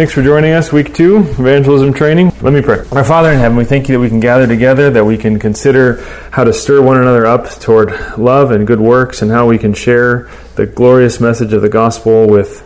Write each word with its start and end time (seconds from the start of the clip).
Thanks 0.00 0.14
for 0.14 0.22
joining 0.22 0.54
us, 0.54 0.72
week 0.72 0.94
two, 0.94 1.18
evangelism 1.18 1.92
training. 1.92 2.32
Let 2.40 2.54
me 2.54 2.62
pray. 2.62 2.86
Our 2.90 3.04
Father 3.04 3.32
in 3.32 3.38
heaven, 3.38 3.58
we 3.58 3.66
thank 3.66 3.86
you 3.86 3.96
that 3.96 4.00
we 4.00 4.08
can 4.08 4.18
gather 4.18 4.46
together, 4.46 4.88
that 4.88 5.04
we 5.04 5.18
can 5.18 5.38
consider 5.38 6.02
how 6.32 6.42
to 6.42 6.54
stir 6.54 6.80
one 6.80 6.96
another 6.96 7.26
up 7.26 7.50
toward 7.60 8.16
love 8.16 8.50
and 8.50 8.66
good 8.66 8.80
works, 8.80 9.20
and 9.20 9.30
how 9.30 9.46
we 9.46 9.58
can 9.58 9.74
share 9.74 10.30
the 10.54 10.64
glorious 10.64 11.20
message 11.20 11.52
of 11.52 11.60
the 11.60 11.68
gospel 11.68 12.26
with 12.26 12.62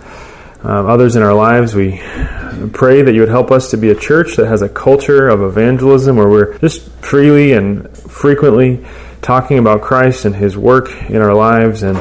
um, 0.63 0.87
others 0.87 1.17
in 1.17 1.25
our 1.25 1.35
lives. 1.35 1.75
We 1.75 2.01
pray 2.73 3.03
that 3.03 3.13
you 3.13 3.19
would 3.23 3.31
help 3.31 3.51
us 3.51 3.69
to 3.73 3.77
be 3.77 3.91
a 3.91 3.97
church 3.97 4.37
that 4.37 4.47
has 4.47 4.63
a 4.63 4.69
culture 4.69 5.29
of 5.29 5.43
evangelism 5.43 6.15
where 6.15 6.29
we're 6.29 6.57
just 6.59 6.89
freely 7.03 7.53
and 7.53 7.91
frequently 7.99 8.87
talking 9.23 9.59
about 9.59 9.83
Christ 9.83 10.25
and 10.25 10.37
his 10.37 10.57
work 10.57 11.11
in 11.11 11.17
our 11.17 11.35
lives 11.35 11.83
and 11.83 12.01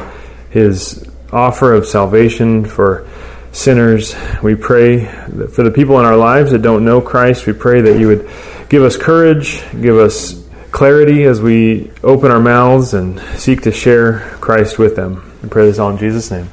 his 0.52 1.04
offer 1.32 1.74
of 1.74 1.88
salvation 1.88 2.66
for 2.66 3.08
sinners. 3.54 4.16
We 4.42 4.56
pray 4.56 5.06
for 5.06 5.64
the 5.64 5.72
people 5.72 6.00
in 6.00 6.06
our 6.06 6.18
lives 6.18 6.52
that 6.52 6.62
don't 6.62 6.84
know 6.84 7.00
Christ. 7.00 7.48
We 7.48 7.54
pray 7.54 7.82
that 7.82 7.98
you 7.98 8.08
would 8.08 8.30
give 8.68 8.84
us 8.84 8.98
courage, 8.98 9.64
give 9.80 9.98
us 9.98 10.44
clarity 10.72 11.24
as 11.24 11.40
we 11.40 11.92
open 12.04 12.32
our 12.32 12.40
mouths 12.40 12.94
and 12.94 13.20
seek 13.40 13.62
to 13.62 13.72
share 13.72 14.20
Christ 14.42 14.80
with 14.80 14.96
them. 14.96 15.32
We 15.42 15.50
pray 15.50 15.68
this 15.68 15.80
all 15.80 15.92
in 15.92 15.98
Jesus' 15.98 16.30
name. 16.32 16.50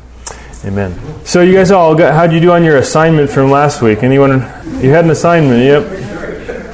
Amen. 0.65 0.95
So 1.25 1.41
you 1.41 1.55
guys 1.55 1.71
all 1.71 1.95
got, 1.95 2.13
how'd 2.13 2.33
you 2.33 2.41
do 2.41 2.53
on 2.53 2.63
your 2.63 2.77
assignment 2.77 3.31
from 3.31 3.51
last 3.51 3.81
week? 3.81 4.03
Anyone? 4.03 4.41
You 4.83 4.91
had 4.91 5.07
an 5.07 5.11
assignment, 5.11 5.65
yep. 5.65 5.83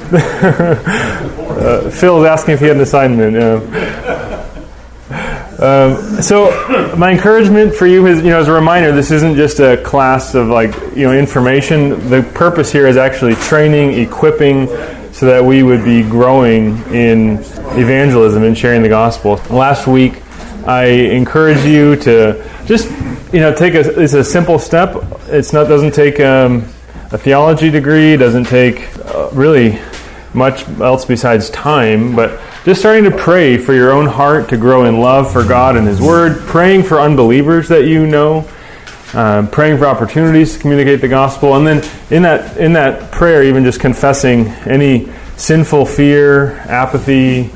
uh, 0.13 1.89
Phil's 1.89 2.25
asking 2.25 2.55
if 2.55 2.59
he 2.59 2.65
had 2.67 2.75
an 2.75 2.81
assignment. 2.81 3.33
Yeah. 3.33 4.16
Um, 5.59 6.21
so 6.21 6.95
my 6.95 7.11
encouragement 7.11 7.73
for 7.73 7.87
you 7.87 8.05
is, 8.05 8.19
you 8.19 8.29
know, 8.29 8.39
as 8.39 8.47
a 8.47 8.51
reminder, 8.51 8.91
this 8.91 9.09
isn't 9.09 9.35
just 9.35 9.59
a 9.59 9.77
class 9.77 10.35
of 10.35 10.49
like, 10.49 10.75
you 10.95 11.07
know, 11.07 11.13
information. 11.13 12.09
The 12.09 12.21
purpose 12.35 12.71
here 12.71 12.85
is 12.85 12.95
actually 12.95 13.33
training, 13.35 13.93
equipping, 13.93 14.67
so 15.13 15.25
that 15.25 15.43
we 15.43 15.63
would 15.63 15.83
be 15.83 16.03
growing 16.03 16.77
in 16.93 17.39
evangelism 17.73 18.43
and 18.43 18.55
sharing 18.55 18.83
the 18.83 18.89
gospel. 18.89 19.41
Last 19.49 19.87
week, 19.87 20.21
I 20.67 20.85
encourage 20.85 21.65
you 21.65 21.95
to 21.95 22.47
just, 22.65 22.91
you 23.33 23.39
know, 23.39 23.51
take 23.51 23.73
a. 23.73 23.99
It's 23.99 24.13
a 24.13 24.23
simple 24.23 24.59
step. 24.59 24.95
It's 25.27 25.53
not 25.53 25.67
doesn't 25.67 25.95
take 25.95 26.19
um, 26.19 26.65
a 27.11 27.17
theology 27.17 27.71
degree. 27.71 28.15
Doesn't 28.15 28.43
take 28.43 28.95
uh, 29.07 29.29
really 29.33 29.79
much 30.35 30.67
else 30.79 31.03
besides 31.03 31.49
time, 31.49 32.15
but 32.15 32.39
just 32.67 32.81
starting 32.81 33.05
to 33.05 33.11
pray 33.11 33.57
for 33.57 33.73
your 33.73 33.93
own 33.93 34.05
heart 34.05 34.49
to 34.49 34.57
grow 34.57 34.83
in 34.83 34.99
love 34.99 35.31
for 35.31 35.41
God 35.41 35.77
and 35.77 35.87
His 35.87 36.01
Word, 36.01 36.37
praying 36.47 36.83
for 36.83 36.99
unbelievers 36.99 37.69
that 37.69 37.85
you 37.85 38.05
know, 38.05 38.45
uh, 39.13 39.47
praying 39.49 39.77
for 39.77 39.85
opportunities 39.85 40.55
to 40.55 40.59
communicate 40.59 40.99
the 40.99 41.07
gospel, 41.07 41.55
and 41.55 41.65
then 41.65 41.77
in 42.11 42.23
that 42.23 42.57
in 42.57 42.73
that 42.73 43.09
prayer, 43.09 43.41
even 43.43 43.63
just 43.63 43.79
confessing 43.79 44.47
any 44.67 45.09
sinful 45.37 45.85
fear, 45.85 46.57
apathy, 46.67 47.49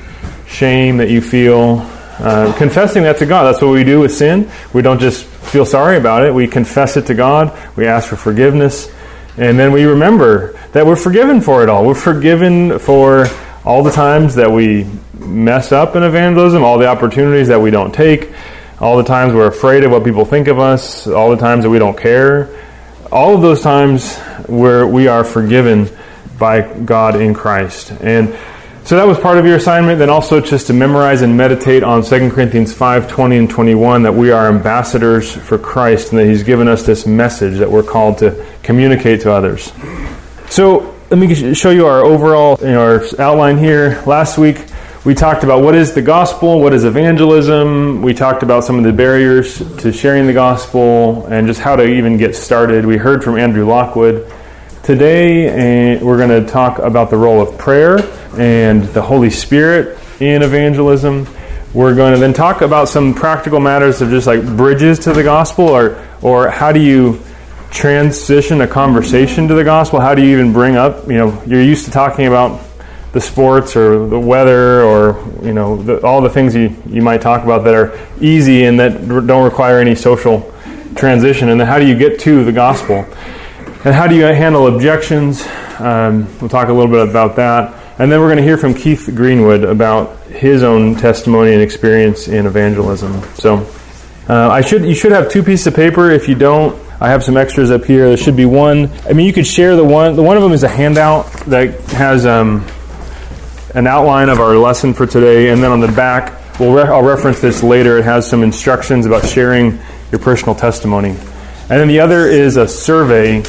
shame 0.47 0.95
that 0.95 1.09
you 1.09 1.19
feel, 1.19 1.79
uh, 2.19 2.55
confessing 2.57 3.03
that 3.03 3.17
to 3.17 3.25
God. 3.25 3.43
That's 3.43 3.61
what 3.61 3.71
we 3.71 3.83
do 3.83 3.99
with 3.99 4.13
sin. 4.13 4.49
We 4.71 4.81
don't 4.81 5.01
just 5.01 5.25
feel 5.25 5.65
sorry 5.65 5.97
about 5.97 6.25
it. 6.25 6.33
We 6.33 6.47
confess 6.47 6.95
it 6.95 7.07
to 7.07 7.13
God. 7.13 7.51
We 7.75 7.85
ask 7.85 8.07
for 8.07 8.15
forgiveness, 8.15 8.89
and 9.35 9.59
then 9.59 9.73
we 9.73 9.83
remember 9.83 10.57
that 10.71 10.85
we're 10.85 10.95
forgiven 10.95 11.41
for 11.41 11.63
it 11.63 11.67
all. 11.67 11.85
We're 11.85 11.95
forgiven 11.95 12.79
for 12.79 13.25
all 13.65 13.83
the 13.83 13.91
times 13.91 14.35
that 14.35 14.51
we 14.51 14.87
mess 15.13 15.71
up 15.71 15.95
in 15.95 16.03
evangelism, 16.03 16.63
all 16.63 16.77
the 16.77 16.87
opportunities 16.87 17.47
that 17.47 17.59
we 17.59 17.71
don't 17.71 17.93
take, 17.93 18.31
all 18.79 18.97
the 18.97 19.03
times 19.03 19.33
we're 19.33 19.47
afraid 19.47 19.83
of 19.83 19.91
what 19.91 20.03
people 20.03 20.25
think 20.25 20.47
of 20.47 20.57
us, 20.57 21.07
all 21.07 21.29
the 21.29 21.37
times 21.37 21.63
that 21.63 21.69
we 21.69 21.77
don't 21.77 21.97
care, 21.97 22.49
all 23.11 23.35
of 23.35 23.41
those 23.41 23.61
times 23.61 24.17
where 24.47 24.87
we 24.87 25.07
are 25.07 25.23
forgiven 25.23 25.87
by 26.39 26.61
God 26.61 27.21
in 27.21 27.33
Christ. 27.33 27.91
And 28.01 28.35
so 28.83 28.95
that 28.95 29.05
was 29.05 29.19
part 29.19 29.37
of 29.37 29.45
your 29.45 29.57
assignment. 29.57 29.99
Then 29.99 30.09
also 30.09 30.41
just 30.41 30.67
to 30.67 30.73
memorize 30.73 31.21
and 31.21 31.37
meditate 31.37 31.83
on 31.83 32.03
2 32.03 32.31
Corinthians 32.31 32.73
5 32.73 33.07
20 33.07 33.37
and 33.37 33.49
21 33.49 34.03
that 34.03 34.13
we 34.13 34.31
are 34.31 34.47
ambassadors 34.47 35.31
for 35.31 35.59
Christ 35.59 36.11
and 36.11 36.19
that 36.19 36.25
He's 36.25 36.41
given 36.41 36.67
us 36.67 36.83
this 36.83 37.05
message 37.05 37.59
that 37.59 37.69
we're 37.69 37.83
called 37.83 38.17
to 38.19 38.43
communicate 38.63 39.21
to 39.21 39.31
others. 39.31 39.71
So 40.49 40.95
let 41.11 41.19
me 41.19 41.53
show 41.53 41.71
you 41.71 41.87
our 41.87 42.05
overall 42.05 42.57
you 42.61 42.67
know, 42.67 42.81
our 42.81 43.03
outline 43.19 43.57
here. 43.57 44.01
Last 44.05 44.37
week 44.37 44.65
we 45.03 45.13
talked 45.13 45.43
about 45.43 45.61
what 45.61 45.75
is 45.75 45.93
the 45.93 46.01
gospel, 46.01 46.61
what 46.61 46.73
is 46.73 46.85
evangelism. 46.85 48.01
We 48.01 48.13
talked 48.13 48.43
about 48.43 48.63
some 48.63 48.77
of 48.77 48.85
the 48.85 48.93
barriers 48.93 49.57
to 49.79 49.91
sharing 49.91 50.25
the 50.25 50.31
gospel 50.31 51.25
and 51.25 51.47
just 51.47 51.59
how 51.59 51.75
to 51.75 51.83
even 51.83 52.15
get 52.15 52.33
started. 52.33 52.85
We 52.85 52.95
heard 52.95 53.25
from 53.25 53.37
Andrew 53.37 53.65
Lockwood. 53.65 54.31
Today 54.83 55.97
uh, 55.97 56.05
we're 56.05 56.15
going 56.15 56.45
to 56.45 56.49
talk 56.49 56.79
about 56.79 57.09
the 57.09 57.17
role 57.17 57.41
of 57.41 57.57
prayer 57.57 57.99
and 58.37 58.85
the 58.85 59.01
Holy 59.01 59.29
Spirit 59.29 59.99
in 60.21 60.41
evangelism. 60.41 61.27
We're 61.73 61.93
going 61.93 62.13
to 62.13 62.21
then 62.21 62.31
talk 62.31 62.61
about 62.61 62.87
some 62.87 63.13
practical 63.13 63.59
matters 63.59 64.01
of 64.01 64.11
just 64.11 64.27
like 64.27 64.45
bridges 64.55 64.99
to 64.99 65.11
the 65.11 65.23
gospel 65.23 65.67
or 65.67 66.07
or 66.21 66.49
how 66.49 66.71
do 66.71 66.79
you 66.79 67.21
transition 67.71 68.61
a 68.61 68.67
conversation 68.67 69.47
to 69.47 69.55
the 69.55 69.63
gospel? 69.63 69.99
How 69.99 70.13
do 70.13 70.21
you 70.21 70.33
even 70.33 70.53
bring 70.53 70.75
up, 70.75 71.07
you 71.07 71.17
know, 71.17 71.41
you're 71.45 71.61
used 71.61 71.85
to 71.85 71.91
talking 71.91 72.27
about 72.27 72.61
the 73.13 73.21
sports 73.21 73.75
or 73.75 74.07
the 74.07 74.19
weather 74.19 74.83
or, 74.83 75.21
you 75.41 75.53
know, 75.53 75.81
the, 75.81 76.05
all 76.05 76.21
the 76.21 76.29
things 76.29 76.53
you, 76.55 76.75
you 76.87 77.01
might 77.01 77.21
talk 77.21 77.43
about 77.43 77.63
that 77.63 77.73
are 77.73 77.99
easy 78.19 78.65
and 78.65 78.79
that 78.79 79.07
don't 79.07 79.43
require 79.43 79.79
any 79.79 79.95
social 79.95 80.53
transition. 80.95 81.49
And 81.49 81.59
then 81.59 81.67
how 81.67 81.79
do 81.79 81.87
you 81.87 81.97
get 81.97 82.19
to 82.21 82.43
the 82.43 82.51
gospel? 82.51 83.05
And 83.83 83.95
how 83.95 84.07
do 84.07 84.15
you 84.15 84.23
handle 84.23 84.67
objections? 84.67 85.45
Um, 85.79 86.27
we'll 86.39 86.49
talk 86.49 86.69
a 86.69 86.73
little 86.73 86.91
bit 86.91 87.09
about 87.09 87.35
that. 87.37 87.73
And 87.99 88.11
then 88.11 88.19
we're 88.19 88.27
going 88.27 88.37
to 88.37 88.43
hear 88.43 88.57
from 88.57 88.73
Keith 88.73 89.11
Greenwood 89.13 89.63
about 89.63 90.17
his 90.27 90.63
own 90.63 90.95
testimony 90.95 91.53
and 91.53 91.61
experience 91.61 92.27
in 92.27 92.45
evangelism. 92.45 93.21
So 93.35 93.67
uh, 94.29 94.49
I 94.49 94.61
should 94.61 94.85
you 94.85 94.95
should 94.95 95.11
have 95.11 95.29
two 95.29 95.43
pieces 95.43 95.67
of 95.67 95.75
paper. 95.75 96.09
If 96.09 96.29
you 96.29 96.35
don't, 96.35 96.79
I 97.01 97.09
have 97.09 97.23
some 97.23 97.35
extras 97.35 97.71
up 97.71 97.83
here. 97.83 98.09
There 98.09 98.15
should 98.15 98.37
be 98.37 98.45
one. 98.45 98.91
I 99.09 99.13
mean, 99.13 99.25
you 99.25 99.33
could 99.33 99.47
share 99.47 99.75
the 99.75 99.83
one. 99.83 100.15
The 100.15 100.21
one 100.21 100.37
of 100.37 100.43
them 100.43 100.51
is 100.51 100.61
a 100.61 100.67
handout 100.67 101.31
that 101.47 101.79
has 101.93 102.27
um, 102.27 102.63
an 103.73 103.87
outline 103.87 104.29
of 104.29 104.39
our 104.39 104.55
lesson 104.55 104.93
for 104.93 105.07
today, 105.07 105.49
and 105.49 105.63
then 105.63 105.71
on 105.71 105.79
the 105.79 105.87
back, 105.87 106.59
we'll 106.59 106.75
re- 106.75 106.83
I'll 106.83 107.01
reference 107.01 107.41
this 107.41 107.63
later. 107.63 107.97
It 107.97 108.03
has 108.03 108.29
some 108.29 108.43
instructions 108.43 109.07
about 109.07 109.27
sharing 109.27 109.79
your 110.11 110.19
personal 110.19 110.53
testimony, 110.53 111.09
and 111.09 111.69
then 111.69 111.87
the 111.87 111.99
other 111.99 112.27
is 112.27 112.55
a 112.57 112.67
survey 112.67 113.41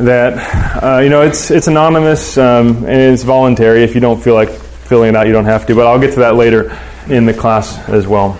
that 0.00 0.82
uh, 0.82 0.98
you 0.98 1.10
know 1.10 1.22
it's 1.22 1.52
it's 1.52 1.68
anonymous 1.68 2.38
um, 2.38 2.78
and 2.78 2.88
it's 2.88 3.22
voluntary. 3.22 3.84
If 3.84 3.94
you 3.94 4.00
don't 4.00 4.20
feel 4.20 4.34
like 4.34 4.50
filling 4.50 5.10
it 5.10 5.16
out, 5.16 5.28
you 5.28 5.32
don't 5.32 5.44
have 5.44 5.64
to. 5.66 5.76
But 5.76 5.86
I'll 5.86 6.00
get 6.00 6.14
to 6.14 6.20
that 6.20 6.34
later 6.34 6.76
in 7.06 7.24
the 7.24 7.34
class 7.34 7.78
as 7.88 8.08
well. 8.08 8.36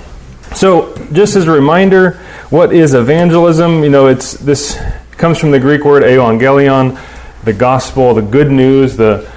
So, 0.57 0.97
just 1.13 1.37
as 1.37 1.47
a 1.47 1.53
reminder, 1.53 2.19
what 2.51 2.73
is 2.73 2.95
evangelism? 2.95 3.85
You 3.85 3.91
know, 3.91 4.09
it's 4.09 4.33
this 4.33 4.77
comes 5.13 5.39
from 5.39 5.53
the 5.53 5.61
Greek 5.61 5.85
word 5.85 6.03
evangelion, 6.03 7.01
the 7.45 7.53
gospel, 7.53 8.13
the 8.13 8.23
good 8.23 8.51
news. 8.51 8.97
The 8.97 9.31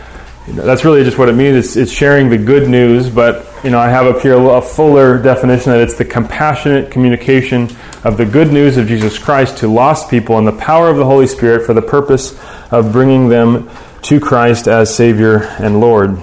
you 0.47 0.53
know, 0.53 0.65
that's 0.65 0.83
really 0.83 1.03
just 1.03 1.17
what 1.17 1.29
it 1.29 1.33
means. 1.33 1.55
It's, 1.55 1.75
it's 1.75 1.91
sharing 1.91 2.29
the 2.29 2.39
good 2.39 2.67
news. 2.67 3.09
But 3.09 3.47
you 3.63 3.69
know, 3.69 3.79
I 3.79 3.89
have 3.89 4.07
up 4.07 4.21
here 4.21 4.33
a 4.33 4.61
fuller 4.61 5.21
definition 5.21 5.71
that 5.71 5.81
it's 5.81 5.95
the 5.95 6.05
compassionate 6.05 6.89
communication 6.89 7.69
of 8.03 8.17
the 8.17 8.25
good 8.25 8.51
news 8.51 8.77
of 8.77 8.87
Jesus 8.87 9.19
Christ 9.19 9.57
to 9.57 9.67
lost 9.67 10.09
people 10.09 10.39
and 10.39 10.47
the 10.47 10.57
power 10.57 10.89
of 10.89 10.97
the 10.97 11.05
Holy 11.05 11.27
Spirit 11.27 11.65
for 11.65 11.73
the 11.73 11.81
purpose 11.83 12.37
of 12.71 12.91
bringing 12.91 13.29
them 13.29 13.69
to 14.01 14.19
Christ 14.19 14.67
as 14.67 14.93
Savior 14.93 15.43
and 15.59 15.79
Lord. 15.79 16.17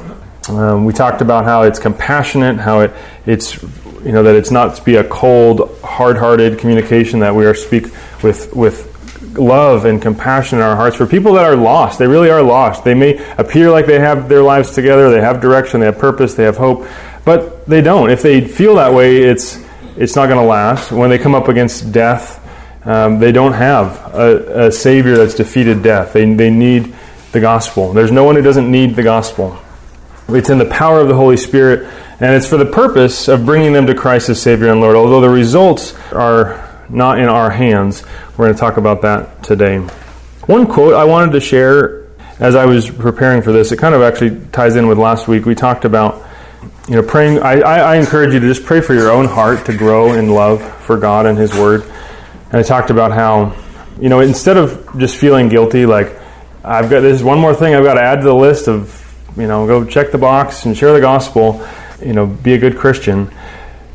Um, 0.48 0.84
we 0.84 0.92
talked 0.92 1.22
about 1.22 1.44
how 1.44 1.62
it's 1.62 1.78
compassionate, 1.78 2.58
how 2.58 2.80
it 2.80 2.92
it's 3.26 3.62
you 4.04 4.12
know 4.12 4.22
that 4.22 4.34
it's 4.34 4.50
not 4.50 4.76
to 4.76 4.82
be 4.82 4.96
a 4.96 5.04
cold, 5.04 5.78
hard-hearted 5.82 6.58
communication 6.58 7.20
that 7.20 7.34
we 7.34 7.44
are 7.46 7.54
speak 7.54 7.86
with 8.22 8.54
with 8.54 8.90
love 9.38 9.84
and 9.84 10.00
compassion 10.02 10.58
in 10.58 10.64
our 10.64 10.76
hearts 10.76 10.96
for 10.96 11.06
people 11.06 11.34
that 11.34 11.44
are 11.44 11.56
lost. 11.56 11.98
They 11.98 12.06
really 12.06 12.30
are 12.30 12.42
lost. 12.42 12.84
They 12.84 12.94
may 12.94 13.18
appear 13.36 13.70
like 13.70 13.86
they 13.86 14.00
have 14.00 14.28
their 14.28 14.42
lives 14.42 14.74
together, 14.74 15.10
they 15.10 15.20
have 15.20 15.40
direction, 15.40 15.80
they 15.80 15.86
have 15.86 15.98
purpose, 15.98 16.34
they 16.34 16.44
have 16.44 16.56
hope, 16.56 16.86
but 17.24 17.66
they 17.66 17.80
don't. 17.80 18.10
If 18.10 18.22
they 18.22 18.40
feel 18.46 18.76
that 18.76 18.92
way, 18.92 19.18
it's 19.18 19.62
it's 19.96 20.16
not 20.16 20.26
going 20.26 20.40
to 20.40 20.46
last. 20.46 20.92
When 20.92 21.10
they 21.10 21.18
come 21.18 21.34
up 21.34 21.48
against 21.48 21.92
death, 21.92 22.38
um, 22.86 23.18
they 23.18 23.32
don't 23.32 23.52
have 23.52 24.14
a, 24.14 24.66
a 24.66 24.72
savior 24.72 25.16
that's 25.16 25.34
defeated 25.34 25.82
death. 25.82 26.12
They 26.12 26.32
they 26.34 26.50
need 26.50 26.94
the 27.32 27.40
gospel. 27.40 27.92
There's 27.92 28.12
no 28.12 28.24
one 28.24 28.34
who 28.34 28.42
doesn't 28.42 28.70
need 28.70 28.96
the 28.96 29.02
gospel. 29.02 29.58
It's 30.34 30.50
in 30.50 30.58
the 30.58 30.66
power 30.66 31.00
of 31.00 31.08
the 31.08 31.14
Holy 31.14 31.36
Spirit 31.36 31.88
and 32.20 32.34
it's 32.34 32.46
for 32.46 32.58
the 32.58 32.66
purpose 32.66 33.28
of 33.28 33.46
bringing 33.46 33.72
them 33.72 33.86
to 33.86 33.94
Christ 33.94 34.28
as 34.28 34.40
Savior 34.40 34.70
and 34.70 34.80
Lord. 34.80 34.94
Although 34.94 35.22
the 35.22 35.30
results 35.30 35.94
are 36.12 36.84
not 36.88 37.18
in 37.18 37.26
our 37.26 37.50
hands, 37.50 38.02
we're 38.36 38.46
going 38.46 38.54
to 38.54 38.60
talk 38.60 38.76
about 38.76 39.02
that 39.02 39.42
today. 39.42 39.78
One 40.46 40.66
quote 40.66 40.94
I 40.94 41.04
wanted 41.04 41.32
to 41.32 41.40
share 41.40 42.00
as 42.40 42.56
I 42.56 42.64
was 42.64 42.90
preparing 42.90 43.42
for 43.42 43.52
this, 43.52 43.70
it 43.70 43.76
kind 43.76 43.94
of 43.94 44.00
actually 44.00 44.40
ties 44.50 44.74
in 44.74 44.88
with 44.88 44.98
last 44.98 45.28
week. 45.28 45.44
We 45.44 45.54
talked 45.54 45.84
about, 45.84 46.26
you 46.88 46.96
know, 46.96 47.02
praying. 47.02 47.38
I, 47.40 47.60
I, 47.60 47.78
I 47.78 47.96
encourage 47.96 48.32
you 48.32 48.40
to 48.40 48.46
just 48.46 48.64
pray 48.64 48.80
for 48.80 48.94
your 48.94 49.10
own 49.10 49.26
heart 49.26 49.66
to 49.66 49.76
grow 49.76 50.14
in 50.14 50.30
love 50.30 50.62
for 50.82 50.96
God 50.96 51.26
and 51.26 51.36
His 51.36 51.52
Word. 51.52 51.82
And 51.82 52.54
I 52.54 52.62
talked 52.62 52.88
about 52.88 53.12
how, 53.12 53.54
you 54.00 54.08
know, 54.08 54.20
instead 54.20 54.56
of 54.56 54.88
just 54.98 55.16
feeling 55.18 55.50
guilty, 55.50 55.84
like, 55.84 56.18
I've 56.64 56.88
got 56.88 57.00
this 57.00 57.18
is 57.18 57.22
one 57.22 57.38
more 57.38 57.54
thing 57.54 57.74
I've 57.74 57.84
got 57.84 57.94
to 57.94 58.02
add 58.02 58.16
to 58.16 58.24
the 58.24 58.34
list 58.34 58.68
of, 58.68 58.96
you 59.36 59.46
know, 59.46 59.66
go 59.66 59.84
check 59.84 60.12
the 60.12 60.18
box 60.18 60.66
and 60.66 60.76
share 60.76 60.92
the 60.92 61.00
gospel, 61.00 61.66
you 62.00 62.12
know, 62.12 62.26
be 62.26 62.54
a 62.54 62.58
good 62.58 62.76
Christian. 62.76 63.32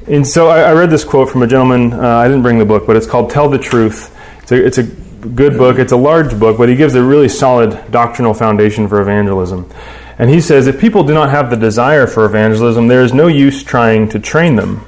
And 0.08 0.26
so 0.26 0.50
I, 0.50 0.62
I 0.62 0.74
read 0.74 0.90
this 0.90 1.04
quote 1.04 1.30
from 1.30 1.42
a 1.44 1.48
gentleman. 1.48 1.94
Uh, 1.94 2.00
I 2.00 2.28
didn't 2.28 2.44
bring 2.44 2.60
the 2.60 2.66
book, 2.66 2.86
but 2.86 2.96
it's 2.96 3.08
called 3.08 3.30
"Tell 3.30 3.50
the 3.50 3.58
Truth." 3.58 4.16
It's 4.44 4.52
a, 4.52 4.66
it's 4.66 4.78
a 4.78 4.84
good 4.84 5.58
book. 5.58 5.80
It's 5.80 5.92
a 5.92 5.98
large 5.98 6.40
book, 6.40 6.58
but 6.58 6.70
he 6.70 6.76
gives 6.76 6.94
a 6.94 7.04
really 7.04 7.30
solid 7.30 7.92
doctrinal 7.92 8.34
foundation 8.34 8.88
for 8.88 9.02
evangelism. 9.02 9.72
And 10.18 10.30
he 10.30 10.40
says 10.40 10.68
if 10.68 10.80
people 10.80 11.04
do 11.04 11.14
not 11.14 11.30
have 11.30 11.50
the 11.50 11.58
desire 11.58 12.08
for 12.08 12.26
evangelism, 12.26 12.88
there 12.88 13.04
is 13.04 13.14
no 13.14 13.28
use 13.28 13.64
trying 13.64 14.08
to 14.10 14.20
train 14.20 14.56
them. 14.56 14.86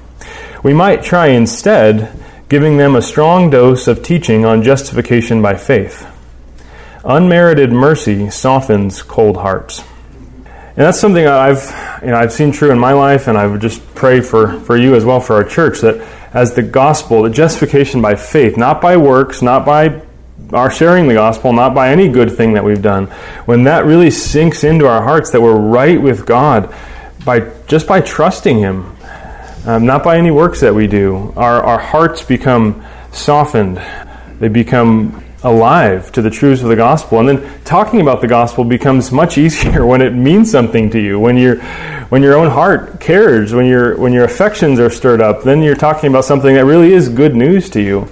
We 0.64 0.74
might 0.74 1.04
try 1.04 1.28
instead 1.28 2.12
giving 2.50 2.78
them 2.78 2.96
a 2.96 3.02
strong 3.02 3.50
dose 3.50 3.88
of 3.88 4.04
teaching 4.04 4.46
on 4.46 4.64
justification 4.64 5.42
by 5.42 5.56
faith. 5.56 6.08
Unmerited 7.04 7.72
mercy 7.72 8.30
softens 8.30 9.02
cold 9.02 9.38
hearts. 9.38 9.84
And 10.78 10.86
that's 10.86 11.00
something 11.00 11.26
I've, 11.26 12.02
you 12.04 12.10
know, 12.10 12.18
I've 12.18 12.32
seen 12.32 12.52
true 12.52 12.70
in 12.70 12.78
my 12.78 12.94
life, 12.94 13.28
and 13.28 13.36
I 13.36 13.48
would 13.48 13.62
just 13.62 13.84
pray 13.96 14.22
for, 14.22 14.60
for 14.60 14.78
you 14.78 14.94
as 14.94 15.04
well 15.04 15.20
for 15.20 15.36
our 15.38 15.44
church 15.44 15.82
that 15.82 16.08
as 16.36 16.54
the 16.54 16.62
gospel, 16.62 17.24
the 17.24 17.32
justification 17.32 18.00
by 18.00 18.14
faith, 18.14 18.58
not 18.58 18.80
by 18.80 18.96
works, 18.96 19.42
not 19.42 19.66
by 19.66 20.04
our 20.54 20.70
sharing 20.70 21.08
the 21.08 21.16
gospel, 21.16 21.52
not 21.52 21.74
by 21.74 21.90
any 21.90 22.08
good 22.08 22.32
thing 22.32 22.54
that 22.54 22.64
we've 22.64 22.84
done, 22.84 23.08
when 23.46 23.64
that 23.64 23.86
really 23.86 24.12
sinks 24.12 24.64
into 24.64 24.86
our 24.86 25.02
hearts 25.02 25.32
that 25.32 25.42
we're 25.42 25.58
right 25.58 26.00
with 26.00 26.28
God 26.28 26.72
by 27.26 27.40
just 27.66 27.88
by 27.88 28.00
trusting 28.00 28.60
Him, 28.60 28.96
um, 29.66 29.84
not 29.84 30.04
by 30.04 30.20
any 30.20 30.30
works 30.30 30.62
that 30.62 30.76
we 30.76 30.86
do, 30.86 31.34
our, 31.36 31.60
our 31.64 31.80
hearts 31.80 32.22
become 32.22 32.86
softened. 33.12 33.82
They 34.40 34.48
become 34.48 35.24
alive 35.44 36.12
to 36.12 36.22
the 36.22 36.30
truths 36.30 36.62
of 36.62 36.70
the 36.70 36.76
gospel. 36.76 37.20
And 37.20 37.30
then 37.30 37.64
talking 37.64 38.02
about 38.02 38.22
the 38.22 38.28
gospel 38.28 38.64
becomes 38.64 39.12
much 39.12 39.38
easier 39.38 39.86
when 39.86 40.02
it 40.02 40.14
means 40.14 40.52
something 40.52 40.90
to 40.92 41.00
you, 41.00 41.20
when, 41.20 41.38
you 41.38 41.56
when 42.10 42.24
your 42.24 42.36
own 42.36 42.50
heart 42.50 43.00
cares, 43.00 43.54
when, 43.54 43.66
your 43.66 43.98
when 43.98 44.14
your 44.14 44.24
affections 44.24 44.80
are 44.80 44.90
stirred 44.90 45.22
up, 45.22 45.44
then 45.44 45.62
you're 45.62 45.76
talking 45.76 46.10
about 46.10 46.26
something 46.26 46.56
that 46.56 46.66
really 46.66 46.94
is 46.94 47.10
good 47.10 47.36
news 47.36 47.70
to 47.72 47.82
you. 47.82 48.08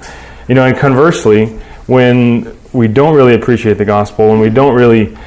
You 0.48 0.56
know, 0.56 0.66
and 0.66 0.77
conversely, 0.77 1.48
when 1.88 2.56
we 2.74 2.88
don't 2.88 3.16
really 3.16 3.33
appreciate 3.33 3.77
the 3.77 3.86
gospel, 3.86 4.30
when 4.30 4.39
we 4.39 4.50
don't 4.50 4.75
really 4.75 5.18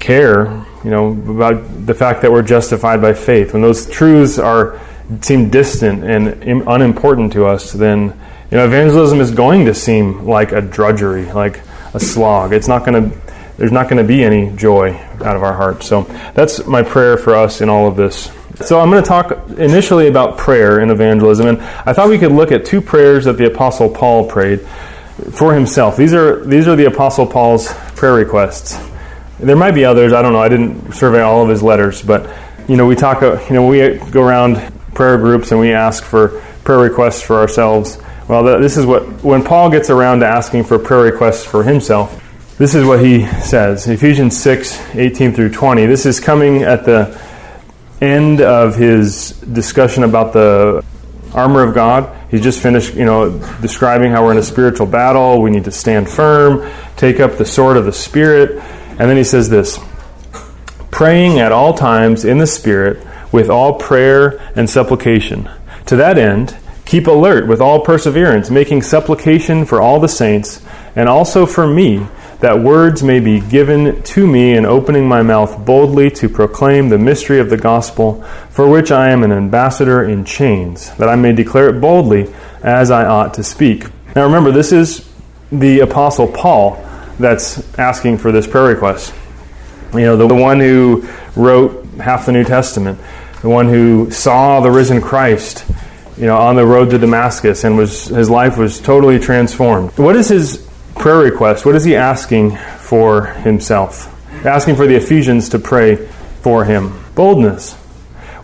care, 0.00 0.46
you 0.84 0.90
know, 0.90 1.08
about 1.08 1.86
the 1.86 1.94
fact 1.94 2.22
that 2.22 2.32
we're 2.32 2.42
justified 2.42 3.02
by 3.02 3.12
faith, 3.12 3.52
when 3.52 3.62
those 3.62 3.88
truths 3.90 4.38
are 4.38 4.80
seem 5.20 5.50
distant 5.50 6.02
and 6.02 6.28
unimportant 6.66 7.32
to 7.32 7.44
us, 7.44 7.72
then 7.72 8.18
you 8.54 8.60
know, 8.60 8.66
evangelism 8.66 9.20
is 9.20 9.32
going 9.32 9.64
to 9.64 9.74
seem 9.74 10.26
like 10.26 10.52
a 10.52 10.60
drudgery, 10.60 11.24
like 11.32 11.60
a 11.92 11.98
slog. 11.98 12.52
It's 12.52 12.68
not 12.68 12.86
going 12.86 13.10
to, 13.10 13.18
there's 13.56 13.72
not 13.72 13.88
going 13.88 14.00
to 14.00 14.06
be 14.06 14.22
any 14.22 14.54
joy 14.54 14.94
out 15.24 15.34
of 15.34 15.42
our 15.42 15.54
hearts. 15.54 15.88
So 15.88 16.02
that's 16.34 16.64
my 16.64 16.84
prayer 16.84 17.16
for 17.16 17.34
us 17.34 17.60
in 17.62 17.68
all 17.68 17.88
of 17.88 17.96
this. 17.96 18.30
So 18.64 18.78
I'm 18.78 18.90
going 18.90 19.02
to 19.02 19.08
talk 19.08 19.32
initially 19.58 20.06
about 20.06 20.38
prayer 20.38 20.78
in 20.78 20.90
evangelism, 20.90 21.48
and 21.48 21.60
I 21.60 21.92
thought 21.92 22.08
we 22.08 22.16
could 22.16 22.30
look 22.30 22.52
at 22.52 22.64
two 22.64 22.80
prayers 22.80 23.24
that 23.24 23.38
the 23.38 23.46
Apostle 23.46 23.90
Paul 23.90 24.28
prayed 24.28 24.60
for 25.32 25.52
himself. 25.52 25.96
These 25.96 26.14
are 26.14 26.44
these 26.44 26.68
are 26.68 26.76
the 26.76 26.84
Apostle 26.84 27.26
Paul's 27.26 27.74
prayer 27.96 28.14
requests. 28.14 28.78
There 29.40 29.56
might 29.56 29.72
be 29.72 29.84
others. 29.84 30.12
I 30.12 30.22
don't 30.22 30.32
know. 30.32 30.38
I 30.38 30.48
didn't 30.48 30.92
survey 30.92 31.22
all 31.22 31.42
of 31.42 31.48
his 31.48 31.60
letters, 31.60 32.02
but 32.02 32.32
you 32.68 32.76
know, 32.76 32.86
we 32.86 32.94
talk. 32.94 33.20
You 33.20 33.54
know, 33.54 33.66
we 33.66 33.98
go 34.12 34.22
around 34.22 34.72
prayer 34.94 35.18
groups 35.18 35.50
and 35.50 35.58
we 35.58 35.72
ask 35.72 36.04
for 36.04 36.40
prayer 36.62 36.78
requests 36.78 37.20
for 37.20 37.34
ourselves. 37.38 37.98
Well, 38.26 38.58
this 38.58 38.78
is 38.78 38.86
what, 38.86 39.02
when 39.22 39.44
Paul 39.44 39.70
gets 39.70 39.90
around 39.90 40.20
to 40.20 40.26
asking 40.26 40.64
for 40.64 40.78
prayer 40.78 41.02
requests 41.02 41.44
for 41.44 41.62
himself, 41.62 42.22
this 42.56 42.74
is 42.74 42.86
what 42.86 43.04
he 43.04 43.26
says 43.42 43.86
Ephesians 43.86 44.40
6 44.40 44.94
18 44.94 45.32
through 45.32 45.50
20. 45.50 45.86
This 45.86 46.06
is 46.06 46.20
coming 46.20 46.62
at 46.62 46.84
the 46.84 47.20
end 48.00 48.40
of 48.40 48.76
his 48.76 49.32
discussion 49.40 50.04
about 50.04 50.32
the 50.32 50.84
armor 51.34 51.62
of 51.62 51.74
God. 51.74 52.16
He's 52.30 52.42
just 52.42 52.62
finished, 52.62 52.94
you 52.94 53.04
know, 53.04 53.38
describing 53.60 54.10
how 54.10 54.24
we're 54.24 54.32
in 54.32 54.38
a 54.38 54.42
spiritual 54.42 54.86
battle. 54.86 55.42
We 55.42 55.50
need 55.50 55.64
to 55.64 55.70
stand 55.70 56.08
firm, 56.08 56.70
take 56.96 57.20
up 57.20 57.36
the 57.36 57.44
sword 57.44 57.76
of 57.76 57.84
the 57.84 57.92
Spirit. 57.92 58.62
And 58.90 59.00
then 59.00 59.16
he 59.16 59.24
says 59.24 59.50
this 59.50 59.78
praying 60.90 61.40
at 61.40 61.52
all 61.52 61.74
times 61.74 62.24
in 62.24 62.38
the 62.38 62.46
Spirit 62.46 63.04
with 63.32 63.50
all 63.50 63.74
prayer 63.74 64.40
and 64.54 64.70
supplication. 64.70 65.50
To 65.86 65.96
that 65.96 66.16
end, 66.16 66.56
Keep 66.94 67.08
alert 67.08 67.48
with 67.48 67.60
all 67.60 67.80
perseverance, 67.80 68.50
making 68.50 68.80
supplication 68.80 69.64
for 69.64 69.80
all 69.80 69.98
the 69.98 70.06
saints, 70.06 70.64
and 70.94 71.08
also 71.08 71.44
for 71.44 71.66
me, 71.66 72.06
that 72.38 72.60
words 72.60 73.02
may 73.02 73.18
be 73.18 73.40
given 73.40 74.00
to 74.04 74.24
me 74.28 74.54
in 74.54 74.64
opening 74.64 75.08
my 75.08 75.20
mouth 75.20 75.66
boldly 75.66 76.08
to 76.12 76.28
proclaim 76.28 76.90
the 76.90 76.96
mystery 76.96 77.40
of 77.40 77.50
the 77.50 77.56
gospel, 77.56 78.22
for 78.48 78.68
which 78.68 78.92
I 78.92 79.10
am 79.10 79.24
an 79.24 79.32
ambassador 79.32 80.04
in 80.04 80.24
chains, 80.24 80.94
that 80.94 81.08
I 81.08 81.16
may 81.16 81.32
declare 81.32 81.68
it 81.68 81.80
boldly 81.80 82.32
as 82.62 82.92
I 82.92 83.06
ought 83.06 83.34
to 83.34 83.42
speak. 83.42 83.86
Now 84.14 84.22
remember, 84.22 84.52
this 84.52 84.70
is 84.70 85.10
the 85.50 85.80
Apostle 85.80 86.28
Paul 86.28 86.76
that's 87.18 87.76
asking 87.76 88.18
for 88.18 88.30
this 88.30 88.46
prayer 88.46 88.68
request. 88.68 89.12
You 89.94 90.02
know, 90.02 90.16
the 90.16 90.32
one 90.32 90.60
who 90.60 91.08
wrote 91.34 91.86
half 91.96 92.26
the 92.26 92.30
New 92.30 92.44
Testament, 92.44 93.00
the 93.42 93.48
one 93.48 93.68
who 93.68 94.12
saw 94.12 94.60
the 94.60 94.70
risen 94.70 95.00
Christ 95.00 95.64
you 96.16 96.26
know, 96.26 96.36
on 96.36 96.56
the 96.56 96.64
road 96.64 96.90
to 96.90 96.98
Damascus 96.98 97.64
and 97.64 97.76
was 97.76 98.06
his 98.06 98.30
life 98.30 98.56
was 98.56 98.80
totally 98.80 99.18
transformed. 99.18 99.96
What 99.98 100.16
is 100.16 100.28
his 100.28 100.68
prayer 100.96 101.18
request? 101.18 101.66
What 101.66 101.74
is 101.74 101.84
he 101.84 101.96
asking 101.96 102.56
for 102.78 103.26
himself? 103.26 104.10
Asking 104.44 104.76
for 104.76 104.86
the 104.86 104.94
Ephesians 104.94 105.48
to 105.50 105.58
pray 105.58 105.96
for 106.42 106.64
him. 106.64 106.92
Boldness. 107.14 107.74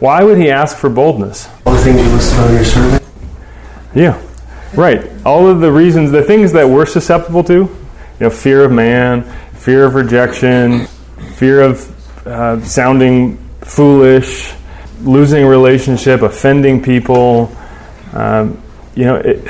Why 0.01 0.25
would 0.25 0.39
he 0.39 0.51
ask 0.51 0.77
for 0.77 0.89
boldness? 0.89 1.49
All 1.67 1.75
the 1.75 1.81
things 1.81 2.01
you 2.01 2.09
listed 2.09 2.41
on 2.41 2.55
your 2.55 2.65
survey? 2.65 3.05
Yeah. 3.95 4.23
Right. 4.75 5.11
All 5.27 5.47
of 5.47 5.61
the 5.61 5.71
reasons, 5.71 6.11
the 6.11 6.23
things 6.23 6.53
that 6.53 6.69
we're 6.69 6.87
susceptible 6.87 7.45
to, 7.45 7.55
you 7.55 7.77
know, 8.19 8.31
fear 8.31 8.65
of 8.65 8.73
man, 8.73 9.25
fear 9.55 9.85
of 9.85 9.95
rejection, 9.95 10.87
fear 11.35 11.61
of 11.61 12.27
uh, 12.27 12.63
sounding 12.65 13.37
foolish, 13.61 14.55
losing 15.03 15.45
a 15.45 15.49
relationship, 15.49 16.23
offending 16.23 16.83
people, 16.83 17.55
um, 18.13 18.61
you 18.95 19.05
know, 19.05 19.17
it, 19.17 19.45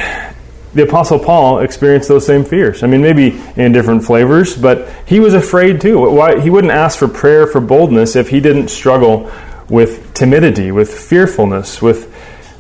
the 0.73 0.85
Apostle 0.85 1.19
Paul 1.19 1.61
experienced 1.61 2.09
those 2.09 2.25
same 2.25 2.45
fears. 2.45 2.83
I 2.83 2.87
mean, 2.87 3.03
maybe 3.03 3.41
in 3.57 3.73
different 3.73 4.05
flavors, 4.05 4.57
but 4.57 4.89
he 5.07 5.19
was 5.19 5.35
afraid 5.35 5.81
too. 5.81 5.99
Why, 5.99 6.41
he 6.41 6.49
wouldn't 6.49 6.73
ask 6.73 6.99
for 6.99 7.09
prayer 7.09 7.47
for 7.47 7.61
boldness 7.61 8.15
if 8.15 8.29
he 8.29 8.41
didn't 8.41 8.69
struggle 8.69 9.31
with 9.69 10.15
timidity, 10.15 10.71
with 10.71 10.93
fearfulness, 10.93 11.83
with 11.83 12.15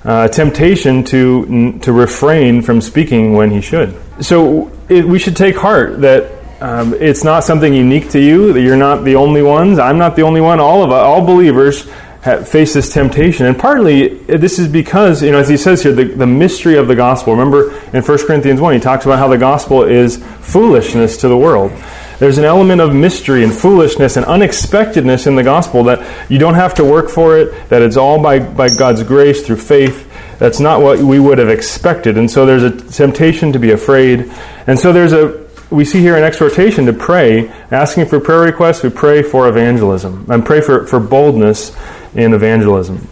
uh, 0.04 0.28
temptation 0.28 1.04
to 1.04 1.78
to 1.80 1.92
refrain 1.92 2.62
from 2.62 2.80
speaking 2.80 3.34
when 3.34 3.50
he 3.50 3.60
should. 3.60 3.94
So 4.20 4.72
it, 4.88 5.06
we 5.06 5.18
should 5.18 5.36
take 5.36 5.56
heart 5.56 6.00
that 6.00 6.32
um, 6.62 6.94
it's 6.94 7.22
not 7.22 7.44
something 7.44 7.72
unique 7.72 8.10
to 8.10 8.20
you. 8.20 8.52
That 8.52 8.62
you're 8.62 8.76
not 8.76 9.04
the 9.04 9.16
only 9.16 9.42
ones. 9.42 9.78
I'm 9.78 9.98
not 9.98 10.16
the 10.16 10.22
only 10.22 10.40
one. 10.40 10.58
All 10.58 10.82
of 10.82 10.90
us, 10.90 11.04
all 11.04 11.24
believers 11.24 11.86
face 12.20 12.74
this 12.74 12.92
temptation. 12.92 13.46
And 13.46 13.58
partly 13.58 14.20
uh, 14.28 14.36
this 14.36 14.58
is 14.58 14.68
because, 14.68 15.22
you 15.22 15.30
know, 15.30 15.38
as 15.38 15.48
he 15.48 15.56
says 15.56 15.82
here, 15.82 15.92
the, 15.92 16.04
the 16.04 16.26
mystery 16.26 16.76
of 16.76 16.86
the 16.86 16.94
gospel. 16.94 17.32
Remember 17.34 17.74
in 17.94 18.02
1 18.02 18.26
Corinthians 18.26 18.60
1, 18.60 18.74
he 18.74 18.80
talks 18.80 19.06
about 19.06 19.18
how 19.18 19.28
the 19.28 19.38
gospel 19.38 19.82
is 19.82 20.22
foolishness 20.40 21.16
to 21.18 21.28
the 21.28 21.36
world. 21.36 21.72
There's 22.18 22.36
an 22.36 22.44
element 22.44 22.82
of 22.82 22.94
mystery 22.94 23.42
and 23.42 23.52
foolishness 23.52 24.18
and 24.18 24.26
unexpectedness 24.26 25.26
in 25.26 25.36
the 25.36 25.42
gospel 25.42 25.84
that 25.84 26.30
you 26.30 26.38
don't 26.38 26.54
have 26.54 26.74
to 26.74 26.84
work 26.84 27.08
for 27.08 27.38
it, 27.38 27.70
that 27.70 27.80
it's 27.80 27.96
all 27.96 28.22
by, 28.22 28.38
by 28.38 28.68
God's 28.68 29.02
grace 29.02 29.46
through 29.46 29.56
faith. 29.56 30.06
That's 30.38 30.60
not 30.60 30.82
what 30.82 30.98
we 30.98 31.18
would 31.18 31.38
have 31.38 31.48
expected. 31.48 32.18
And 32.18 32.30
so 32.30 32.44
there's 32.44 32.62
a 32.62 32.70
temptation 32.92 33.52
to 33.52 33.58
be 33.58 33.70
afraid. 33.70 34.30
And 34.66 34.78
so 34.78 34.92
there's 34.92 35.14
a 35.14 35.48
we 35.70 35.84
see 35.84 36.00
here 36.00 36.16
an 36.16 36.24
exhortation 36.24 36.84
to 36.86 36.92
pray, 36.92 37.48
asking 37.70 38.06
for 38.06 38.18
prayer 38.18 38.40
requests, 38.40 38.82
we 38.82 38.90
pray 38.90 39.22
for 39.22 39.48
evangelism 39.48 40.26
and 40.28 40.44
pray 40.44 40.60
for, 40.60 40.84
for 40.86 40.98
boldness 40.98 41.76
in 42.14 42.32
evangelism. 42.34 43.06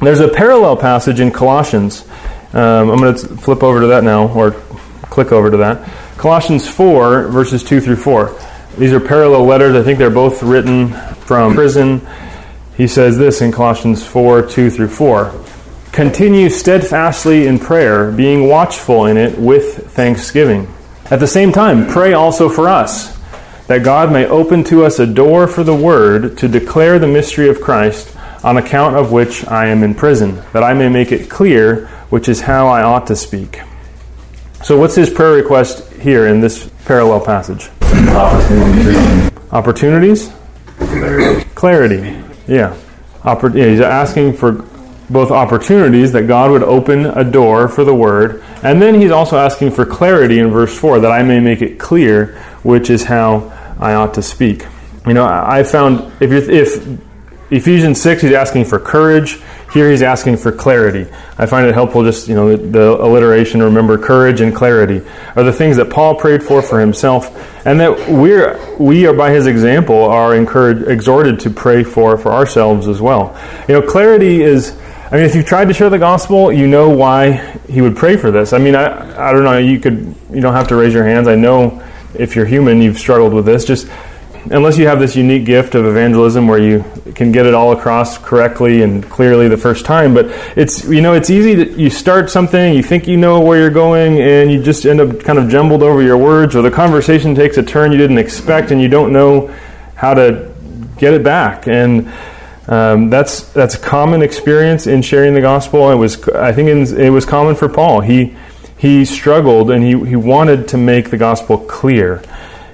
There's 0.00 0.20
a 0.20 0.28
parallel 0.28 0.76
passage 0.76 1.20
in 1.20 1.30
Colossians. 1.30 2.06
Um, 2.52 2.90
I'm 2.90 2.98
going 2.98 3.14
to 3.14 3.28
flip 3.36 3.62
over 3.62 3.80
to 3.80 3.88
that 3.88 4.02
now, 4.02 4.28
or 4.28 4.52
click 5.02 5.30
over 5.30 5.50
to 5.50 5.58
that. 5.58 5.86
Colossians 6.16 6.68
4, 6.68 7.28
verses 7.28 7.62
2 7.62 7.80
through 7.80 7.96
4. 7.96 8.34
These 8.78 8.92
are 8.92 9.00
parallel 9.00 9.44
letters. 9.44 9.76
I 9.76 9.82
think 9.82 9.98
they're 9.98 10.10
both 10.10 10.42
written 10.42 10.88
from 11.26 11.54
prison. 11.54 12.06
He 12.76 12.86
says 12.86 13.18
this 13.18 13.42
in 13.42 13.52
Colossians 13.52 14.06
4, 14.06 14.42
2 14.46 14.70
through 14.70 14.88
4. 14.88 15.34
Continue 15.92 16.48
steadfastly 16.48 17.46
in 17.46 17.58
prayer, 17.58 18.10
being 18.10 18.48
watchful 18.48 19.06
in 19.06 19.16
it 19.16 19.38
with 19.38 19.92
thanksgiving. 19.92 20.72
At 21.10 21.20
the 21.20 21.26
same 21.26 21.52
time, 21.52 21.86
pray 21.88 22.12
also 22.14 22.48
for 22.48 22.68
us, 22.68 23.18
that 23.66 23.82
God 23.82 24.12
may 24.12 24.24
open 24.24 24.64
to 24.64 24.84
us 24.84 24.98
a 24.98 25.06
door 25.06 25.46
for 25.46 25.64
the 25.64 25.74
word 25.74 26.38
to 26.38 26.48
declare 26.48 26.98
the 26.98 27.08
mystery 27.08 27.48
of 27.48 27.60
Christ 27.60 28.16
on 28.42 28.56
account 28.56 28.96
of 28.96 29.12
which 29.12 29.46
I 29.46 29.66
am 29.66 29.82
in 29.82 29.94
prison, 29.94 30.42
that 30.52 30.62
I 30.62 30.74
may 30.74 30.88
make 30.88 31.12
it 31.12 31.28
clear 31.30 31.86
which 32.10 32.28
is 32.28 32.40
how 32.40 32.66
I 32.66 32.82
ought 32.82 33.06
to 33.06 33.16
speak. 33.16 33.60
So, 34.62 34.78
what's 34.78 34.94
his 34.94 35.08
prayer 35.10 35.32
request 35.32 35.92
here 35.94 36.26
in 36.26 36.40
this 36.40 36.70
parallel 36.84 37.24
passage? 37.24 37.70
Opportunity 38.08 39.36
Opportunities? 39.52 40.32
Clarity. 40.78 41.44
Clarity. 41.54 42.22
Yeah. 42.46 42.76
Oppor- 43.22 43.54
yeah. 43.54 43.66
He's 43.66 43.80
asking 43.80 44.34
for 44.34 44.64
both 45.10 45.30
opportunities 45.30 46.12
that 46.12 46.28
God 46.28 46.50
would 46.52 46.62
open 46.62 47.06
a 47.06 47.24
door 47.24 47.68
for 47.68 47.84
the 47.84 47.94
word, 47.94 48.44
and 48.62 48.80
then 48.80 49.00
he's 49.00 49.10
also 49.10 49.36
asking 49.36 49.72
for 49.72 49.84
clarity 49.84 50.38
in 50.38 50.50
verse 50.50 50.76
4 50.78 51.00
that 51.00 51.10
I 51.10 51.22
may 51.22 51.40
make 51.40 51.62
it 51.62 51.78
clear 51.78 52.38
which 52.62 52.90
is 52.90 53.04
how 53.04 53.50
I 53.80 53.94
ought 53.94 54.14
to 54.14 54.22
speak. 54.22 54.66
You 55.06 55.14
know, 55.14 55.24
I 55.24 55.62
found 55.64 56.12
if, 56.20 56.30
you 56.30 56.36
if 56.36 57.09
Ephesians 57.50 58.00
6, 58.00 58.22
he's 58.22 58.32
asking 58.32 58.64
for 58.64 58.78
courage. 58.78 59.40
Here 59.72 59.90
he's 59.90 60.02
asking 60.02 60.36
for 60.36 60.52
clarity. 60.52 61.10
I 61.36 61.46
find 61.46 61.66
it 61.66 61.74
helpful 61.74 62.04
just, 62.04 62.28
you 62.28 62.34
know, 62.34 62.56
the, 62.56 63.02
alliteration, 63.02 63.62
remember 63.62 63.98
courage 63.98 64.40
and 64.40 64.54
clarity 64.54 65.06
are 65.36 65.42
the 65.42 65.52
things 65.52 65.76
that 65.76 65.90
Paul 65.90 66.14
prayed 66.14 66.42
for 66.42 66.62
for 66.62 66.80
himself 66.80 67.26
and 67.66 67.78
that 67.80 68.08
we're, 68.08 68.58
we 68.78 69.06
are 69.06 69.12
by 69.12 69.30
his 69.30 69.46
example 69.46 70.04
are 70.04 70.34
encouraged, 70.34 70.88
exhorted 70.88 71.40
to 71.40 71.50
pray 71.50 71.82
for 71.82 72.16
for 72.16 72.32
ourselves 72.32 72.88
as 72.88 73.00
well. 73.00 73.36
You 73.68 73.74
know, 73.74 73.82
clarity 73.82 74.42
is, 74.42 74.76
I 75.10 75.16
mean, 75.16 75.24
if 75.24 75.34
you've 75.34 75.46
tried 75.46 75.66
to 75.68 75.74
share 75.74 75.90
the 75.90 75.98
gospel, 75.98 76.52
you 76.52 76.68
know 76.68 76.88
why 76.90 77.32
he 77.68 77.80
would 77.80 77.96
pray 77.96 78.16
for 78.16 78.30
this. 78.30 78.52
I 78.52 78.58
mean, 78.58 78.76
I, 78.76 79.28
I 79.28 79.32
don't 79.32 79.44
know, 79.44 79.58
you 79.58 79.80
could, 79.80 80.14
you 80.30 80.40
don't 80.40 80.54
have 80.54 80.68
to 80.68 80.76
raise 80.76 80.94
your 80.94 81.04
hands. 81.04 81.26
I 81.26 81.34
know 81.34 81.82
if 82.14 82.34
you're 82.36 82.46
human, 82.46 82.80
you've 82.80 82.98
struggled 82.98 83.32
with 83.32 83.44
this. 83.44 83.64
Just 83.64 83.88
unless 84.46 84.78
you 84.78 84.86
have 84.86 84.98
this 84.98 85.16
unique 85.16 85.44
gift 85.44 85.74
of 85.74 85.84
evangelism 85.84 86.48
where 86.48 86.58
you 86.58 86.84
can 87.14 87.32
get 87.32 87.46
it 87.46 87.54
all 87.54 87.72
across 87.72 88.16
correctly 88.16 88.82
and 88.82 89.04
clearly 89.10 89.48
the 89.48 89.56
first 89.56 89.84
time 89.84 90.14
but 90.14 90.26
it's 90.56 90.84
you 90.84 91.00
know 91.00 91.12
it's 91.12 91.30
easy 91.30 91.54
that 91.54 91.72
you 91.72 91.90
start 91.90 92.30
something 92.30 92.72
you 92.72 92.82
think 92.82 93.06
you 93.06 93.16
know 93.16 93.40
where 93.40 93.58
you're 93.58 93.70
going 93.70 94.20
and 94.20 94.50
you 94.50 94.62
just 94.62 94.86
end 94.86 95.00
up 95.00 95.20
kind 95.20 95.38
of 95.38 95.48
jumbled 95.48 95.82
over 95.82 96.02
your 96.02 96.16
words 96.16 96.56
or 96.56 96.62
the 96.62 96.70
conversation 96.70 97.34
takes 97.34 97.58
a 97.58 97.62
turn 97.62 97.92
you 97.92 97.98
didn't 97.98 98.18
expect 98.18 98.70
and 98.70 98.80
you 98.80 98.88
don't 98.88 99.12
know 99.12 99.54
how 99.94 100.14
to 100.14 100.50
get 101.00 101.14
it 101.14 101.24
back. 101.24 101.66
And 101.66 102.12
um, 102.68 103.10
that's 103.10 103.52
that's 103.52 103.74
a 103.74 103.78
common 103.78 104.22
experience 104.22 104.86
in 104.86 105.02
sharing 105.02 105.34
the 105.34 105.40
gospel. 105.40 105.90
It 105.90 105.96
was 105.96 106.28
i 106.28 106.52
think 106.52 106.68
it 106.68 107.10
was 107.10 107.24
common 107.24 107.56
for 107.56 107.68
paul. 107.68 108.00
He 108.00 108.36
he 108.78 109.04
struggled 109.04 109.70
and 109.70 109.82
he, 109.82 109.90
he 110.08 110.16
wanted 110.16 110.68
to 110.68 110.78
make 110.78 111.10
the 111.10 111.16
gospel 111.16 111.58
clear 111.58 112.22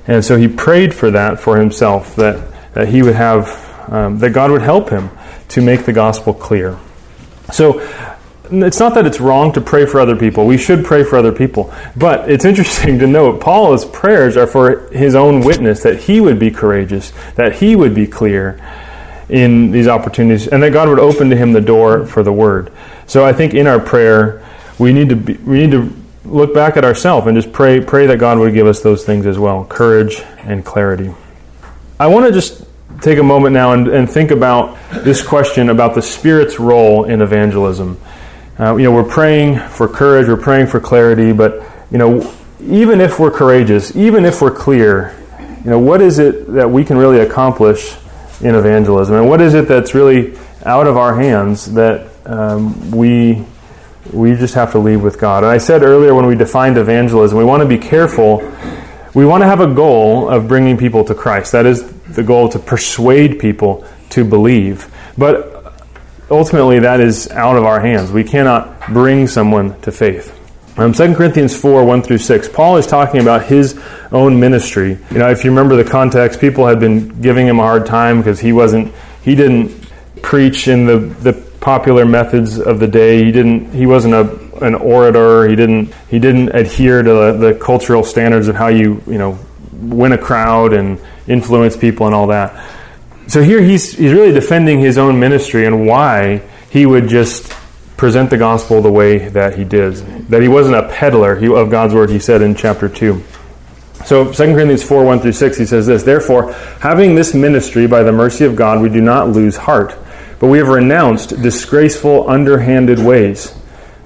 and 0.07 0.25
so 0.25 0.37
he 0.37 0.49
prayed 0.49 0.95
for 0.95 1.11
that 1.11 1.41
for 1.41 1.59
himself, 1.59 2.17
that, 2.17 2.75
that 2.75 2.89
he 2.89 3.03
would 3.03 3.15
have, 3.15 3.49
um, 3.91 4.19
that 4.19 4.31
God 4.31 4.51
would 4.51 4.63
help 4.63 4.91
him 4.91 5.11
to 5.49 5.61
make 5.61 5.85
the 5.85 5.93
gospel 5.93 6.35
clear. 6.35 6.79
So 7.53 7.81
it's 8.51 8.79
not 8.79 8.95
that 8.95 9.07
it's 9.07 9.21
wrong 9.21 9.53
to 9.53 9.61
pray 9.61 9.87
for 9.87 10.01
other 10.01 10.17
people. 10.17 10.47
We 10.47 10.59
should 10.59 10.85
pray 10.85 11.03
for 11.05 11.17
other 11.17 11.33
people. 11.33 11.73
But 11.97 12.31
it's 12.31 12.45
interesting 12.45 12.99
to 13.01 13.07
note 13.07 13.41
Paul's 13.41 13.85
prayers 13.85 14.37
are 14.37 14.47
for 14.47 14.89
his 14.89 15.15
own 15.15 15.41
witness, 15.41 15.83
that 15.83 16.01
he 16.01 16.21
would 16.21 16.39
be 16.39 16.51
courageous, 16.51 17.13
that 17.35 17.57
he 17.57 17.77
would 17.77 17.95
be 17.95 18.07
clear 18.07 18.61
in 19.29 19.73
these 19.73 19.89
opportunities, 19.89 20.47
and 20.47 20.63
that 20.63 20.73
God 20.73 20.89
would 20.89 21.01
open 21.01 21.31
to 21.31 21.37
him 21.37 21.53
the 21.53 21.61
door 21.61 22.07
for 22.07 22.23
the 22.23 22.33
word. 22.33 22.73
So 23.07 23.25
I 23.25 23.33
think 23.33 23.55
in 23.55 23.67
our 23.67 23.81
prayer, 23.81 24.47
we 24.79 24.93
need 24.93 25.09
to 25.09 25.17
be, 25.17 25.35
we 25.35 25.67
need 25.67 25.73
to 25.73 25.93
look 26.27 26.55
back 26.55 26.77
at 26.77 26.85
ourselves 26.85 27.27
and 27.27 27.37
just 27.37 27.53
pray 27.53 27.81
pray 27.81 28.07
that 28.07 28.19
God 28.19 28.39
would 28.39 28.55
give 28.55 28.67
us 28.67 28.81
those 28.81 29.05
things 29.05 29.27
as 29.27 29.39
well 29.39 29.65
courage 29.65 30.21
and 30.39 30.65
clarity. 30.65 31.15
I 31.99 32.09
want 32.09 32.27
to 32.27 32.33
just 32.33 32.65
take 33.01 33.19
a 33.19 33.23
moment 33.23 33.55
now 33.55 33.73
and, 33.73 33.89
and 33.89 34.11
think 34.11 34.31
about 34.31 34.79
this 35.05 35.27
question 35.27 35.69
about 35.71 35.95
the 35.95 36.03
Spirit's 36.03 36.59
role 36.59 37.05
in 37.05 37.21
evangelism. 37.21 38.01
Uh, 38.59 38.77
you 38.77 38.85
know, 38.85 38.93
we're 38.93 39.05
praying 39.09 39.59
for 39.69 39.87
courage, 39.89 40.29
we're 40.29 40.37
praying 40.37 40.67
for 40.67 40.81
clarity, 40.81 41.33
but 41.33 41.63
you 41.91 41.99
know, 41.99 42.35
even 42.61 43.01
if 43.01 43.19
we're 43.19 43.31
courageous, 43.31 43.95
even 43.95 44.25
if 44.25 44.41
we're 44.41 44.55
clear, 44.55 45.15
you 45.65 45.71
know, 45.71 45.79
what 45.79 46.01
is 46.01 46.19
it 46.19 46.53
that 46.53 46.71
we 46.71 46.85
can 46.85 46.97
really 46.97 47.21
accomplish 47.21 47.97
in 48.41 48.55
evangelism, 48.55 49.17
and 49.17 49.29
what 49.29 49.41
is 49.41 49.55
it 49.55 49.69
that's 49.69 49.95
really 49.95 50.37
out 50.65 50.87
of 50.87 50.97
our 50.97 51.15
hands 51.19 51.73
that 51.75 52.11
um, 52.27 52.91
we 52.91 53.45
we 54.13 54.35
just 54.35 54.55
have 54.55 54.73
to 54.73 54.79
leave 54.79 55.03
with 55.03 55.19
God. 55.19 55.43
And 55.43 55.51
I 55.51 55.59
said 55.59 55.83
earlier 55.83 56.15
when 56.15 56.27
we 56.27 56.35
defined 56.35 56.79
evangelism, 56.79 57.37
we 57.37 57.45
want 57.45 57.63
to 57.63 57.69
be 57.69 57.79
careful. 57.79 58.39
We 59.15 59.25
want 59.25 59.43
to 59.43 59.47
have 59.47 59.61
a 59.61 59.73
goal 59.73 60.29
of 60.29 60.49
bringing 60.49 60.77
people 60.77 61.05
to 61.05 61.15
Christ. 61.15 61.53
That 61.53 61.67
is 61.67 61.91
the 62.05 62.23
goal 62.23 62.49
to 62.51 62.59
persuade 62.59 63.39
people 63.39 63.87
to 64.11 64.25
believe. 64.25 64.93
But 65.17 65.83
ultimately, 66.31 66.81
that 66.81 67.01
is 67.01 67.29
out 67.31 67.57
of 67.57 67.65
our 67.65 67.81
hands. 67.81 68.11
We 68.11 68.25
cannot 68.25 68.87
bring 68.89 69.27
someone 69.27 69.81
to 69.83 69.93
faith. 69.93 70.33
Um, 70.79 70.93
2 70.93 71.15
Corinthians 71.15 71.59
4 71.59 71.85
1 71.85 72.03
through 72.03 72.19
6, 72.19 72.49
Paul 72.51 72.77
is 72.77 72.87
talking 72.87 73.21
about 73.21 73.47
his 73.47 73.81
own 74.13 74.39
ministry. 74.39 74.99
You 75.11 75.19
know, 75.19 75.31
if 75.31 75.43
you 75.43 75.51
remember 75.51 75.75
the 75.75 75.89
context, 75.89 76.39
people 76.39 76.67
had 76.67 76.79
been 76.79 77.21
giving 77.23 77.47
him 77.47 77.59
a 77.59 77.63
hard 77.63 77.87
time 77.87 78.19
because 78.19 78.41
he 78.41 78.53
wasn't, 78.53 78.95
he 79.23 79.35
didn't 79.35 79.89
preach 80.21 80.69
in 80.69 80.85
the, 80.85 80.99
the 80.99 81.46
popular 81.67 82.07
methods 82.07 82.61
of 82.61 82.79
the 82.79 82.87
day. 82.87 83.25
He 83.25 83.33
didn't. 83.33 83.73
He 83.73 83.87
wasn't 83.87 84.15
a 84.15 84.65
an 84.65 84.77
orator. 84.77 85.49
He 85.49 85.57
didn't. 85.57 85.93
He 86.09 86.21
didn't 86.21 86.51
adhere 86.55 87.03
to 87.03 87.13
the, 87.13 87.33
the 87.33 87.55
cultural 87.59 88.05
standards 88.05 88.47
of 88.47 88.55
how 88.55 88.69
you 88.69 89.03
you 89.09 89.19
know 89.19 89.37
win 89.73 90.13
a 90.13 90.19
crowd 90.19 90.73
and 90.73 91.01
influence 91.27 91.77
people 91.77 92.07
and 92.07 92.15
all 92.15 92.29
that. 92.29 92.55
So 93.27 93.43
here 93.43 93.61
he's 93.61 93.95
he's 93.95 94.13
really 94.13 94.31
defending 94.31 94.79
his 94.79 94.97
own 94.97 95.19
ministry 95.19 95.67
and 95.67 95.89
why 95.89 96.43
he 96.71 96.87
would 96.87 97.09
just 97.09 97.51
present 97.97 98.31
the 98.31 98.39
gospel 98.39 98.81
the 98.81 98.93
way 98.93 99.29
that 99.31 99.59
he 99.59 99.65
did. 99.65 99.95
That 100.31 100.43
he 100.43 100.49
wasn't 100.49 100.77
a 100.77 100.89
peddler 100.89 101.33
of 101.57 101.69
God's 101.69 101.95
word. 101.95 102.11
He 102.11 102.21
said 102.21 102.43
in 102.43 102.55
chapter 102.55 102.89
two. 102.89 103.25
So 104.05 104.33
2 104.33 104.35
Corinthians 104.55 104.85
4 104.85 105.05
1 105.05 105.19
through 105.19 105.33
6, 105.33 105.59
he 105.59 105.67
says 105.67 105.85
this 105.85 106.05
Therefore, 106.05 106.53
having 106.79 107.17
this 107.17 107.35
ministry 107.35 107.89
by 107.89 108.05
the 108.05 108.13
mercy 108.13 108.45
of 108.45 108.55
God, 108.55 108.81
we 108.81 108.89
do 108.89 109.01
not 109.01 109.31
lose 109.31 109.57
heart 109.57 109.99
but 110.39 110.49
we 110.49 110.59
have 110.59 110.69
renounced 110.69 111.41
disgraceful, 111.43 112.29
underhanded 112.29 112.99
ways. 112.99 113.55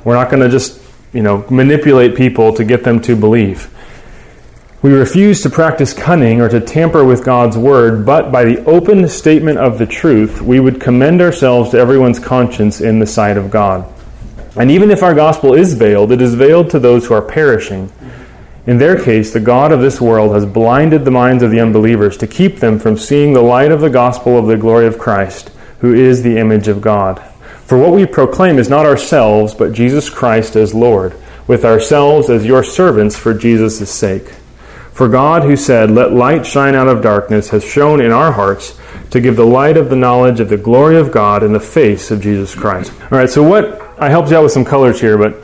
We're 0.05 0.15
not 0.15 0.31
going 0.31 0.43
to 0.43 0.49
just, 0.49 0.81
you 1.13 1.23
know, 1.23 1.45
manipulate 1.51 2.15
people 2.15 2.55
to 2.55 2.65
get 2.65 2.85
them 2.85 3.01
to 3.03 3.17
believe. 3.17 3.75
We 4.83 4.93
refuse 4.93 5.43
to 5.43 5.51
practice 5.51 5.93
cunning 5.93 6.41
or 6.41 6.49
to 6.49 6.61
tamper 6.61 7.05
with 7.05 7.25
God's 7.25 7.59
word, 7.59 8.07
but 8.07 8.33
by 8.33 8.45
the 8.45 8.65
open 8.65 9.07
statement 9.09 9.59
of 9.59 9.79
the 9.79 9.87
truth, 9.87 10.41
we 10.41 10.59
would 10.59 10.81
commend 10.81 11.21
ourselves 11.21 11.71
to 11.71 11.79
everyone's 11.79 12.19
conscience 12.19 12.81
in 12.81 12.99
the 12.99 13.07
sight 13.07 13.37
of 13.37 13.51
God. 13.51 13.93
And 14.57 14.71
even 14.71 14.91
if 14.91 15.03
our 15.03 15.15
gospel 15.15 15.53
is 15.53 15.75
veiled, 15.75 16.13
it 16.13 16.23
is 16.23 16.35
veiled 16.35 16.71
to 16.71 16.79
those 16.79 17.07
who 17.07 17.15
are 17.15 17.23
perishing. 17.23 17.93
In 18.67 18.79
their 18.79 18.99
case, 19.03 19.33
the 19.33 19.41
God 19.41 19.71
of 19.71 19.81
this 19.81 20.01
world 20.01 20.33
has 20.35 20.47
blinded 20.47 21.05
the 21.05 21.11
minds 21.11 21.43
of 21.43 21.51
the 21.51 21.61
unbelievers 21.61 22.17
to 22.19 22.27
keep 22.27 22.57
them 22.61 22.79
from 22.79 22.97
seeing 22.97 23.33
the 23.33 23.43
light 23.43 23.73
of 23.73 23.81
the 23.81 23.91
gospel 23.91 24.39
of 24.39 24.47
the 24.47 24.57
glory 24.57 24.87
of 24.87 24.99
Christ 24.99 25.51
who 25.81 25.95
is 25.95 26.23
the 26.23 26.39
image 26.39 26.69
of 26.69 26.81
God. 26.81 27.23
For 27.65 27.79
what 27.79 27.93
we 27.93 28.07
proclaim 28.07 28.59
is 28.59 28.69
not 28.69 28.87
ourselves, 28.87 29.55
but 29.55 29.73
Jesus 29.73 30.11
Christ 30.11 30.57
as 30.57 30.75
Lord, 30.75 31.15
with 31.47 31.65
ourselves 31.65 32.29
as 32.29 32.45
your 32.45 32.65
servants 32.65 33.17
for 33.17 33.33
Jesus' 33.33 33.91
sake. 33.91 34.29
For 34.93 35.09
God, 35.09 35.45
who 35.45 35.57
said, 35.57 35.91
Let 35.91 36.13
light 36.13 36.45
shine 36.45 36.75
out 36.75 36.89
of 36.89 37.01
darkness, 37.01 37.51
has 37.51 37.65
shone 37.65 38.01
in 38.01 38.11
our 38.11 38.33
hearts 38.33 38.79
to 39.11 39.21
give 39.21 39.37
the 39.37 39.47
light 39.47 39.77
of 39.77 39.89
the 39.89 39.97
knowledge 39.97 40.41
of 40.41 40.49
the 40.49 40.57
glory 40.57 40.97
of 40.97 41.11
God 41.11 41.43
in 41.43 41.53
the 41.53 41.61
face 41.61 42.11
of 42.11 42.21
Jesus 42.21 42.55
Christ. 42.55 42.93
All 43.03 43.19
right, 43.19 43.31
so 43.31 43.43
what, 43.43 43.81
I 43.99 44.11
helped 44.11 44.31
you 44.31 44.37
out 44.37 44.43
with 44.43 44.53
some 44.53 44.65
colors 44.65 45.01
here, 45.01 45.17
but 45.17 45.43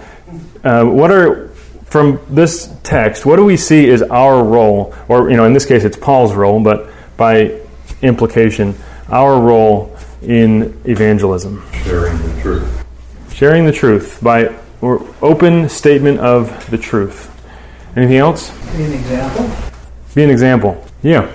uh, 0.65 0.85
what 0.85 1.11
are, 1.11 1.49
from 1.85 2.21
this 2.29 2.75
text, 2.83 3.25
what 3.25 3.37
do 3.37 3.45
we 3.45 3.57
see 3.57 3.89
is 3.89 4.03
our 4.03 4.43
role, 4.45 4.95
or, 5.09 5.31
you 5.31 5.37
know, 5.37 5.45
in 5.45 5.53
this 5.53 5.65
case 5.65 5.85
it's 5.85 5.97
Paul's 5.97 6.35
role, 6.35 6.63
but 6.63 6.91
by 7.17 7.61
implication, 8.03 8.75
our 9.09 9.41
role 9.41 9.96
in 10.27 10.81
evangelism. 10.85 11.65
Sharing 11.85 12.19
the 12.19 12.43
truth. 12.43 12.85
Sharing 13.33 13.67
the 13.67 13.73
truth 13.73 14.19
by 14.23 14.55
or 14.81 15.07
open 15.23 15.69
statement 15.69 16.21
of 16.21 16.71
the 16.71 16.79
truth. 16.79 17.33
Anything 17.97 18.19
else? 18.19 18.51
Be 18.77 18.85
an 18.85 18.93
example. 18.93 19.51
Be 20.15 20.25
an 20.25 20.31
example. 20.31 20.87
Yeah. 21.03 21.31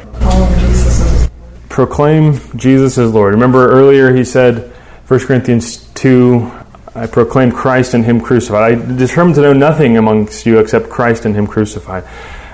Jesus 0.60 1.30
Proclaim 1.70 2.40
Jesus 2.58 2.98
as 2.98 3.14
Lord. 3.14 3.34
Remember 3.34 3.72
earlier 3.72 4.14
he 4.14 4.24
said, 4.24 4.72
1 5.08 5.20
Corinthians 5.22 5.88
2, 5.94 6.52
I 6.94 7.08
proclaim 7.08 7.52
Christ 7.52 7.94
and 7.94 8.04
Him 8.04 8.20
crucified. 8.20 8.74
I 8.74 8.96
determined 8.96 9.36
to 9.36 9.42
know 9.42 9.54
nothing 9.54 9.98
amongst 9.98 10.46
you 10.46 10.60
except 10.60 10.90
Christ 10.90 11.26
and 11.26 11.34
Him 11.34 11.48
crucified. 11.48 12.04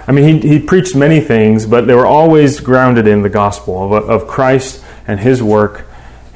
I 0.08 0.12
mean, 0.12 0.42
he, 0.42 0.48
he 0.48 0.60
preached 0.60 0.96
many 0.96 1.20
things, 1.20 1.66
but 1.66 1.88
they 1.88 1.96
were 1.96 2.06
always 2.06 2.60
grounded 2.60 3.08
in 3.08 3.24
the 3.24 3.30
gospel 3.30 3.94
of, 3.94 4.10
of 4.10 4.28
Christ 4.28 4.84
and 5.08 5.20
His 5.20 5.42
work 5.42 5.87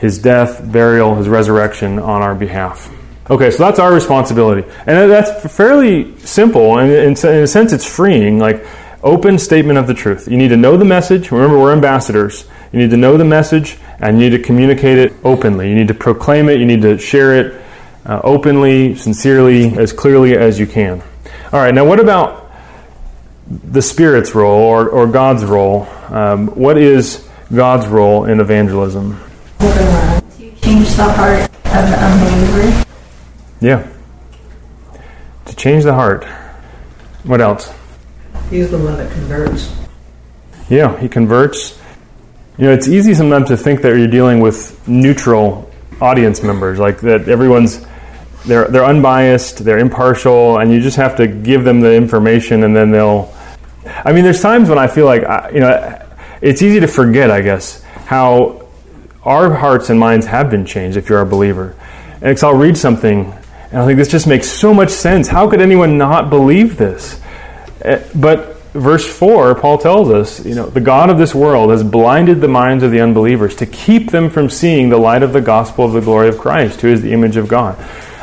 his 0.01 0.20
death, 0.20 0.62
burial, 0.72 1.15
his 1.15 1.29
resurrection 1.29 2.00
on 2.00 2.22
our 2.22 2.36
behalf. 2.36 2.93
Okay, 3.29 3.51
so 3.51 3.60
that's 3.60 3.79
our 3.79 3.93
responsibility. 3.93 4.67
And 4.86 5.10
that's 5.10 5.55
fairly 5.55 6.17
simple, 6.20 6.79
and 6.79 6.91
in, 6.91 7.13
a 7.13 7.48
sense, 7.48 7.72
it's 7.72 7.86
freeing. 7.86 8.39
Like, 8.39 8.65
open 9.03 9.39
statement 9.39 9.79
of 9.79 9.88
the 9.88 9.93
truth. 9.93 10.27
You 10.27 10.38
need 10.38 10.50
to 10.50 10.58
know 10.58 10.75
the 10.75 10.86
message. 10.86 11.31
Remember, 11.31 11.58
we're 11.58 11.72
ambassadors. 11.72 12.46
You 12.74 12.79
need 12.79 12.89
to 12.89 12.98
know 12.98 13.15
the 13.15 13.25
message, 13.25 13.77
and 14.00 14.20
you 14.20 14.29
need 14.29 14.38
to 14.38 14.43
communicate 14.43 14.98
it 14.98 15.13
openly. 15.24 15.70
You 15.70 15.75
need 15.75 15.88
to 15.88 15.93
proclaim 15.93 16.50
it. 16.50 16.60
You 16.60 16.65
need 16.65 16.81
to 16.81 16.98
share 16.98 17.36
it 17.39 17.62
uh, 18.05 18.20
openly, 18.24 18.96
sincerely, 18.96 19.77
as 19.77 19.93
clearly 19.93 20.36
as 20.36 20.60
you 20.60 20.67
can. 20.67 21.01
All 21.53 21.60
right, 21.60 21.74
now 21.74 21.86
what 21.86 22.00
about 22.00 22.51
the 23.51 23.81
Spirit's 23.81 24.34
role 24.34 24.62
or, 24.62 24.89
or 24.89 25.08
God's 25.08 25.43
role. 25.43 25.88
Um, 26.10 26.48
what 26.50 26.77
is 26.77 27.27
God's 27.53 27.88
role 27.88 28.25
in 28.25 28.39
evangelism? 28.39 29.20
To 29.62 30.51
change 30.60 30.89
the 30.96 31.03
heart 31.03 31.41
of 31.41 31.51
the 31.62 31.98
unbeliever. 32.01 32.86
Yeah. 33.62 33.88
To 35.46 35.56
change 35.56 35.84
the 35.84 35.94
heart. 35.94 36.25
What 37.25 37.41
else? 37.41 37.72
He's 38.50 38.72
the 38.72 38.80
one 38.80 38.98
that 38.98 39.12
converts. 39.12 39.72
Yeah, 40.68 41.00
he 41.00 41.08
converts. 41.08 41.80
You 42.58 42.65
know, 42.65 42.72
it's 42.72 42.88
easy 42.88 43.13
sometimes 43.13 43.50
to 43.50 43.58
think 43.58 43.84
that 43.84 43.96
you're 43.96 44.08
dealing 44.08 44.39
with 44.39 44.88
neutral 44.88 45.72
audience 46.01 46.41
members, 46.41 46.80
like 46.80 47.00
that 47.01 47.30
everyone's 47.30 47.86
they're 48.46 48.68
they're 48.68 48.86
unbiased, 48.86 49.63
they're 49.63 49.77
impartial, 49.77 50.58
and 50.58 50.72
you 50.72 50.82
just 50.82 50.98
have 50.98 51.15
to 51.18 51.27
give 51.27 51.63
them 51.63 51.82
the 51.82 51.94
information, 51.94 52.63
and 52.63 52.75
then 52.75 52.89
they'll. 52.89 53.32
I 53.86 54.12
mean, 54.12 54.24
there's 54.24 54.41
times 54.41 54.70
when 54.70 54.80
I 54.80 54.88
feel 54.88 55.06
like 55.06 55.24
I, 55.24 55.51
you 55.51 55.60
know, 55.60 56.08
it's 56.41 56.63
easy 56.63 56.80
to 56.80 56.88
forget, 56.88 57.30
I 57.30 57.41
guess, 57.41 57.84
how 57.84 58.61
our 59.24 59.54
hearts 59.54 59.90
and 59.90 60.00
minds 60.00 60.25
have 60.28 60.50
been 60.50 60.66
changed 60.66 60.98
if 60.98 61.10
you're 61.10 61.22
a 61.22 61.25
believer. 61.25 61.75
And 62.22 62.38
I'll 62.44 62.56
read 62.56 62.78
something, 62.78 63.34
and 63.72 63.82
I 63.82 63.86
think 63.86 63.98
this 63.98 64.08
just 64.08 64.28
makes 64.28 64.50
so 64.50 64.74
much 64.74 64.90
sense. 64.90 65.28
How 65.28 65.50
could 65.50 65.62
anyone 65.62 65.98
not 65.98 66.30
believe 66.30 66.78
this? 66.78 67.20
Eh, 67.82 68.04
But 68.16 68.62
verse 68.74 69.06
4, 69.06 69.56
Paul 69.56 69.78
tells 69.78 70.10
us, 70.10 70.46
you 70.46 70.56
know, 70.56 70.68
the 70.68 70.82
God 70.82 71.10
of 71.10 71.18
this 71.18 71.36
world 71.36 71.72
has 71.72 71.84
blinded 71.84 72.42
the 72.42 72.48
minds 72.48 72.84
of 72.84 72.92
the 72.92 73.01
unbelievers 73.01 73.56
to 73.58 73.66
keep 73.66 74.12
them 74.12 74.30
from 74.30 74.50
seeing 74.50 74.90
the 74.90 74.98
light 74.98 75.24
of 75.24 75.34
the 75.34 75.42
gospel 75.42 75.86
of 75.86 75.94
the 75.94 76.01
glory 76.01 76.30
of 76.30 76.38
Christ, 76.38 76.82
who 76.82 76.88
is 76.88 77.01
the 77.01 77.12
image 77.12 77.38
of 77.38 77.48
God. 77.48 77.78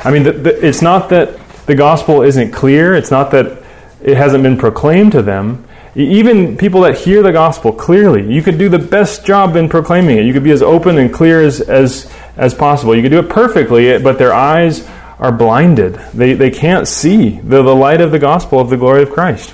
I 0.05 0.11
mean, 0.11 0.23
the, 0.23 0.33
the, 0.33 0.67
it's 0.67 0.81
not 0.83 1.09
that 1.11 1.39
the 1.67 1.75
gospel 1.75 2.23
isn't 2.23 2.53
clear, 2.53 2.95
it's 2.95 3.11
not 3.11 3.31
that 3.33 3.63
it 4.03 4.17
hasn't 4.17 4.43
been 4.43 4.57
proclaimed 4.57 5.13
to 5.13 5.23
them. 5.23 5.65
Even 6.03 6.57
people 6.57 6.83
that 6.83 6.97
hear 6.97 7.23
the 7.23 7.33
gospel 7.33 7.73
clearly, 7.73 8.33
you 8.33 8.43
could 8.43 8.57
do 8.57 8.69
the 8.69 8.79
best 8.79 9.27
job 9.27 9.57
in 9.57 9.69
proclaiming 9.69 10.19
it. 10.19 10.25
You 10.25 10.33
could 10.33 10.45
be 10.45 10.53
as 10.53 10.63
open 10.63 10.97
and 10.97 11.13
clear 11.13 11.43
as, 11.43 11.61
as, 11.61 12.13
as 12.37 12.55
possible. 12.55 12.95
You 12.95 13.03
could 13.03 13.11
do 13.11 13.19
it 13.19 13.29
perfectly, 13.29 13.91
eh, 13.91 13.99
but 13.99 14.19
their 14.19 14.33
eyes 14.33 14.89
are 15.19 15.33
blinded. 15.33 15.95
They, 16.15 16.35
they 16.35 16.51
can't 16.51 16.87
see 16.87 17.41
the, 17.41 17.63
the 17.63 17.75
light 17.75 18.01
of 18.01 18.13
the 18.13 18.19
gospel 18.19 18.61
of 18.61 18.71
the 18.71 18.77
glory 18.77 19.03
of 19.03 19.11
Christ 19.11 19.53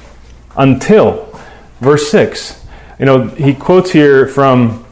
until 0.57 1.35
verse 1.81 2.11
6 2.11 2.65
you 2.99 3.07
know 3.07 3.27
he 3.29 3.55
quotes 3.55 3.91
here 3.91 4.27
from 4.27 4.85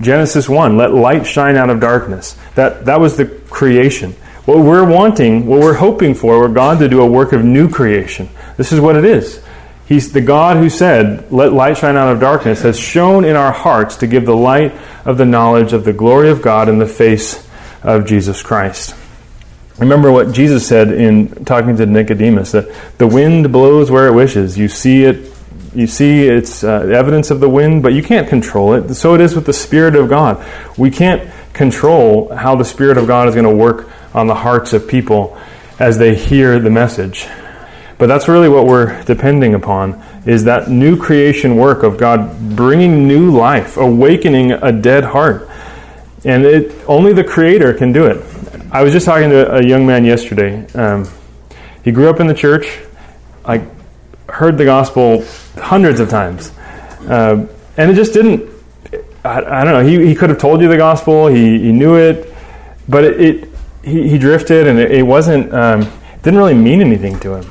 genesis 0.00 0.48
1 0.48 0.76
let 0.76 0.92
light 0.92 1.26
shine 1.26 1.56
out 1.56 1.70
of 1.70 1.80
darkness 1.80 2.36
that 2.54 2.84
that 2.84 2.98
was 2.98 3.16
the 3.16 3.26
creation 3.26 4.12
what 4.44 4.58
we're 4.58 4.84
wanting 4.84 5.46
what 5.46 5.60
we're 5.60 5.74
hoping 5.74 6.14
for 6.14 6.40
we're 6.40 6.48
god 6.48 6.78
to 6.78 6.88
do 6.88 7.00
a 7.00 7.06
work 7.06 7.32
of 7.32 7.44
new 7.44 7.68
creation 7.68 8.28
this 8.56 8.72
is 8.72 8.80
what 8.80 8.96
it 8.96 9.04
is 9.04 9.43
he's 9.86 10.12
the 10.12 10.20
god 10.20 10.56
who 10.56 10.68
said 10.68 11.30
let 11.32 11.52
light 11.52 11.76
shine 11.76 11.96
out 11.96 12.12
of 12.12 12.20
darkness 12.20 12.62
has 12.62 12.78
shone 12.78 13.24
in 13.24 13.36
our 13.36 13.52
hearts 13.52 13.96
to 13.96 14.06
give 14.06 14.24
the 14.26 14.36
light 14.36 14.74
of 15.04 15.18
the 15.18 15.24
knowledge 15.24 15.72
of 15.72 15.84
the 15.84 15.92
glory 15.92 16.30
of 16.30 16.42
god 16.42 16.68
in 16.68 16.78
the 16.78 16.86
face 16.86 17.48
of 17.82 18.06
jesus 18.06 18.42
christ 18.42 18.94
Remember 19.78 20.12
what 20.12 20.32
Jesus 20.32 20.66
said 20.66 20.92
in 20.92 21.44
talking 21.44 21.76
to 21.76 21.86
Nicodemus 21.86 22.52
that 22.52 22.72
the 22.98 23.08
wind 23.08 23.50
blows 23.50 23.90
where 23.90 24.06
it 24.06 24.14
wishes. 24.14 24.56
You 24.56 24.68
see 24.68 25.02
it, 25.02 25.32
you 25.74 25.88
see 25.88 26.28
its 26.28 26.62
uh, 26.62 26.82
evidence 26.82 27.32
of 27.32 27.40
the 27.40 27.48
wind, 27.48 27.82
but 27.82 27.92
you 27.92 28.02
can't 28.02 28.28
control 28.28 28.74
it. 28.74 28.94
So 28.94 29.14
it 29.14 29.20
is 29.20 29.34
with 29.34 29.46
the 29.46 29.52
Spirit 29.52 29.96
of 29.96 30.08
God. 30.08 30.44
We 30.78 30.90
can't 30.90 31.28
control 31.52 32.32
how 32.32 32.54
the 32.54 32.64
Spirit 32.64 32.98
of 32.98 33.08
God 33.08 33.26
is 33.26 33.34
going 33.34 33.48
to 33.48 33.54
work 33.54 33.90
on 34.14 34.28
the 34.28 34.34
hearts 34.34 34.72
of 34.72 34.86
people 34.86 35.36
as 35.80 35.98
they 35.98 36.14
hear 36.14 36.60
the 36.60 36.70
message. 36.70 37.26
But 37.98 38.06
that's 38.06 38.28
really 38.28 38.48
what 38.48 38.66
we're 38.66 39.02
depending 39.04 39.54
upon 39.54 40.02
is 40.26 40.44
that 40.44 40.68
new 40.68 40.96
creation 40.96 41.56
work 41.56 41.82
of 41.82 41.96
God 41.96 42.56
bringing 42.56 43.06
new 43.06 43.30
life, 43.30 43.76
awakening 43.76 44.52
a 44.52 44.72
dead 44.72 45.04
heart. 45.04 45.48
And 46.24 46.44
it, 46.44 46.74
only 46.88 47.12
the 47.12 47.24
Creator 47.24 47.74
can 47.74 47.92
do 47.92 48.06
it. 48.06 48.24
I 48.72 48.82
was 48.82 48.92
just 48.92 49.06
talking 49.06 49.30
to 49.30 49.54
a 49.54 49.62
young 49.62 49.86
man 49.86 50.04
yesterday. 50.04 50.66
Um, 50.72 51.08
he 51.84 51.92
grew 51.92 52.08
up 52.08 52.18
in 52.18 52.26
the 52.26 52.34
church. 52.34 52.80
I 53.44 53.66
heard 54.28 54.58
the 54.58 54.64
gospel 54.64 55.24
hundreds 55.56 56.00
of 56.00 56.08
times, 56.08 56.50
uh, 57.08 57.46
and 57.76 57.90
it 57.90 57.94
just 57.94 58.14
didn't. 58.14 58.50
I, 59.22 59.60
I, 59.60 59.64
don't 59.64 59.74
know. 59.74 59.84
He, 59.86 60.06
he 60.06 60.14
could 60.14 60.30
have 60.30 60.38
told 60.38 60.60
you 60.60 60.68
the 60.68 60.76
gospel. 60.76 61.28
He, 61.28 61.58
he 61.58 61.72
knew 61.72 61.96
it, 61.96 62.34
but 62.88 63.04
it, 63.04 63.20
it 63.20 63.48
he, 63.84 64.08
he 64.08 64.18
drifted, 64.18 64.66
and 64.66 64.78
it, 64.78 64.90
it 64.90 65.02
wasn't. 65.02 65.52
Um, 65.54 65.88
didn't 66.22 66.38
really 66.38 66.54
mean 66.54 66.80
anything 66.80 67.20
to 67.20 67.34
him. 67.34 67.50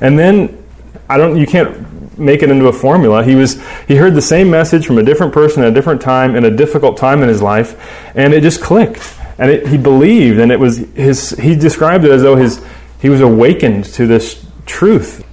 And 0.00 0.18
then 0.18 0.64
I 1.08 1.18
don't. 1.18 1.36
You 1.36 1.46
can't 1.46 2.18
make 2.18 2.42
it 2.42 2.50
into 2.50 2.66
a 2.66 2.72
formula. 2.72 3.24
He 3.24 3.34
was 3.34 3.60
he 3.86 3.96
heard 3.96 4.14
the 4.14 4.22
same 4.22 4.50
message 4.50 4.86
from 4.86 4.98
a 4.98 5.02
different 5.02 5.32
person 5.32 5.62
at 5.62 5.68
a 5.68 5.74
different 5.74 6.00
time 6.00 6.36
in 6.36 6.44
a 6.44 6.50
difficult 6.50 6.96
time 6.96 7.22
in 7.22 7.28
his 7.28 7.42
life, 7.42 7.78
and 8.14 8.32
it 8.32 8.42
just 8.42 8.62
clicked 8.62 9.14
and 9.38 9.50
it, 9.50 9.66
he 9.66 9.76
believed, 9.76 10.38
and 10.38 10.52
it 10.52 10.60
was 10.60 10.78
his. 10.78 11.30
He 11.30 11.56
described 11.56 12.04
it 12.04 12.10
as 12.10 12.22
though 12.22 12.36
his 12.36 12.64
he 13.00 13.08
was 13.08 13.20
awakened 13.20 13.84
to 13.86 14.06
this 14.06 14.44
truth, 14.66 15.24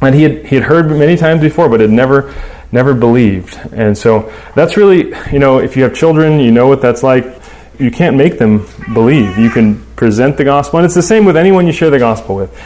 and 0.00 0.14
he 0.14 0.22
had 0.22 0.46
he 0.46 0.56
had 0.56 0.64
heard 0.64 0.88
many 0.90 1.16
times 1.16 1.40
before, 1.40 1.68
but 1.68 1.80
had 1.80 1.90
never 1.90 2.34
never 2.72 2.94
believed. 2.94 3.58
And 3.72 3.96
so 3.96 4.32
that's 4.54 4.76
really 4.76 5.14
you 5.30 5.38
know 5.38 5.58
if 5.58 5.76
you 5.76 5.82
have 5.82 5.94
children, 5.94 6.40
you 6.40 6.52
know 6.52 6.66
what 6.66 6.80
that's 6.80 7.02
like. 7.02 7.42
You 7.76 7.90
can't 7.90 8.16
make 8.16 8.38
them 8.38 8.68
believe. 8.94 9.36
You 9.36 9.50
can 9.50 9.84
present 9.96 10.36
the 10.36 10.44
gospel, 10.44 10.78
and 10.78 10.86
it's 10.86 10.94
the 10.94 11.02
same 11.02 11.24
with 11.24 11.36
anyone 11.36 11.66
you 11.66 11.72
share 11.72 11.90
the 11.90 11.98
gospel 11.98 12.36
with. 12.36 12.56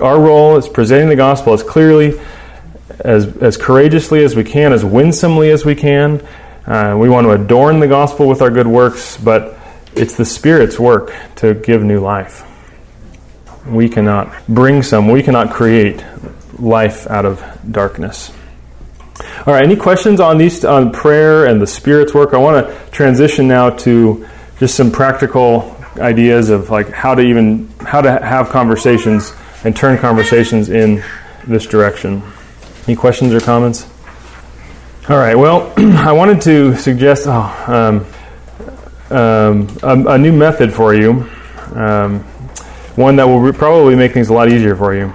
Our 0.00 0.20
role 0.20 0.56
is 0.56 0.68
presenting 0.68 1.08
the 1.08 1.16
gospel 1.16 1.52
as 1.52 1.62
clearly, 1.62 2.20
as 3.00 3.36
as 3.38 3.56
courageously 3.56 4.22
as 4.22 4.36
we 4.36 4.44
can, 4.44 4.72
as 4.72 4.84
winsomely 4.84 5.50
as 5.50 5.64
we 5.64 5.74
can. 5.74 6.26
Uh, 6.66 6.96
we 6.98 7.08
want 7.08 7.24
to 7.26 7.32
adorn 7.32 7.80
the 7.80 7.88
gospel 7.88 8.28
with 8.28 8.42
our 8.42 8.50
good 8.50 8.66
works, 8.66 9.16
but 9.16 9.58
it's 9.94 10.16
the 10.16 10.24
Spirit's 10.24 10.78
work 10.78 11.12
to 11.36 11.54
give 11.54 11.82
new 11.82 12.00
life. 12.00 12.46
We 13.66 13.88
cannot 13.88 14.32
bring 14.46 14.82
some, 14.82 15.08
we 15.08 15.22
cannot 15.22 15.52
create 15.52 16.04
life 16.58 17.06
out 17.08 17.24
of 17.24 17.42
darkness. 17.70 18.32
All 19.46 19.54
right, 19.54 19.64
any 19.64 19.76
questions 19.76 20.20
on 20.20 20.38
these 20.38 20.64
on 20.64 20.92
prayer 20.92 21.46
and 21.46 21.60
the 21.60 21.66
Spirit's 21.66 22.14
work? 22.14 22.34
I 22.34 22.38
want 22.38 22.66
to 22.66 22.90
transition 22.90 23.48
now 23.48 23.70
to 23.70 24.26
just 24.58 24.74
some 24.74 24.90
practical 24.90 25.76
ideas 25.98 26.50
of 26.50 26.70
like 26.70 26.90
how 26.90 27.14
to 27.14 27.22
even 27.22 27.68
how 27.80 28.00
to 28.00 28.10
have 28.10 28.50
conversations 28.50 29.32
and 29.64 29.76
turn 29.76 29.98
conversations 29.98 30.68
in 30.68 31.02
this 31.46 31.66
direction. 31.66 32.22
Any 32.86 32.96
questions 32.96 33.32
or 33.32 33.40
comments? 33.40 33.86
All 35.08 35.16
right. 35.16 35.34
Well, 35.34 35.72
I 35.76 36.12
wanted 36.12 36.40
to 36.42 36.76
suggest. 36.76 37.24
Oh, 37.26 37.64
um, 37.66 38.06
um, 39.10 39.76
a, 39.82 40.12
a, 40.12 40.18
new 40.18 40.32
method 40.32 40.72
for 40.72 40.94
you, 40.94 41.28
um, 41.74 42.20
one 42.94 43.16
that 43.16 43.26
will 43.26 43.40
re- 43.40 43.52
probably 43.52 43.96
make 43.96 44.12
things 44.12 44.28
a 44.28 44.32
lot 44.32 44.48
easier 44.48 44.76
for 44.76 44.94
you. 44.94 45.12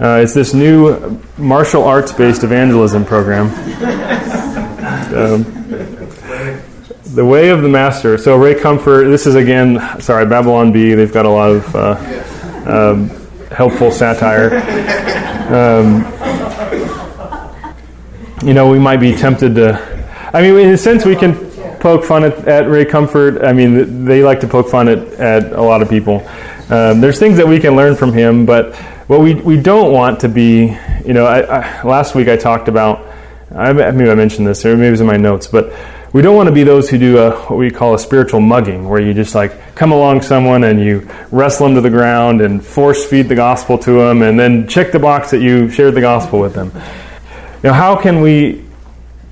Uh, 0.00 0.20
it's 0.22 0.32
this 0.32 0.54
new 0.54 1.20
martial 1.36 1.84
arts 1.84 2.12
based 2.12 2.44
evangelism 2.44 3.04
program. 3.04 3.50
Um, 5.08 5.42
the 7.14 7.24
Way 7.24 7.48
of 7.48 7.62
the 7.62 7.68
Master. 7.68 8.18
So, 8.18 8.36
Ray 8.36 8.54
Comfort, 8.54 9.04
this 9.04 9.26
is 9.26 9.34
again, 9.34 10.00
sorry, 10.00 10.26
Babylon 10.26 10.70
Bee, 10.70 10.94
they've 10.94 11.12
got 11.12 11.24
a 11.24 11.30
lot 11.30 11.50
of 11.50 11.74
uh, 11.74 12.92
um, 12.92 13.10
helpful 13.58 13.90
satire. 13.90 14.54
Um, 15.52 16.04
you 18.46 18.54
know, 18.54 18.70
we 18.70 18.78
might 18.78 18.98
be 18.98 19.12
tempted 19.12 19.56
to, 19.56 20.30
I 20.32 20.42
mean, 20.42 20.56
in 20.60 20.72
a 20.72 20.78
sense, 20.78 21.04
we 21.04 21.16
can 21.16 21.34
poke 21.80 22.04
fun 22.04 22.22
at, 22.22 22.46
at, 22.46 22.68
Ray 22.68 22.84
Comfort. 22.84 23.44
I 23.44 23.52
mean, 23.52 24.04
they 24.04 24.22
like 24.22 24.38
to 24.40 24.46
poke 24.46 24.68
fun 24.68 24.88
at, 24.88 24.98
at 25.14 25.52
a 25.52 25.60
lot 25.60 25.82
of 25.82 25.88
people. 25.88 26.24
Um, 26.70 27.00
there's 27.00 27.18
things 27.18 27.36
that 27.38 27.48
we 27.48 27.58
can 27.58 27.74
learn 27.74 27.96
from 27.96 28.12
him, 28.12 28.46
but 28.46 28.76
what 29.08 29.20
we, 29.20 29.34
we 29.34 29.60
don't 29.60 29.92
want 29.92 30.20
to 30.20 30.28
be, 30.28 30.76
you 31.04 31.12
know, 31.12 31.26
I, 31.26 31.40
I, 31.40 31.82
last 31.82 32.14
week 32.14 32.28
I 32.28 32.36
talked 32.36 32.68
about, 32.68 33.12
I, 33.52 33.72
maybe 33.72 34.08
I 34.08 34.14
mentioned 34.14 34.46
this, 34.46 34.64
or 34.64 34.76
maybe 34.76 34.86
it 34.86 34.92
was 34.92 35.00
in 35.00 35.08
my 35.08 35.16
notes, 35.16 35.48
but 35.48 35.72
we 36.12 36.22
don't 36.22 36.36
want 36.36 36.48
to 36.48 36.54
be 36.54 36.64
those 36.64 36.88
who 36.88 36.98
do 36.98 37.18
a, 37.18 37.32
what 37.32 37.58
we 37.58 37.70
call 37.70 37.94
a 37.94 37.98
spiritual 37.98 38.40
mugging, 38.40 38.88
where 38.88 39.00
you 39.00 39.14
just 39.14 39.34
like 39.34 39.74
come 39.74 39.92
along 39.92 40.22
someone 40.22 40.64
and 40.64 40.80
you 40.80 41.08
wrestle 41.30 41.66
them 41.66 41.74
to 41.74 41.80
the 41.80 41.90
ground 41.90 42.40
and 42.40 42.64
force 42.64 43.06
feed 43.06 43.28
the 43.28 43.34
gospel 43.34 43.78
to 43.78 43.92
them, 43.92 44.22
and 44.22 44.38
then 44.38 44.66
check 44.68 44.92
the 44.92 44.98
box 44.98 45.30
that 45.30 45.40
you 45.40 45.68
shared 45.70 45.94
the 45.94 46.00
gospel 46.00 46.40
with 46.40 46.54
them. 46.54 46.72
Know, 47.62 47.72
how 47.72 47.96
can 47.96 48.20
we 48.20 48.64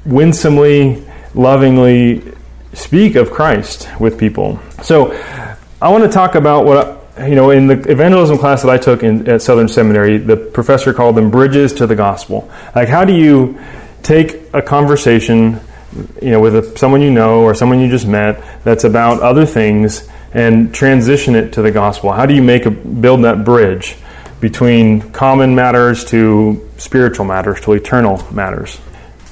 winsomely, 0.05 1.05
lovingly 1.35 2.23
speak 2.77 3.17
of 3.17 3.31
Christ 3.31 3.89
with 3.99 4.19
people. 4.19 4.61
So, 4.83 5.13
I 5.81 5.91
want 5.91 6.05
to 6.05 6.11
talk 6.11 6.35
about 6.35 6.65
what 6.65 7.09
you 7.19 7.35
know 7.35 7.51
in 7.51 7.67
the 7.67 7.79
evangelism 7.91 8.39
class 8.39 8.63
that 8.63 8.71
I 8.71 8.79
took 8.79 9.03
in, 9.03 9.29
at 9.29 9.43
Southern 9.43 9.69
Seminary. 9.69 10.19
The 10.19 10.37
professor 10.37 10.93
called 10.93 11.17
them 11.17 11.31
bridges 11.31 11.73
to 11.75 11.87
the 11.87 11.97
gospel. 11.97 12.51
Like, 12.75 12.89
how 12.89 13.05
do 13.05 13.15
you 13.15 13.59
take 14.03 14.43
a 14.55 14.63
conversation, 14.63 15.61
you 16.23 16.31
know, 16.31 16.41
with 16.41 16.57
a, 16.57 16.79
someone 16.79 17.01
you 17.03 17.11
know 17.11 17.43
or 17.43 17.55
someone 17.55 17.81
you 17.81 17.89
just 17.89 18.07
met 18.07 18.43
that's 18.65 18.85
about 18.85 19.21
other 19.21 19.47
things 19.47 20.09
and 20.33 20.75
transition 20.75 21.35
it 21.35 21.53
to 21.55 21.63
the 21.63 21.71
gospel? 21.71 22.13
How 22.13 22.27
do 22.27 22.35
you 22.35 22.43
make 22.43 22.67
a 22.67 22.71
build 22.71 23.25
that 23.25 23.45
bridge 23.45 23.97
between 24.41 25.01
common 25.13 25.55
matters 25.55 26.05
to 26.05 26.69
spiritual 26.77 27.25
matters 27.25 27.61
to 27.63 27.73
eternal 27.73 28.23
matters. 28.33 28.79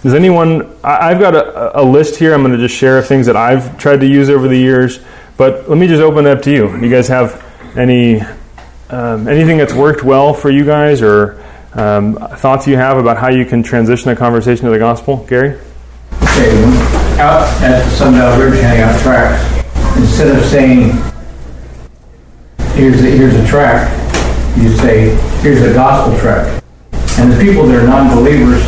Does 0.02 0.14
anyone? 0.14 0.76
I, 0.82 1.10
I've 1.10 1.20
got 1.20 1.34
a, 1.34 1.80
a 1.80 1.84
list 1.84 2.16
here. 2.16 2.34
I'm 2.34 2.42
going 2.42 2.52
to 2.52 2.58
just 2.58 2.76
share 2.76 2.98
of 2.98 3.06
things 3.06 3.26
that 3.26 3.36
I've 3.36 3.78
tried 3.78 4.00
to 4.00 4.06
use 4.06 4.28
over 4.28 4.48
the 4.48 4.58
years. 4.58 5.00
But 5.36 5.68
let 5.68 5.78
me 5.78 5.86
just 5.86 6.02
open 6.02 6.26
it 6.26 6.30
up 6.30 6.42
to 6.42 6.50
you. 6.50 6.76
You 6.78 6.90
guys 6.90 7.08
have 7.08 7.42
any 7.76 8.20
um, 8.90 9.26
anything 9.26 9.58
that's 9.58 9.72
worked 9.72 10.04
well 10.04 10.34
for 10.34 10.50
you 10.50 10.64
guys, 10.64 11.02
or 11.02 11.42
um, 11.72 12.14
thoughts 12.14 12.66
you 12.66 12.76
have 12.76 12.98
about 12.98 13.16
how 13.16 13.28
you 13.28 13.44
can 13.44 13.62
transition 13.62 14.10
a 14.10 14.16
conversation 14.16 14.66
to 14.66 14.70
the 14.70 14.78
gospel, 14.78 15.24
Gary? 15.28 15.58
Okay, 16.34 16.50
out 17.20 17.46
at 17.62 17.84
the 17.84 17.90
Sundial 17.90 18.36
Ridge 18.36 18.60
handing 18.60 18.82
out 18.82 19.00
tracts, 19.02 19.40
instead 19.96 20.36
of 20.36 20.44
saying, 20.46 20.90
here's 22.74 23.00
a, 23.04 23.08
here's 23.08 23.36
a 23.36 23.46
tract, 23.46 23.88
you 24.58 24.68
say, 24.78 25.14
here's 25.42 25.62
a 25.62 25.72
gospel 25.72 26.18
tract. 26.18 26.64
And 27.20 27.30
the 27.30 27.38
people 27.38 27.68
that 27.68 27.80
are 27.80 27.86
non-believers, 27.86 28.64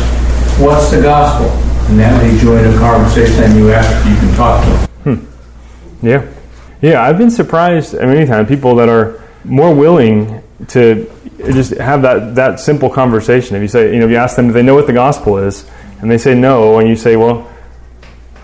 what's 0.61 0.91
the 0.91 1.01
gospel? 1.01 1.49
And 1.89 1.99
then 1.99 2.17
they 2.19 2.41
join 2.41 2.65
a 2.65 2.77
conversation 2.77 3.43
and 3.43 3.57
you 3.57 3.69
ask 3.71 4.05
if 4.05 4.13
you 4.13 4.27
can 4.27 4.37
talk 4.37 4.63
to 4.63 4.69
them. 5.03 5.17
Hmm. 5.17 6.05
Yeah. 6.05 6.33
Yeah, 6.81 7.03
I've 7.03 7.17
been 7.17 7.31
surprised 7.31 7.95
many 7.95 8.25
times 8.25 8.47
people 8.47 8.75
that 8.75 8.87
are 8.87 9.21
more 9.43 9.75
willing 9.75 10.41
to 10.69 11.11
just 11.39 11.73
have 11.73 12.01
that, 12.03 12.35
that 12.35 12.61
simple 12.61 12.89
conversation. 12.89 13.57
If 13.57 13.61
you 13.61 13.67
say, 13.67 13.93
you 13.93 13.99
know, 13.99 14.05
if 14.05 14.11
you 14.11 14.17
ask 14.17 14.37
them 14.37 14.47
if 14.47 14.53
they 14.53 14.63
know 14.63 14.75
what 14.75 14.87
the 14.87 14.93
gospel 14.93 15.37
is, 15.37 15.69
and 15.99 16.09
they 16.09 16.17
say 16.17 16.33
no, 16.33 16.79
and 16.79 16.87
you 16.87 16.95
say, 16.95 17.17
well, 17.17 17.51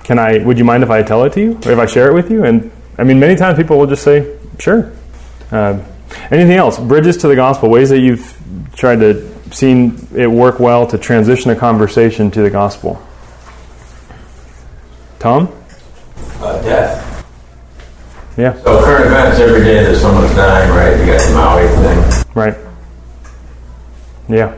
can 0.03 0.19
I, 0.19 0.39
would 0.39 0.57
you 0.57 0.65
mind 0.65 0.83
if 0.83 0.89
I 0.89 1.01
tell 1.03 1.23
it 1.23 1.33
to 1.33 1.41
you? 1.41 1.51
Or 1.65 1.71
if 1.71 1.79
I 1.79 1.85
share 1.85 2.09
it 2.09 2.13
with 2.13 2.29
you? 2.29 2.43
And 2.43 2.71
I 2.97 3.03
mean, 3.03 3.19
many 3.19 3.35
times 3.35 3.57
people 3.57 3.77
will 3.77 3.87
just 3.87 4.03
say, 4.03 4.37
sure. 4.59 4.91
Uh, 5.51 5.83
anything 6.31 6.57
else? 6.57 6.79
Bridges 6.79 7.17
to 7.17 7.27
the 7.27 7.35
gospel, 7.35 7.69
ways 7.69 7.89
that 7.89 7.99
you've 7.99 8.37
tried 8.75 8.97
to 8.97 9.31
seen 9.53 10.07
it 10.15 10.27
work 10.27 10.59
well 10.59 10.87
to 10.87 10.97
transition 10.97 11.51
a 11.51 11.55
conversation 11.55 12.31
to 12.31 12.41
the 12.41 12.49
gospel. 12.49 13.01
Tom? 15.19 15.47
Uh, 16.39 16.61
death. 16.63 17.09
Yeah, 18.35 18.53
So 18.63 18.83
current 18.83 19.05
events, 19.05 19.39
every 19.39 19.63
day 19.63 19.83
that 19.83 19.95
someone's 19.95 20.33
dying, 20.35 20.69
right? 20.71 20.99
You 20.99 21.05
got 21.05 21.21
the 21.21 21.33
Maui 21.35 21.67
thing. 21.67 22.25
right. 22.33 22.55
Yeah. 24.27 24.57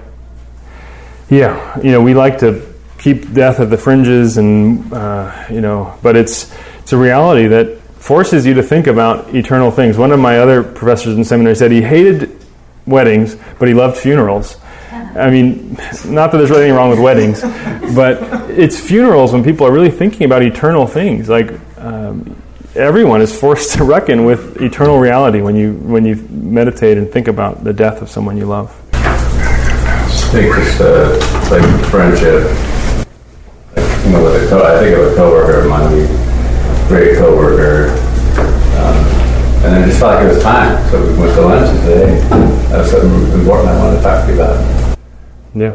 Yeah, 1.29 1.81
you 1.81 1.91
know, 1.91 2.01
we 2.01 2.13
like 2.13 2.39
to 2.39 2.73
keep 3.05 3.31
death 3.33 3.59
at 3.59 3.69
the 3.69 3.77
fringes 3.77 4.39
and, 4.39 4.91
uh, 4.91 5.45
you 5.51 5.61
know, 5.61 5.95
but 6.01 6.15
it's, 6.15 6.51
it's 6.79 6.91
a 6.91 6.97
reality 6.97 7.45
that 7.45 7.79
forces 8.01 8.47
you 8.47 8.55
to 8.55 8.63
think 8.63 8.87
about 8.87 9.35
eternal 9.35 9.69
things. 9.69 9.95
One 9.95 10.11
of 10.11 10.19
my 10.19 10.39
other 10.39 10.63
professors 10.63 11.15
in 11.15 11.23
seminary 11.23 11.53
said 11.53 11.69
he 11.69 11.83
hated 11.83 12.35
weddings, 12.87 13.37
but 13.59 13.67
he 13.67 13.75
loved 13.75 13.95
funerals. 13.95 14.57
I 14.91 15.29
mean, 15.29 15.75
not 16.07 16.31
that 16.31 16.37
there's 16.39 16.49
really 16.49 16.63
anything 16.63 16.77
wrong 16.77 16.89
with 16.89 16.99
weddings, 16.99 17.41
but 17.93 18.23
it's 18.49 18.79
funerals 18.79 19.33
when 19.33 19.43
people 19.43 19.67
are 19.67 19.71
really 19.71 19.91
thinking 19.91 20.25
about 20.25 20.41
eternal 20.41 20.87
things. 20.87 21.29
Like 21.29 21.51
um, 21.77 22.35
everyone 22.73 23.21
is 23.21 23.39
forced 23.39 23.77
to 23.77 23.83
reckon 23.83 24.25
with 24.25 24.59
eternal 24.59 24.97
reality 24.97 25.41
when 25.41 25.55
you 25.55 25.73
when 25.73 26.05
you 26.05 26.15
meditate 26.31 26.97
and 26.97 27.11
think 27.11 27.27
about 27.27 27.63
the 27.63 27.71
death 27.71 28.01
of 28.01 28.09
someone 28.09 28.35
you 28.35 28.47
love. 28.47 28.75
I 28.93 30.07
think 30.31 30.55
just 30.55 30.81
uh, 30.81 31.19
like 31.51 31.91
friendship. 31.91 32.74
You 34.05 34.11
know, 34.11 34.23
with 34.23 34.45
a 34.45 34.49
co- 34.49 34.63
I 34.63 34.79
think 34.79 34.95
of 34.97 35.11
a 35.11 35.15
coworker 35.15 35.61
of 35.61 35.69
mine, 35.69 35.91
we- 35.91 36.07
great 36.87 37.17
coworker, 37.17 37.89
um, 38.77 38.95
and 39.65 39.73
then 39.73 39.87
just 39.89 39.99
felt 39.99 40.15
like 40.15 40.25
it 40.25 40.35
was 40.35 40.43
time. 40.43 40.77
So 40.91 41.01
we 41.01 41.17
went 41.17 41.33
to 41.33 41.41
lunch 41.41 41.69
and 41.69 41.79
said, 41.79 42.09
"Hey, 42.09 42.69
that's 42.69 42.91
something 42.91 43.31
important 43.39 43.69
I 43.69 43.77
want 43.83 43.97
to 43.97 44.03
talk 44.03 44.25
to 44.27 44.31
you 44.31 44.41
about." 44.41 44.63
Yeah, 45.55 45.71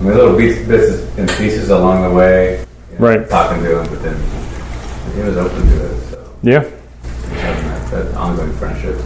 I 0.00 0.02
mean, 0.04 0.14
little 0.16 0.36
bits, 0.36 0.66
bits 0.66 1.04
and 1.16 1.28
pieces 1.30 1.70
along 1.70 2.02
the 2.08 2.10
way, 2.10 2.58
you 2.92 2.98
know, 2.98 3.06
Right. 3.06 3.30
Talking 3.30 3.62
to 3.62 3.78
him, 3.80 3.86
but 3.88 4.02
then 4.02 4.16
he 5.14 5.22
was 5.22 5.36
open 5.36 5.62
to 5.68 5.84
it. 5.84 6.10
So 6.10 6.18
yeah, 6.42 6.64
that, 7.34 7.90
that 7.92 8.14
ongoing 8.16 8.52
friendship, 8.54 8.96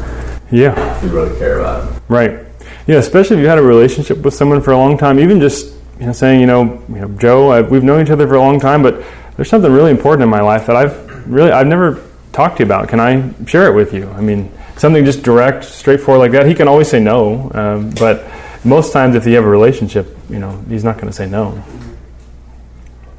yeah. 0.50 1.04
you 1.04 1.10
really 1.10 1.38
care 1.38 1.58
about 1.58 1.84
him. 1.84 1.94
Right. 2.08 2.38
Yeah, 2.86 2.96
especially 2.96 3.36
if 3.36 3.42
you 3.42 3.48
had 3.48 3.58
a 3.58 3.62
relationship 3.62 4.22
with 4.22 4.32
someone 4.32 4.62
for 4.62 4.70
a 4.70 4.76
long 4.78 4.96
time, 4.96 5.18
even 5.18 5.38
just 5.40 5.73
you 5.98 6.06
know 6.06 6.12
saying, 6.12 6.40
you 6.40 6.46
know, 6.46 6.82
you 6.88 6.96
know, 6.96 7.08
Joe, 7.18 7.50
i 7.50 7.60
we've 7.60 7.84
known 7.84 8.02
each 8.02 8.10
other 8.10 8.26
for 8.26 8.34
a 8.34 8.40
long 8.40 8.60
time, 8.60 8.82
but 8.82 9.02
there's 9.36 9.48
something 9.48 9.70
really 9.70 9.90
important 9.90 10.22
in 10.22 10.28
my 10.28 10.40
life 10.40 10.66
that 10.66 10.76
I've 10.76 11.30
really 11.30 11.50
I've 11.50 11.66
never 11.66 12.02
talked 12.32 12.56
to 12.56 12.62
you 12.62 12.66
about. 12.66 12.88
Can 12.88 13.00
I 13.00 13.32
share 13.46 13.66
it 13.68 13.74
with 13.74 13.94
you? 13.94 14.08
I 14.10 14.20
mean, 14.20 14.50
something 14.76 15.04
just 15.04 15.22
direct, 15.22 15.64
straightforward 15.64 16.20
like 16.20 16.32
that. 16.32 16.46
He 16.46 16.54
can 16.54 16.68
always 16.68 16.88
say 16.88 17.00
no, 17.00 17.50
um, 17.54 17.90
but 17.90 18.24
most 18.64 18.92
times 18.92 19.14
if 19.14 19.26
you 19.26 19.34
have 19.36 19.44
a 19.44 19.48
relationship, 19.48 20.16
you 20.28 20.38
know, 20.38 20.62
he's 20.68 20.84
not 20.84 20.96
going 20.96 21.06
to 21.06 21.12
say 21.12 21.28
no. 21.28 21.62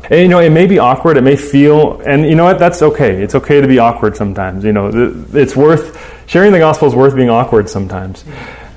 And, 0.09 0.21
you 0.21 0.27
know, 0.27 0.39
it 0.39 0.51
may 0.51 0.67
be 0.67 0.77
awkward. 0.77 1.17
It 1.17 1.21
may 1.21 1.35
feel, 1.35 1.99
and 2.01 2.25
you 2.25 2.35
know 2.35 2.43
what? 2.43 2.59
That's 2.59 2.81
okay. 2.81 3.23
It's 3.23 3.33
okay 3.35 3.59
to 3.59 3.67
be 3.67 3.79
awkward 3.79 4.15
sometimes. 4.15 4.63
You 4.63 4.71
know, 4.71 4.91
it's 5.33 5.55
worth 5.55 6.27
sharing 6.27 6.51
the 6.51 6.59
gospel 6.59 6.87
is 6.87 6.95
worth 6.95 7.15
being 7.15 7.29
awkward 7.29 7.69
sometimes. 7.69 8.23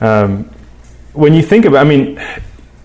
Um, 0.01 0.45
when 1.13 1.35
you 1.35 1.43
think 1.43 1.65
about, 1.65 1.85
I 1.85 1.89
mean, 1.89 2.19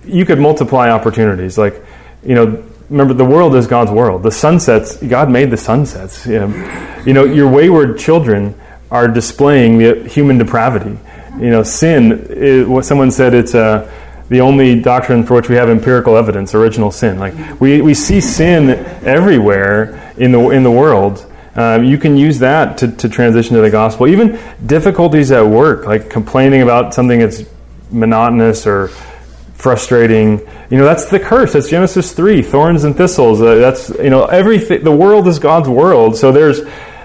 you 0.05 0.25
could 0.25 0.39
multiply 0.39 0.89
opportunities. 0.89 1.57
Like, 1.57 1.83
you 2.25 2.35
know, 2.35 2.63
remember 2.89 3.13
the 3.13 3.25
world 3.25 3.55
is 3.55 3.67
God's 3.67 3.91
world. 3.91 4.23
The 4.23 4.31
sunsets, 4.31 4.97
God 4.97 5.29
made 5.29 5.49
the 5.49 5.57
sunsets. 5.57 6.25
You 6.25 6.39
know, 6.39 7.01
you 7.05 7.13
know 7.13 7.25
your 7.25 7.49
wayward 7.49 7.97
children 7.97 8.59
are 8.91 9.07
displaying 9.07 9.79
the 9.79 10.07
human 10.07 10.37
depravity. 10.37 10.97
You 11.39 11.49
know, 11.49 11.63
sin. 11.63 12.27
Is, 12.29 12.67
what 12.67 12.85
someone 12.85 13.11
said, 13.11 13.33
it's 13.33 13.53
a 13.53 13.91
the 14.29 14.41
only 14.41 14.79
doctrine 14.79 15.23
for 15.23 15.35
which 15.35 15.49
we 15.49 15.55
have 15.55 15.69
empirical 15.69 16.17
evidence, 16.17 16.55
original 16.55 16.91
sin. 16.91 17.19
Like 17.19 17.59
we, 17.59 17.81
we 17.81 17.93
see 17.93 18.21
sin 18.21 18.69
everywhere 19.05 20.13
in 20.17 20.31
the 20.31 20.49
in 20.49 20.63
the 20.63 20.71
world. 20.71 21.29
Um, 21.55 21.83
you 21.83 21.99
can 21.99 22.17
use 22.17 22.39
that 22.39 22.79
to, 22.79 22.91
to 22.93 23.07
transition 23.07 23.55
to 23.55 23.61
the 23.61 23.69
gospel. 23.69 24.07
Even 24.07 24.39
difficulties 24.65 25.31
at 25.31 25.45
work, 25.45 25.85
like 25.85 26.09
complaining 26.09 26.63
about 26.63 26.95
something 26.95 27.19
that's 27.19 27.43
monotonous 27.91 28.65
or 28.65 28.89
frustrating. 29.63 30.39
You 30.69 30.77
know, 30.77 30.83
that's 30.83 31.05
the 31.05 31.21
curse. 31.21 31.53
That's 31.53 31.69
Genesis 31.69 32.11
three, 32.11 32.41
thorns 32.41 32.83
and 32.83 32.95
thistles. 32.95 33.41
Uh, 33.41 33.55
that's 33.55 33.89
you 33.89 34.09
know 34.09 34.25
everything. 34.25 34.83
The 34.83 34.91
world 34.91 35.25
is 35.27 35.39
God's 35.39 35.69
world. 35.69 36.17
So 36.17 36.33
there's 36.33 36.61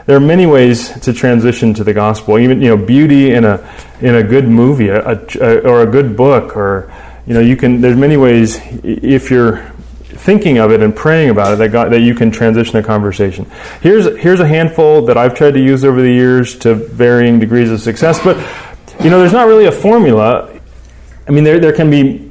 there 0.07 0.17
are 0.17 0.21
many 0.21 0.45
ways 0.45 0.91
to 1.03 1.13
transition 1.13 1.73
to 1.75 1.85
the 1.85 1.95
gospel. 1.95 2.37
Even 2.39 2.61
you 2.61 2.69
know, 2.69 2.77
beauty 2.77 3.33
in 3.33 3.45
a 3.45 3.65
in 4.01 4.17
a 4.17 4.25
good 4.25 4.49
movie, 4.49 4.89
a, 4.89 5.01
a, 5.41 5.61
or 5.61 5.83
a 5.83 5.87
good 5.87 6.17
book, 6.17 6.57
or 6.57 6.93
you 7.27 7.35
know, 7.35 7.41
you 7.41 7.57
can. 7.57 7.81
There's 7.81 7.97
many 7.97 8.17
ways 8.17 8.61
if 8.83 9.31
you're 9.31 9.59
thinking 10.03 10.59
of 10.59 10.73
it 10.73 10.83
and 10.83 10.97
praying 10.97 11.31
about 11.31 11.53
it 11.53 11.59
that 11.59 11.69
God, 11.71 11.93
that 11.93 12.01
you 12.01 12.13
can 12.13 12.33
transition 12.33 12.77
a 12.77 12.83
conversation. 12.83 13.47
Here's 13.81 14.19
here's 14.19 14.41
a 14.41 14.49
handful 14.49 15.07
that 15.07 15.17
I've 15.17 15.37
tried 15.37 15.55
to 15.55 15.61
use 15.61 15.85
over 15.85 16.03
the 16.03 16.11
years 16.11 16.59
to 16.59 16.75
varying 16.75 17.39
degrees 17.39 17.71
of 17.71 17.81
success, 17.81 18.19
but 18.25 18.37
you 19.01 19.11
know, 19.11 19.21
there's 19.21 19.33
not 19.33 19.47
really 19.47 19.67
a 19.67 19.73
formula. 19.73 20.59
I 21.29 21.31
mean, 21.31 21.45
there 21.45 21.61
there 21.61 21.73
can 21.73 21.89
be 21.89 22.28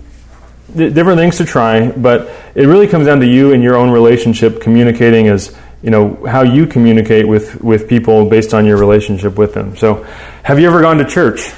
different 0.75 1.17
things 1.17 1.37
to 1.37 1.45
try, 1.45 1.91
but 1.91 2.29
it 2.55 2.67
really 2.67 2.87
comes 2.87 3.05
down 3.05 3.19
to 3.21 3.27
you 3.27 3.53
and 3.53 3.63
your 3.63 3.75
own 3.75 3.89
relationship 3.89 4.61
communicating 4.61 5.27
as 5.27 5.55
you 5.81 5.91
know 5.91 6.25
how 6.25 6.41
you 6.41 6.65
communicate 6.65 7.27
with 7.27 7.61
with 7.61 7.87
people 7.87 8.27
based 8.27 8.53
on 8.53 8.65
your 8.65 8.77
relationship 8.77 9.37
with 9.37 9.53
them. 9.53 9.77
So, 9.77 10.03
have 10.43 10.59
you 10.59 10.67
ever 10.67 10.81
gone 10.81 10.97
to 10.97 11.05
church? 11.05 11.53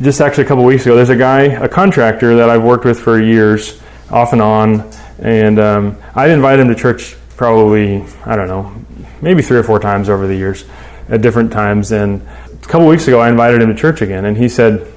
Just 0.00 0.20
actually 0.20 0.44
a 0.44 0.48
couple 0.48 0.64
weeks 0.64 0.86
ago, 0.86 0.96
there's 0.96 1.10
a 1.10 1.16
guy, 1.16 1.42
a 1.42 1.68
contractor 1.68 2.36
that 2.36 2.48
I've 2.48 2.62
worked 2.62 2.86
with 2.86 2.98
for 2.98 3.20
years, 3.20 3.80
off 4.10 4.32
and 4.32 4.40
on, 4.40 4.90
and 5.18 5.58
um, 5.58 5.96
I'd 6.14 6.30
invited 6.30 6.62
him 6.62 6.68
to 6.68 6.80
church 6.80 7.16
probably 7.36 8.02
I 8.24 8.36
don't 8.36 8.48
know, 8.48 8.74
maybe 9.20 9.42
three 9.42 9.58
or 9.58 9.62
four 9.62 9.78
times 9.78 10.08
over 10.08 10.26
the 10.26 10.36
years, 10.36 10.64
at 11.08 11.20
different 11.20 11.52
times. 11.52 11.92
And 11.92 12.22
a 12.22 12.66
couple 12.66 12.86
weeks 12.86 13.08
ago, 13.08 13.20
I 13.20 13.28
invited 13.28 13.60
him 13.60 13.68
to 13.68 13.74
church 13.74 14.00
again, 14.00 14.24
and 14.24 14.36
he 14.36 14.48
said. 14.48 14.90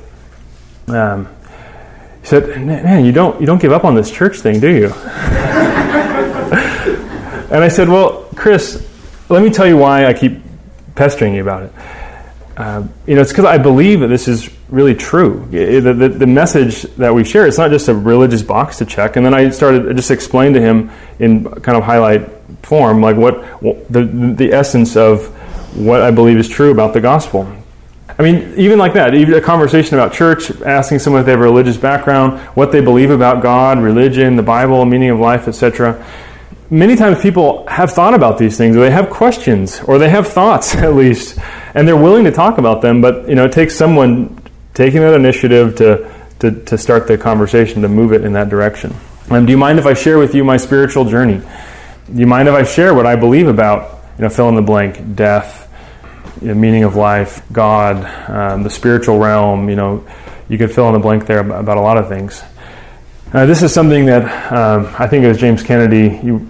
Um, 0.87 1.32
he 2.23 2.27
said, 2.27 2.65
"Man, 2.65 3.05
you 3.05 3.11
don't 3.11 3.39
you 3.39 3.45
don't 3.45 3.61
give 3.61 3.71
up 3.71 3.85
on 3.85 3.93
this 3.93 4.09
church 4.09 4.39
thing, 4.39 4.59
do 4.59 4.69
you?" 4.69 4.85
and 7.51 7.63
I 7.63 7.67
said, 7.67 7.87
"Well, 7.87 8.27
Chris, 8.35 8.89
let 9.29 9.43
me 9.43 9.51
tell 9.51 9.67
you 9.67 9.77
why 9.77 10.05
I 10.05 10.13
keep 10.13 10.41
pestering 10.95 11.33
you 11.33 11.41
about 11.41 11.63
it. 11.63 11.73
Uh, 12.55 12.87
you 13.07 13.15
know, 13.15 13.21
it's 13.21 13.31
because 13.31 13.45
I 13.45 13.57
believe 13.57 14.01
that 14.01 14.07
this 14.07 14.27
is 14.27 14.49
really 14.69 14.93
true. 14.93 15.47
The, 15.49 15.79
the, 15.79 16.09
the, 16.09 16.27
message 16.27 16.83
that 16.97 17.13
we 17.13 17.23
share, 17.23 17.47
it's 17.47 17.57
not 17.57 17.71
just 17.71 17.87
a 17.87 17.95
religious 17.95 18.43
box 18.43 18.77
to 18.77 18.85
check. 18.85 19.15
And 19.15 19.25
then 19.25 19.33
I 19.33 19.49
started 19.49 19.89
I 19.89 19.93
just 19.93 20.11
explain 20.11 20.53
to 20.53 20.61
him 20.61 20.91
in 21.17 21.45
kind 21.45 21.75
of 21.75 21.83
highlight 21.83 22.29
form, 22.61 23.01
like 23.01 23.15
what 23.17 23.41
the 23.91 24.03
the 24.03 24.53
essence 24.53 24.95
of 24.95 25.27
what 25.75 26.01
I 26.01 26.11
believe 26.11 26.37
is 26.37 26.47
true 26.47 26.71
about 26.71 26.93
the 26.93 27.01
gospel. 27.01 27.51
I 28.17 28.21
mean, 28.21 28.53
even 28.57 28.77
like 28.77 28.93
that, 28.93 29.15
even 29.15 29.33
a 29.33 29.41
conversation 29.41 29.97
about 29.97 30.13
church, 30.13 30.51
asking 30.61 30.99
someone 30.99 31.21
if 31.21 31.25
they 31.25 31.31
have 31.31 31.39
a 31.39 31.43
religious 31.43 31.77
background, 31.77 32.39
what 32.55 32.71
they 32.71 32.81
believe 32.81 33.09
about 33.09 33.41
God, 33.41 33.79
religion, 33.79 34.35
the 34.35 34.43
Bible, 34.43 34.85
meaning 34.85 35.09
of 35.09 35.19
life, 35.19 35.47
etc. 35.47 36.05
Many 36.69 36.95
times 36.95 37.21
people 37.21 37.65
have 37.67 37.91
thought 37.91 38.13
about 38.13 38.37
these 38.37 38.57
things, 38.57 38.75
or 38.75 38.81
they 38.81 38.91
have 38.91 39.09
questions, 39.09 39.81
or 39.81 39.97
they 39.97 40.09
have 40.09 40.27
thoughts 40.27 40.75
at 40.75 40.93
least, 40.93 41.39
and 41.73 41.87
they're 41.87 41.97
willing 41.97 42.25
to 42.25 42.31
talk 42.31 42.59
about 42.59 42.81
them. 42.81 43.01
But 43.01 43.27
you 43.27 43.35
know, 43.35 43.45
it 43.45 43.51
takes 43.51 43.75
someone 43.75 44.39
taking 44.73 45.01
that 45.01 45.13
initiative 45.13 45.75
to, 45.77 46.11
to, 46.39 46.63
to 46.65 46.77
start 46.77 47.07
the 47.07 47.17
conversation, 47.17 47.81
to 47.81 47.87
move 47.87 48.13
it 48.13 48.23
in 48.23 48.33
that 48.33 48.49
direction. 48.49 48.93
Um, 49.29 49.45
do 49.45 49.51
you 49.51 49.57
mind 49.57 49.79
if 49.79 49.85
I 49.85 49.93
share 49.93 50.17
with 50.17 50.35
you 50.35 50.43
my 50.43 50.57
spiritual 50.57 51.05
journey? 51.05 51.41
Do 52.13 52.19
you 52.19 52.27
mind 52.27 52.47
if 52.47 52.53
I 52.53 52.63
share 52.63 52.93
what 52.93 53.05
I 53.05 53.15
believe 53.15 53.47
about, 53.47 54.03
you 54.17 54.23
know, 54.23 54.29
fill 54.29 54.49
in 54.49 54.55
the 54.55 54.61
blank, 54.61 55.15
death, 55.15 55.62
you 56.43 56.49
know, 56.49 56.55
meaning 56.55 56.83
of 56.83 56.97
life, 56.97 57.41
God, 57.53 58.03
um, 58.29 58.63
the 58.63 58.69
spiritual 58.69 59.17
realm, 59.17 59.69
you 59.69 59.77
know, 59.77 60.05
you 60.49 60.57
could 60.57 60.71
fill 60.71 60.87
in 60.87 60.93
the 60.93 60.99
blank 60.99 61.25
there 61.25 61.39
about, 61.39 61.77
a 61.77 61.81
lot 61.81 61.97
of 61.97 62.09
things. 62.09 62.43
Uh, 63.31 63.45
this 63.45 63.63
is 63.63 63.73
something 63.73 64.05
that 64.05 64.51
um, 64.51 64.93
I 64.99 65.07
think 65.07 65.23
it 65.23 65.29
was 65.29 65.37
James 65.37 65.63
Kennedy, 65.63 66.19
you, 66.21 66.49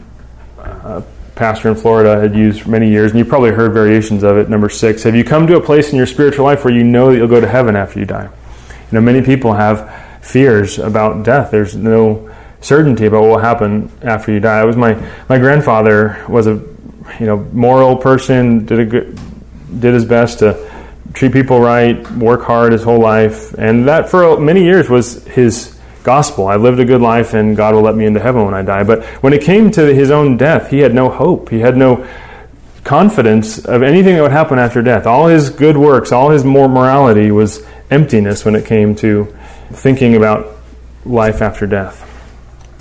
uh, 0.57 1.03
pastor 1.35 1.69
in 1.69 1.75
Florida, 1.75 2.19
had 2.19 2.35
used 2.35 2.63
for 2.63 2.71
many 2.71 2.89
years, 2.89 3.11
and 3.11 3.19
you 3.19 3.25
probably 3.25 3.51
heard 3.51 3.71
variations 3.71 4.23
of 4.23 4.35
it. 4.37 4.49
Number 4.49 4.67
six, 4.67 5.03
have 5.03 5.15
you 5.15 5.23
come 5.23 5.45
to 5.45 5.57
a 5.57 5.61
place 5.61 5.91
in 5.91 5.97
your 5.97 6.07
spiritual 6.07 6.43
life 6.43 6.65
where 6.65 6.73
you 6.73 6.83
know 6.83 7.11
that 7.11 7.17
you'll 7.17 7.27
go 7.27 7.39
to 7.39 7.47
heaven 7.47 7.75
after 7.75 7.99
you 7.99 8.05
die? 8.05 8.25
You 8.25 8.91
know, 8.91 9.01
many 9.01 9.21
people 9.21 9.53
have 9.53 9.93
fears 10.23 10.79
about 10.79 11.23
death. 11.23 11.51
There's 11.51 11.75
no 11.75 12.33
certainty 12.61 13.05
about 13.05 13.21
what 13.21 13.29
will 13.29 13.37
happen 13.37 13.91
after 14.01 14.31
you 14.31 14.39
die. 14.39 14.63
It 14.63 14.65
was 14.65 14.75
my 14.75 14.95
my 15.29 15.37
grandfather 15.37 16.25
was 16.27 16.47
a 16.47 16.53
you 17.19 17.25
know 17.25 17.37
moral 17.53 17.95
person, 17.95 18.65
did 18.65 18.79
a 18.79 18.85
good, 18.85 19.19
did 19.79 19.93
his 19.93 20.05
best 20.05 20.39
to 20.39 20.69
treat 21.13 21.33
people 21.33 21.59
right, 21.59 22.09
work 22.11 22.41
hard 22.41 22.71
his 22.71 22.83
whole 22.83 22.99
life, 22.99 23.53
and 23.53 23.87
that 23.87 24.09
for 24.09 24.39
many 24.39 24.63
years 24.63 24.89
was 24.89 25.23
his 25.25 25.77
gospel. 26.03 26.47
I 26.47 26.55
lived 26.55 26.79
a 26.79 26.85
good 26.85 27.01
life, 27.01 27.33
and 27.33 27.55
God 27.55 27.75
will 27.75 27.81
let 27.81 27.95
me 27.95 28.05
into 28.05 28.19
heaven 28.19 28.45
when 28.45 28.53
I 28.53 28.61
die. 28.61 28.83
But 28.83 29.03
when 29.23 29.33
it 29.33 29.41
came 29.43 29.71
to 29.71 29.93
his 29.93 30.11
own 30.11 30.37
death, 30.37 30.69
he 30.69 30.79
had 30.79 30.93
no 30.93 31.09
hope. 31.09 31.49
He 31.49 31.59
had 31.59 31.77
no 31.77 32.07
confidence 32.83 33.63
of 33.65 33.81
anything 33.81 34.15
that 34.15 34.21
would 34.21 34.31
happen 34.31 34.59
after 34.59 34.81
death. 34.81 35.07
All 35.07 35.27
his 35.27 35.49
good 35.49 35.77
works, 35.77 36.11
all 36.11 36.29
his 36.29 36.43
more 36.43 36.67
morality 36.67 37.31
was 37.31 37.65
emptiness 37.89 38.43
when 38.43 38.55
it 38.55 38.65
came 38.65 38.95
to 38.95 39.33
thinking 39.71 40.15
about 40.15 40.57
life 41.05 41.41
after 41.41 41.65
death. 41.65 42.09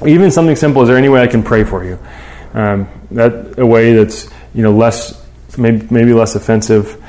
Even 0.07 0.31
something 0.31 0.57
simple, 0.57 0.83
is 0.83 0.89
there 0.89 0.97
any 0.97 1.09
way 1.09 1.23
I 1.23 1.29
can 1.29 1.43
pray 1.43 1.65
for 1.65 1.85
you? 1.85 1.99
Um, 2.55 2.89
that 3.13 3.59
a 3.59 3.65
way 3.65 3.95
that's 3.95 4.29
you 4.53 4.63
know 4.63 4.73
less 4.73 5.22
maybe, 5.59 5.87
maybe 5.91 6.13
less 6.13 6.35
offensive. 6.35 7.03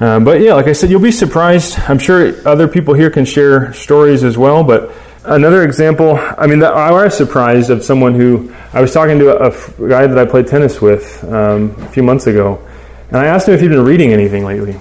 Uh, 0.00 0.18
but 0.20 0.40
yeah, 0.40 0.54
like 0.54 0.66
I 0.66 0.72
said, 0.72 0.90
you'll 0.90 1.00
be 1.00 1.12
surprised. 1.12 1.78
I'm 1.78 1.98
sure 1.98 2.46
other 2.48 2.66
people 2.66 2.94
here 2.94 3.10
can 3.10 3.24
share 3.24 3.72
stories 3.72 4.24
as 4.24 4.36
well. 4.36 4.64
But 4.64 4.92
another 5.24 5.62
example, 5.62 6.16
I 6.16 6.46
mean, 6.46 6.62
I 6.62 6.90
was 6.90 7.16
surprised 7.16 7.70
of 7.70 7.84
someone 7.84 8.14
who 8.14 8.52
I 8.72 8.80
was 8.80 8.92
talking 8.92 9.18
to 9.20 9.28
a, 9.28 9.50
a 9.50 9.88
guy 9.88 10.06
that 10.06 10.18
I 10.18 10.24
played 10.24 10.46
tennis 10.46 10.80
with 10.80 11.22
um, 11.24 11.70
a 11.78 11.88
few 11.88 12.02
months 12.02 12.26
ago, 12.26 12.66
and 13.08 13.16
I 13.16 13.26
asked 13.26 13.48
him 13.48 13.54
if 13.54 13.60
he'd 13.60 13.68
been 13.68 13.84
reading 13.84 14.12
anything 14.12 14.44
lately, 14.44 14.78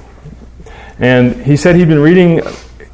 and 0.97 1.36
he 1.36 1.56
said 1.56 1.76
he'd 1.76 1.88
been 1.88 2.00
reading 2.00 2.41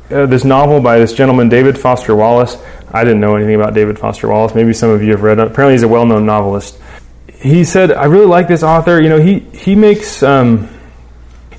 uh, 0.09 0.25
this 0.25 0.43
novel 0.43 0.81
by 0.81 0.99
this 0.99 1.13
gentleman, 1.13 1.49
David 1.49 1.77
Foster 1.77 2.15
Wallace. 2.15 2.57
I 2.91 3.03
didn't 3.03 3.19
know 3.19 3.35
anything 3.35 3.55
about 3.55 3.73
David 3.73 3.99
Foster 3.99 4.27
Wallace. 4.27 4.55
Maybe 4.55 4.73
some 4.73 4.89
of 4.89 5.03
you 5.03 5.11
have 5.11 5.21
read. 5.21 5.39
Apparently, 5.39 5.73
he's 5.73 5.83
a 5.83 5.87
well 5.87 6.05
known 6.05 6.25
novelist. 6.25 6.79
He 7.47 7.63
said, 7.63 7.91
I 7.91 8.05
really 8.05 8.25
like 8.25 8.47
this 8.47 8.63
author. 8.63 8.99
You 9.01 9.09
know, 9.09 9.19
he, 9.19 9.39
he 9.39 9.75
makes. 9.75 10.21
Um, 10.23 10.69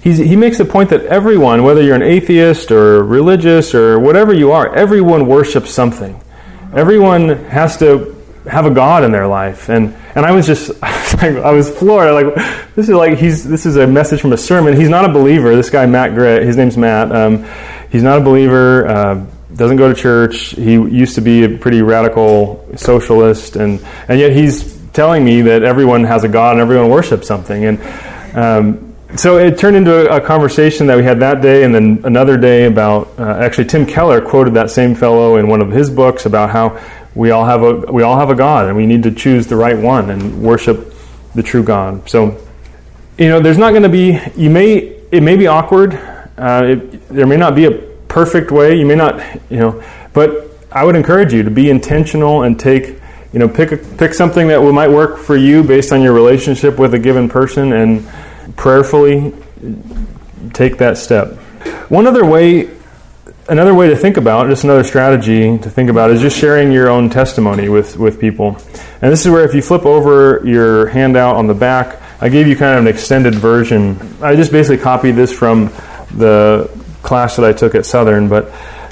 he 0.01 0.37
makes 0.37 0.57
the 0.57 0.64
point 0.64 0.90
that 0.90 1.05
everyone, 1.07 1.64
whether 1.64 1.83
you're 1.83 1.96
an 1.96 2.03
atheist 2.03 2.70
or 2.70 3.03
religious 3.03 3.74
or 3.74 3.98
whatever 3.98 4.33
you 4.33 4.53
are, 4.53 4.74
everyone 4.74 5.27
worships 5.27 5.70
something. 5.70 6.18
Everyone 6.72 7.29
has 7.46 7.77
to 7.79 8.16
have 8.48 8.64
a 8.64 8.70
God 8.70 9.05
in 9.05 9.12
their 9.12 9.27
life. 9.27 9.68
And, 9.68 9.94
and 10.14 10.24
I 10.24 10.33
was 10.33 10.46
just, 10.46 10.70
I 10.83 11.51
was 11.51 11.68
floored. 11.68 12.12
Like, 12.12 12.35
this 12.74 12.88
is 12.88 12.94
like, 12.94 13.18
he's, 13.18 13.46
this 13.46 13.66
is 13.66 13.77
a 13.77 13.87
message 13.87 14.20
from 14.20 14.33
a 14.33 14.37
sermon. 14.37 14.77
He's 14.77 14.88
not 14.88 15.05
a 15.05 15.12
believer. 15.12 15.55
This 15.55 15.68
guy, 15.68 15.85
Matt 15.87 16.14
Gray, 16.14 16.44
his 16.44 16.57
name's 16.57 16.77
Matt. 16.77 17.12
Um, 17.12 17.46
he's 17.90 18.03
not 18.03 18.18
a 18.18 18.24
believer. 18.24 18.87
Uh, 18.87 19.27
doesn't 19.55 19.77
go 19.77 19.92
to 19.92 20.01
church. 20.01 20.51
He 20.51 20.72
used 20.72 21.16
to 21.16 21.20
be 21.20 21.44
a 21.44 21.59
pretty 21.59 21.83
radical 21.83 22.66
socialist, 22.77 23.57
and, 23.57 23.85
and 24.07 24.20
yet 24.20 24.33
he's 24.33 24.77
telling 24.98 25.24
me 25.24 25.42
that 25.42 25.62
everyone 25.62 26.02
has 26.02 26.24
a 26.24 26.28
God 26.28 26.54
and 26.54 26.61
everyone 26.61 26.90
worships 26.90 27.28
something. 27.28 27.66
And 27.66 27.80
um, 28.37 28.96
so 29.14 29.38
it 29.38 29.56
turned 29.56 29.76
into 29.76 30.11
a, 30.11 30.16
a, 30.16 30.20
conversation 30.20 30.88
that 30.88 30.96
we 30.96 31.04
had 31.04 31.20
that 31.20 31.40
day, 31.40 31.62
and 31.62 31.72
then 31.72 32.00
another 32.02 32.37
day 32.37 32.64
about 32.64 33.08
uh, 33.16 33.22
actually 33.38 33.66
Tim 33.66 33.87
Keller 33.87 34.20
quoted 34.20 34.54
that 34.54 34.72
same 34.72 34.96
fellow 34.96 35.37
in 35.37 35.46
one 35.46 35.62
of 35.62 35.70
his 35.70 35.88
books 35.88 36.26
about 36.26 36.50
how 36.50 36.80
we 37.14 37.30
all 37.30 37.44
have 37.44 37.62
a 37.62 37.92
we 37.92 38.02
all 38.02 38.18
have 38.18 38.30
a 38.30 38.34
God, 38.34 38.66
and 38.66 38.76
we 38.76 38.87
need 38.87 39.04
to 39.04 39.12
choose 39.12 39.46
the 39.46 39.54
right 39.54 39.78
one 39.78 40.11
and 40.11 40.42
worship 40.42 40.92
the 41.37 41.44
true 41.44 41.62
God. 41.62 42.11
So 42.11 42.37
you 43.18 43.28
know, 43.28 43.38
there's 43.38 43.56
not 43.56 43.70
going 43.70 43.84
to 43.84 43.88
be 43.88 44.18
you 44.34 44.50
may 44.50 44.78
it 45.12 45.22
may 45.22 45.37
be 45.37 45.46
awkward. 45.46 45.94
Uh, 46.37 46.62
it, 46.64 47.08
there 47.08 47.26
may 47.26 47.37
not 47.37 47.54
be 47.54 47.66
a 47.66 47.70
perfect 48.08 48.50
way. 48.50 48.76
You 48.76 48.84
may 48.84 48.96
not, 48.96 49.22
you 49.48 49.58
know, 49.58 49.82
but 50.12 50.50
I 50.72 50.84
would 50.84 50.96
encourage 50.96 51.32
you 51.32 51.44
to 51.44 51.50
be 51.52 51.70
intentional 51.70 52.42
and 52.42 52.58
take, 52.58 52.98
you 53.32 53.38
know, 53.38 53.48
pick 53.48 53.72
a, 53.72 53.76
pick 53.76 54.14
something 54.14 54.48
that 54.48 54.60
might 54.60 54.88
work 54.90 55.18
for 55.18 55.36
you 55.36 55.62
based 55.62 55.92
on 55.92 56.02
your 56.02 56.12
relationship 56.12 56.78
with 56.78 56.94
a 56.94 56.98
given 56.98 57.28
person 57.28 57.72
and 57.72 58.06
prayerfully 58.56 59.34
take 60.52 60.78
that 60.78 60.96
step. 60.96 61.34
One 61.88 62.06
other 62.06 62.24
way 62.24 62.70
another 63.48 63.74
way 63.74 63.88
to 63.88 63.96
think 63.96 64.18
about 64.18 64.46
just 64.48 64.64
another 64.64 64.84
strategy 64.84 65.56
to 65.56 65.70
think 65.70 65.88
about 65.88 66.10
is 66.10 66.20
just 66.20 66.38
sharing 66.38 66.70
your 66.70 66.88
own 66.88 67.08
testimony 67.08 67.70
with, 67.70 67.96
with 67.96 68.20
people 68.20 68.48
and 69.00 69.10
this 69.10 69.24
is 69.24 69.32
where 69.32 69.42
if 69.42 69.54
you 69.54 69.62
flip 69.62 69.86
over 69.86 70.46
your 70.46 70.88
handout 70.88 71.34
on 71.34 71.46
the 71.46 71.54
back 71.54 71.98
i 72.20 72.28
gave 72.28 72.46
you 72.46 72.54
kind 72.54 72.78
of 72.78 72.84
an 72.84 72.86
extended 72.86 73.34
version 73.34 73.98
i 74.20 74.36
just 74.36 74.52
basically 74.52 74.76
copied 74.76 75.12
this 75.12 75.32
from 75.32 75.70
the 76.14 76.70
class 77.02 77.36
that 77.36 77.44
I 77.44 77.52
took 77.52 77.74
at 77.74 77.86
Southern, 77.86 78.28
but 78.28 78.46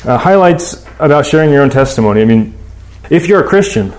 uh, 0.04 0.18
highlights 0.18 0.84
about 0.98 1.26
sharing 1.26 1.50
your 1.50 1.62
own 1.62 1.70
testimony. 1.70 2.22
I 2.22 2.24
mean, 2.24 2.54
if 3.10 3.28
you're 3.28 3.44
a 3.44 3.48
Christian, 3.48 3.92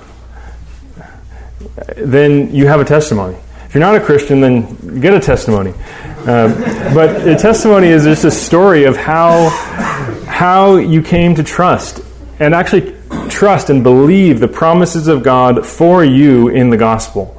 then 1.97 2.53
you 2.53 2.67
have 2.67 2.79
a 2.79 2.85
testimony. 2.85 3.37
If 3.65 3.73
you're 3.73 3.81
not 3.81 3.95
a 3.95 3.99
Christian, 3.99 4.39
then 4.39 4.99
get 5.01 5.13
a 5.13 5.19
testimony. 5.19 5.73
Uh, 6.27 6.93
but 6.93 7.27
a 7.27 7.35
testimony 7.35 7.87
is 7.87 8.03
just 8.03 8.23
a 8.23 8.31
story 8.31 8.85
of 8.85 8.97
how 8.97 9.49
how 10.27 10.75
you 10.75 11.01
came 11.01 11.35
to 11.35 11.43
trust 11.43 12.01
and 12.39 12.53
actually 12.53 12.95
trust 13.29 13.69
and 13.69 13.83
believe 13.83 14.39
the 14.39 14.47
promises 14.47 15.07
of 15.07 15.23
God 15.23 15.65
for 15.65 16.03
you 16.03 16.49
in 16.49 16.69
the 16.69 16.77
gospel. 16.77 17.35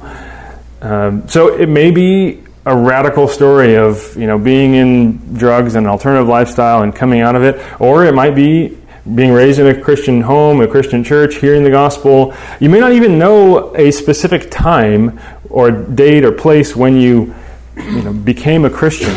Um, 0.81 1.27
so 1.27 1.55
it 1.55 1.69
may 1.69 1.91
be 1.91 2.43
a 2.65 2.75
radical 2.75 3.27
story 3.27 3.75
of 3.75 4.15
you 4.15 4.27
know 4.27 4.37
being 4.37 4.75
in 4.75 5.33
drugs 5.33 5.75
and 5.75 5.85
an 5.85 5.91
alternative 5.91 6.27
lifestyle 6.27 6.83
and 6.83 6.95
coming 6.95 7.21
out 7.21 7.35
of 7.35 7.43
it, 7.43 7.59
or 7.79 8.05
it 8.05 8.13
might 8.13 8.35
be 8.35 8.77
being 9.15 9.31
raised 9.31 9.59
in 9.59 9.67
a 9.67 9.81
Christian 9.81 10.21
home, 10.21 10.61
a 10.61 10.67
Christian 10.67 11.03
church, 11.03 11.35
hearing 11.35 11.63
the 11.63 11.69
gospel. 11.69 12.33
You 12.59 12.69
may 12.69 12.79
not 12.79 12.91
even 12.93 13.17
know 13.17 13.75
a 13.75 13.91
specific 13.91 14.51
time 14.51 15.19
or 15.49 15.71
date 15.71 16.23
or 16.23 16.31
place 16.31 16.75
when 16.75 16.95
you, 16.95 17.33
you 17.77 18.03
know, 18.03 18.13
became 18.13 18.65
a 18.65 18.69
Christian, 18.69 19.15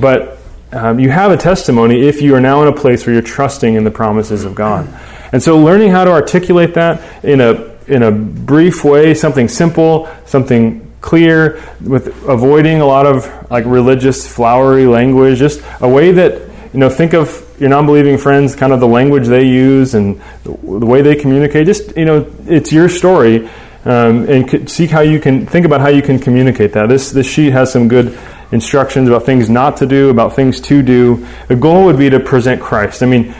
but 0.00 0.38
um, 0.72 0.98
you 0.98 1.10
have 1.10 1.30
a 1.30 1.36
testimony 1.36 2.06
if 2.06 2.20
you 2.20 2.34
are 2.34 2.40
now 2.40 2.62
in 2.62 2.68
a 2.68 2.76
place 2.76 3.06
where 3.06 3.14
you're 3.14 3.22
trusting 3.22 3.74
in 3.74 3.84
the 3.84 3.90
promises 3.90 4.44
of 4.44 4.54
God. 4.54 4.88
And 5.32 5.42
so, 5.42 5.58
learning 5.58 5.90
how 5.90 6.04
to 6.04 6.10
articulate 6.10 6.74
that 6.74 7.24
in 7.24 7.40
a 7.40 7.76
in 7.86 8.02
a 8.02 8.10
brief 8.10 8.84
way, 8.84 9.14
something 9.14 9.48
simple, 9.48 10.08
something 10.26 10.84
clear, 11.00 11.62
with 11.80 12.08
avoiding 12.28 12.80
a 12.80 12.86
lot 12.86 13.06
of 13.06 13.50
like 13.50 13.64
religious 13.64 14.26
flowery 14.26 14.86
language, 14.86 15.38
just 15.38 15.62
a 15.80 15.88
way 15.88 16.12
that 16.12 16.47
you 16.72 16.80
know 16.80 16.90
think 16.90 17.14
of 17.14 17.44
your 17.60 17.70
non-believing 17.70 18.18
friends, 18.18 18.54
kind 18.54 18.72
of 18.72 18.80
the 18.80 18.86
language 18.86 19.26
they 19.26 19.44
use 19.44 19.94
and 19.94 20.20
the 20.44 20.52
way 20.86 21.02
they 21.02 21.16
communicate. 21.16 21.66
Just 21.66 21.96
you 21.96 22.04
know, 22.04 22.30
it's 22.46 22.72
your 22.72 22.88
story, 22.88 23.48
um, 23.84 24.28
and 24.28 24.70
seek 24.70 24.90
how 24.90 25.00
you 25.00 25.20
can 25.20 25.46
think 25.46 25.66
about 25.66 25.80
how 25.80 25.88
you 25.88 26.02
can 26.02 26.18
communicate 26.18 26.72
that. 26.72 26.88
This 26.88 27.10
this 27.10 27.28
sheet 27.28 27.52
has 27.52 27.72
some 27.72 27.88
good 27.88 28.18
instructions 28.52 29.08
about 29.08 29.24
things 29.24 29.50
not 29.50 29.76
to 29.78 29.86
do, 29.86 30.10
about 30.10 30.34
things 30.34 30.60
to 30.62 30.82
do. 30.82 31.26
The 31.48 31.56
goal 31.56 31.84
would 31.86 31.98
be 31.98 32.10
to 32.10 32.20
present 32.20 32.60
Christ. 32.60 33.02
I 33.02 33.06
mean, 33.06 33.34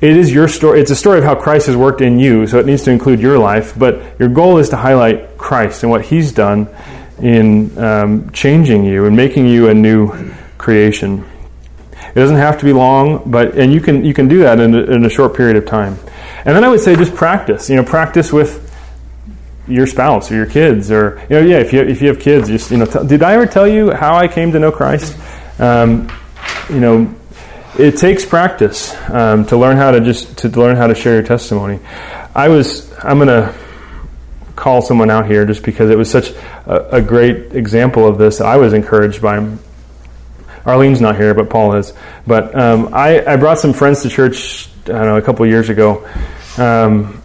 it 0.00 0.16
is 0.16 0.32
your 0.32 0.48
story. 0.48 0.80
It's 0.80 0.90
a 0.90 0.96
story 0.96 1.18
of 1.18 1.24
how 1.24 1.34
Christ 1.34 1.66
has 1.66 1.76
worked 1.76 2.00
in 2.00 2.18
you, 2.18 2.46
so 2.46 2.58
it 2.58 2.66
needs 2.66 2.84
to 2.84 2.90
include 2.90 3.20
your 3.20 3.38
life. 3.38 3.76
But 3.76 4.18
your 4.18 4.28
goal 4.28 4.58
is 4.58 4.68
to 4.70 4.76
highlight 4.76 5.36
Christ 5.36 5.82
and 5.82 5.90
what 5.90 6.04
He's 6.04 6.32
done 6.32 6.68
in 7.20 7.76
um, 7.78 8.30
changing 8.30 8.84
you 8.84 9.06
and 9.06 9.16
making 9.16 9.46
you 9.46 9.68
a 9.68 9.74
new 9.74 10.32
creation. 10.56 11.24
It 12.18 12.22
doesn't 12.22 12.38
have 12.38 12.58
to 12.58 12.64
be 12.64 12.72
long, 12.72 13.30
but 13.30 13.56
and 13.56 13.72
you 13.72 13.80
can 13.80 14.04
you 14.04 14.12
can 14.12 14.26
do 14.26 14.40
that 14.40 14.58
in 14.58 14.74
a, 14.74 14.78
in 14.78 15.04
a 15.04 15.08
short 15.08 15.36
period 15.36 15.54
of 15.54 15.66
time. 15.66 15.96
And 16.44 16.56
then 16.56 16.64
I 16.64 16.68
would 16.68 16.80
say 16.80 16.96
just 16.96 17.14
practice. 17.14 17.70
You 17.70 17.76
know, 17.76 17.84
practice 17.84 18.32
with 18.32 18.74
your 19.68 19.86
spouse 19.86 20.28
or 20.32 20.34
your 20.34 20.46
kids, 20.46 20.90
or 20.90 21.24
you 21.30 21.36
know, 21.36 21.46
yeah, 21.46 21.58
if 21.58 21.72
you 21.72 21.80
if 21.80 22.02
you 22.02 22.08
have 22.08 22.18
kids, 22.18 22.48
just 22.48 22.72
you 22.72 22.78
know, 22.78 22.86
t- 22.86 23.06
did 23.06 23.22
I 23.22 23.34
ever 23.34 23.46
tell 23.46 23.68
you 23.68 23.92
how 23.92 24.16
I 24.16 24.26
came 24.26 24.50
to 24.50 24.58
know 24.58 24.72
Christ? 24.72 25.16
Um, 25.60 26.10
you 26.68 26.80
know, 26.80 27.14
it 27.78 27.98
takes 27.98 28.26
practice 28.26 28.96
um, 29.10 29.46
to 29.46 29.56
learn 29.56 29.76
how 29.76 29.92
to 29.92 30.00
just 30.00 30.38
to 30.38 30.48
learn 30.48 30.74
how 30.74 30.88
to 30.88 30.96
share 30.96 31.14
your 31.14 31.22
testimony. 31.22 31.78
I 32.34 32.48
was 32.48 32.92
I'm 32.98 33.18
gonna 33.18 33.54
call 34.56 34.82
someone 34.82 35.08
out 35.08 35.26
here 35.26 35.46
just 35.46 35.62
because 35.62 35.88
it 35.88 35.96
was 35.96 36.10
such 36.10 36.32
a, 36.66 36.96
a 36.96 37.00
great 37.00 37.54
example 37.54 38.08
of 38.08 38.18
this. 38.18 38.40
I 38.40 38.56
was 38.56 38.72
encouraged 38.72 39.22
by 39.22 39.38
Arlene's 40.68 41.00
not 41.00 41.16
here, 41.16 41.32
but 41.32 41.48
Paul 41.48 41.76
is. 41.76 41.94
But 42.26 42.54
um, 42.54 42.92
I, 42.92 43.24
I 43.24 43.36
brought 43.36 43.58
some 43.58 43.72
friends 43.72 44.02
to 44.02 44.10
church. 44.10 44.68
I 44.84 44.92
don't 44.92 45.06
know 45.06 45.16
a 45.16 45.22
couple 45.22 45.46
years 45.46 45.70
ago. 45.70 46.06
Um, 46.58 47.22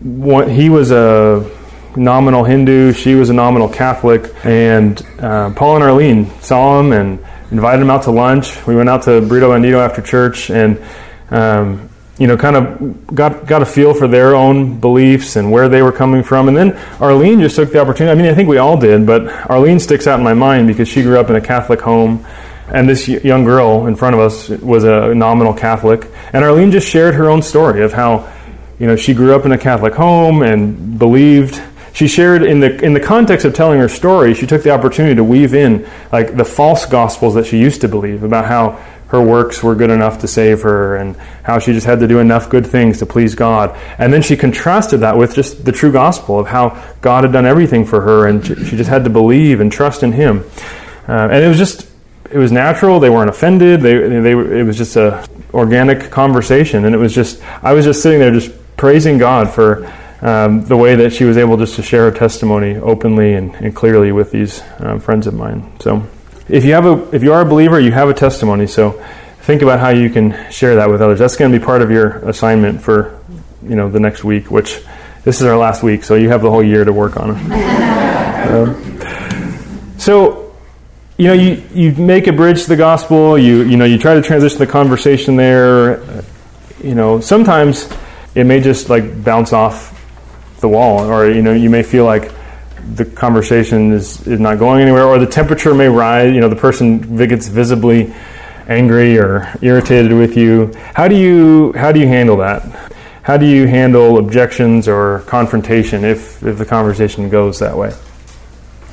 one, 0.00 0.50
he 0.50 0.68
was 0.68 0.90
a 0.90 1.48
nominal 1.96 2.42
Hindu. 2.42 2.92
She 2.92 3.14
was 3.14 3.30
a 3.30 3.32
nominal 3.32 3.68
Catholic. 3.68 4.34
And 4.44 5.00
uh, 5.20 5.54
Paul 5.54 5.76
and 5.76 5.84
Arlene 5.84 6.30
saw 6.40 6.80
him 6.80 6.92
and 6.92 7.24
invited 7.52 7.80
him 7.80 7.90
out 7.90 8.02
to 8.02 8.10
lunch. 8.10 8.66
We 8.66 8.74
went 8.74 8.88
out 8.88 9.04
to 9.04 9.10
Burrito 9.20 9.50
Bandito 9.50 9.78
after 9.78 10.02
church 10.02 10.50
and, 10.50 10.82
um, 11.30 11.88
you 12.18 12.28
know, 12.28 12.36
kind 12.36 12.56
of 12.56 13.06
got, 13.14 13.46
got 13.46 13.62
a 13.62 13.66
feel 13.66 13.92
for 13.92 14.06
their 14.06 14.36
own 14.36 14.78
beliefs 14.78 15.36
and 15.36 15.50
where 15.50 15.68
they 15.68 15.82
were 15.82 15.90
coming 15.90 16.22
from. 16.22 16.46
And 16.48 16.56
then 16.56 16.76
Arlene 17.00 17.40
just 17.40 17.56
took 17.56 17.72
the 17.72 17.80
opportunity. 17.80 18.12
I 18.12 18.22
mean, 18.22 18.30
I 18.30 18.34
think 18.34 18.48
we 18.48 18.58
all 18.58 18.76
did, 18.76 19.04
but 19.06 19.26
Arlene 19.50 19.80
sticks 19.80 20.06
out 20.06 20.18
in 20.18 20.24
my 20.24 20.34
mind 20.34 20.68
because 20.68 20.86
she 20.86 21.02
grew 21.02 21.18
up 21.18 21.28
in 21.30 21.36
a 21.36 21.40
Catholic 21.40 21.80
home. 21.80 22.24
And 22.68 22.88
this 22.88 23.08
young 23.08 23.44
girl 23.44 23.86
in 23.86 23.96
front 23.96 24.14
of 24.14 24.20
us 24.20 24.48
was 24.48 24.84
a 24.84 25.14
nominal 25.14 25.52
Catholic. 25.52 26.08
And 26.32 26.44
Arlene 26.44 26.70
just 26.70 26.88
shared 26.88 27.14
her 27.14 27.28
own 27.28 27.42
story 27.42 27.82
of 27.82 27.92
how, 27.92 28.32
you 28.78 28.86
know, 28.86 28.96
she 28.96 29.12
grew 29.12 29.34
up 29.34 29.44
in 29.44 29.52
a 29.52 29.58
Catholic 29.58 29.94
home 29.94 30.42
and 30.42 30.98
believed 30.98 31.60
she 31.92 32.08
shared 32.08 32.42
in 32.42 32.60
the 32.60 32.84
in 32.84 32.92
the 32.92 33.00
context 33.00 33.46
of 33.46 33.54
telling 33.54 33.78
her 33.78 33.88
story 33.88 34.34
she 34.34 34.46
took 34.46 34.64
the 34.64 34.70
opportunity 34.70 35.14
to 35.14 35.22
weave 35.22 35.54
in 35.54 35.88
like 36.10 36.36
the 36.36 36.44
false 36.44 36.86
gospels 36.86 37.34
that 37.34 37.46
she 37.46 37.56
used 37.56 37.80
to 37.82 37.88
believe 37.88 38.24
about 38.24 38.46
how 38.46 38.80
her 39.14 39.22
works 39.22 39.62
were 39.62 39.76
good 39.76 39.90
enough 39.90 40.18
to 40.18 40.28
save 40.28 40.62
her 40.62 40.96
and 40.96 41.16
how 41.44 41.60
she 41.60 41.72
just 41.72 41.86
had 41.86 42.00
to 42.00 42.08
do 42.08 42.18
enough 42.18 42.50
good 42.50 42.66
things 42.66 42.98
to 42.98 43.06
please 43.06 43.36
God. 43.36 43.76
And 43.96 44.12
then 44.12 44.22
she 44.22 44.36
contrasted 44.36 45.00
that 45.00 45.16
with 45.16 45.36
just 45.36 45.64
the 45.64 45.70
true 45.70 45.92
gospel 45.92 46.40
of 46.40 46.48
how 46.48 46.82
God 47.00 47.22
had 47.22 47.32
done 47.32 47.46
everything 47.46 47.84
for 47.84 48.00
her 48.00 48.26
and 48.26 48.44
she 48.44 48.76
just 48.76 48.90
had 48.90 49.04
to 49.04 49.10
believe 49.10 49.60
and 49.60 49.70
trust 49.70 50.02
in 50.02 50.10
Him. 50.10 50.44
Uh, 51.08 51.28
and 51.30 51.44
it 51.44 51.48
was 51.48 51.58
just, 51.58 51.88
it 52.32 52.38
was 52.38 52.50
natural. 52.50 52.98
They 52.98 53.10
weren't 53.10 53.30
offended. 53.30 53.82
They, 53.82 53.94
they, 53.96 54.32
it 54.32 54.66
was 54.66 54.76
just 54.76 54.96
a 54.96 55.24
organic 55.52 56.10
conversation. 56.10 56.84
And 56.84 56.92
it 56.92 56.98
was 56.98 57.14
just, 57.14 57.40
I 57.62 57.72
was 57.72 57.84
just 57.84 58.02
sitting 58.02 58.18
there 58.18 58.32
just 58.32 58.52
praising 58.76 59.16
God 59.16 59.48
for 59.48 59.86
um, 60.22 60.64
the 60.64 60.76
way 60.76 60.96
that 60.96 61.12
she 61.12 61.22
was 61.22 61.36
able 61.36 61.56
just 61.56 61.76
to 61.76 61.82
share 61.82 62.10
her 62.10 62.16
testimony 62.16 62.76
openly 62.76 63.34
and, 63.34 63.54
and 63.54 63.76
clearly 63.76 64.10
with 64.10 64.32
these 64.32 64.60
um, 64.80 64.98
friends 64.98 65.28
of 65.28 65.34
mine. 65.34 65.70
So, 65.78 66.04
if 66.48 66.64
you 66.64 66.72
have 66.72 66.86
a 66.86 67.14
if 67.14 67.22
you 67.22 67.32
are 67.32 67.40
a 67.40 67.44
believer, 67.44 67.80
you 67.80 67.92
have 67.92 68.08
a 68.08 68.14
testimony. 68.14 68.66
So, 68.66 69.02
think 69.40 69.62
about 69.62 69.80
how 69.80 69.90
you 69.90 70.10
can 70.10 70.50
share 70.50 70.76
that 70.76 70.90
with 70.90 71.00
others. 71.00 71.18
That's 71.18 71.36
going 71.36 71.52
to 71.52 71.58
be 71.58 71.64
part 71.64 71.82
of 71.82 71.90
your 71.90 72.18
assignment 72.28 72.82
for 72.82 73.18
you 73.62 73.76
know 73.76 73.90
the 73.90 74.00
next 74.00 74.24
week, 74.24 74.50
which 74.50 74.80
this 75.24 75.40
is 75.40 75.46
our 75.46 75.56
last 75.56 75.82
week, 75.82 76.04
so 76.04 76.14
you 76.14 76.28
have 76.28 76.42
the 76.42 76.50
whole 76.50 76.62
year 76.62 76.84
to 76.84 76.92
work 76.92 77.16
on 77.16 77.30
it. 77.30 77.52
um, 78.50 79.98
so. 79.98 80.40
You 81.16 81.28
know, 81.28 81.34
you, 81.34 81.62
you 81.72 81.92
make 81.92 82.26
a 82.26 82.32
bridge 82.32 82.64
to 82.64 82.68
the 82.70 82.76
gospel. 82.76 83.38
You 83.38 83.62
you 83.62 83.76
know, 83.76 83.84
you 83.84 83.98
try 83.98 84.14
to 84.14 84.20
transition 84.20 84.58
the 84.58 84.66
conversation 84.66 85.36
there. 85.36 86.24
You 86.82 86.96
know, 86.96 87.20
sometimes 87.20 87.88
it 88.34 88.42
may 88.42 88.58
just 88.58 88.90
like 88.90 89.22
bounce 89.22 89.52
off 89.52 89.92
the 90.58 90.68
wall, 90.68 91.08
or 91.08 91.30
you 91.30 91.40
know, 91.40 91.52
you 91.52 91.70
may 91.70 91.84
feel 91.84 92.04
like 92.04 92.32
the 92.94 93.04
conversation 93.04 93.92
is, 93.92 94.26
is 94.26 94.40
not 94.40 94.58
going 94.58 94.82
anywhere, 94.82 95.04
or 95.04 95.18
the 95.18 95.26
temperature 95.26 95.74
may 95.74 95.88
rise. 95.88 96.32
You 96.34 96.40
know, 96.40 96.48
the 96.48 96.56
person 96.56 97.16
gets 97.16 97.48
visibly 97.48 98.12
angry 98.68 99.18
or 99.18 99.52
irritated 99.62 100.12
with 100.12 100.36
you. 100.36 100.72
How 100.94 101.08
do 101.08 101.16
you 101.16 101.72
how 101.72 101.92
do 101.92 102.00
you 102.00 102.06
handle 102.06 102.36
that? 102.38 102.62
How 103.22 103.36
do 103.36 103.46
you 103.46 103.66
handle 103.66 104.18
objections 104.18 104.86
or 104.86 105.20
confrontation 105.26 106.04
if 106.04 106.42
if 106.42 106.58
the 106.58 106.66
conversation 106.66 107.28
goes 107.28 107.58
that 107.58 107.76
way? 107.76 107.92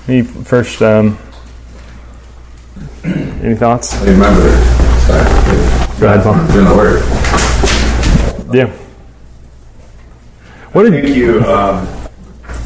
Any 0.08 0.24
first. 0.24 0.82
Um, 0.82 1.18
any 3.04 3.56
thoughts? 3.56 3.94
I 4.02 4.06
remember. 4.06 4.52
Sorry. 5.02 6.00
Go 6.00 6.08
ahead, 6.08 6.24
Paul. 6.24 6.48
Doing 6.54 6.66
the 6.66 6.76
work. 6.76 7.02
Yeah. 8.54 8.68
What 10.74 10.84
did 10.84 11.04
think 11.04 11.16
you 11.16 11.42
um, 11.44 12.01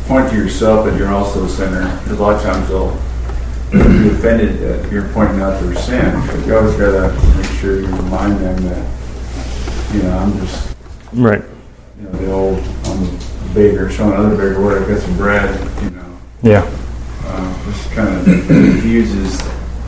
point 0.07 0.29
to 0.29 0.35
yourself 0.35 0.85
that 0.85 0.97
you're 0.97 1.13
also 1.13 1.45
a 1.45 1.49
sinner. 1.49 1.83
Because 2.03 2.19
a 2.19 2.21
lot 2.21 2.35
of 2.35 2.41
times 2.41 2.69
they'll 2.69 2.91
be 3.71 4.09
offended 4.09 4.59
that 4.59 4.91
you're 4.91 5.07
pointing 5.09 5.41
out 5.41 5.61
their 5.61 5.75
sin. 5.75 6.13
But 6.27 6.45
you 6.45 6.55
always 6.55 6.75
got 6.75 6.91
to 6.91 7.37
make 7.37 7.51
sure 7.59 7.79
you 7.79 7.87
remind 7.87 8.39
them 8.39 8.63
that, 8.63 9.93
you 9.93 10.03
know, 10.03 10.17
I'm 10.17 10.37
just, 10.39 10.75
right? 11.13 11.43
you 11.97 12.03
know, 12.03 12.11
the 12.11 12.31
old, 12.31 12.59
I'm 12.85 13.03
a 13.03 13.53
beggar, 13.53 13.89
showing 13.89 14.13
another 14.13 14.35
beggar 14.35 14.61
where 14.61 14.83
I 14.83 14.87
got 14.87 14.99
some 15.01 15.17
bread, 15.17 15.83
you 15.83 15.89
know. 15.91 16.19
Yeah. 16.41 16.69
Uh, 17.23 17.65
this 17.65 17.93
kind 17.93 18.15
of 18.17 18.25
confuses, 18.25 19.41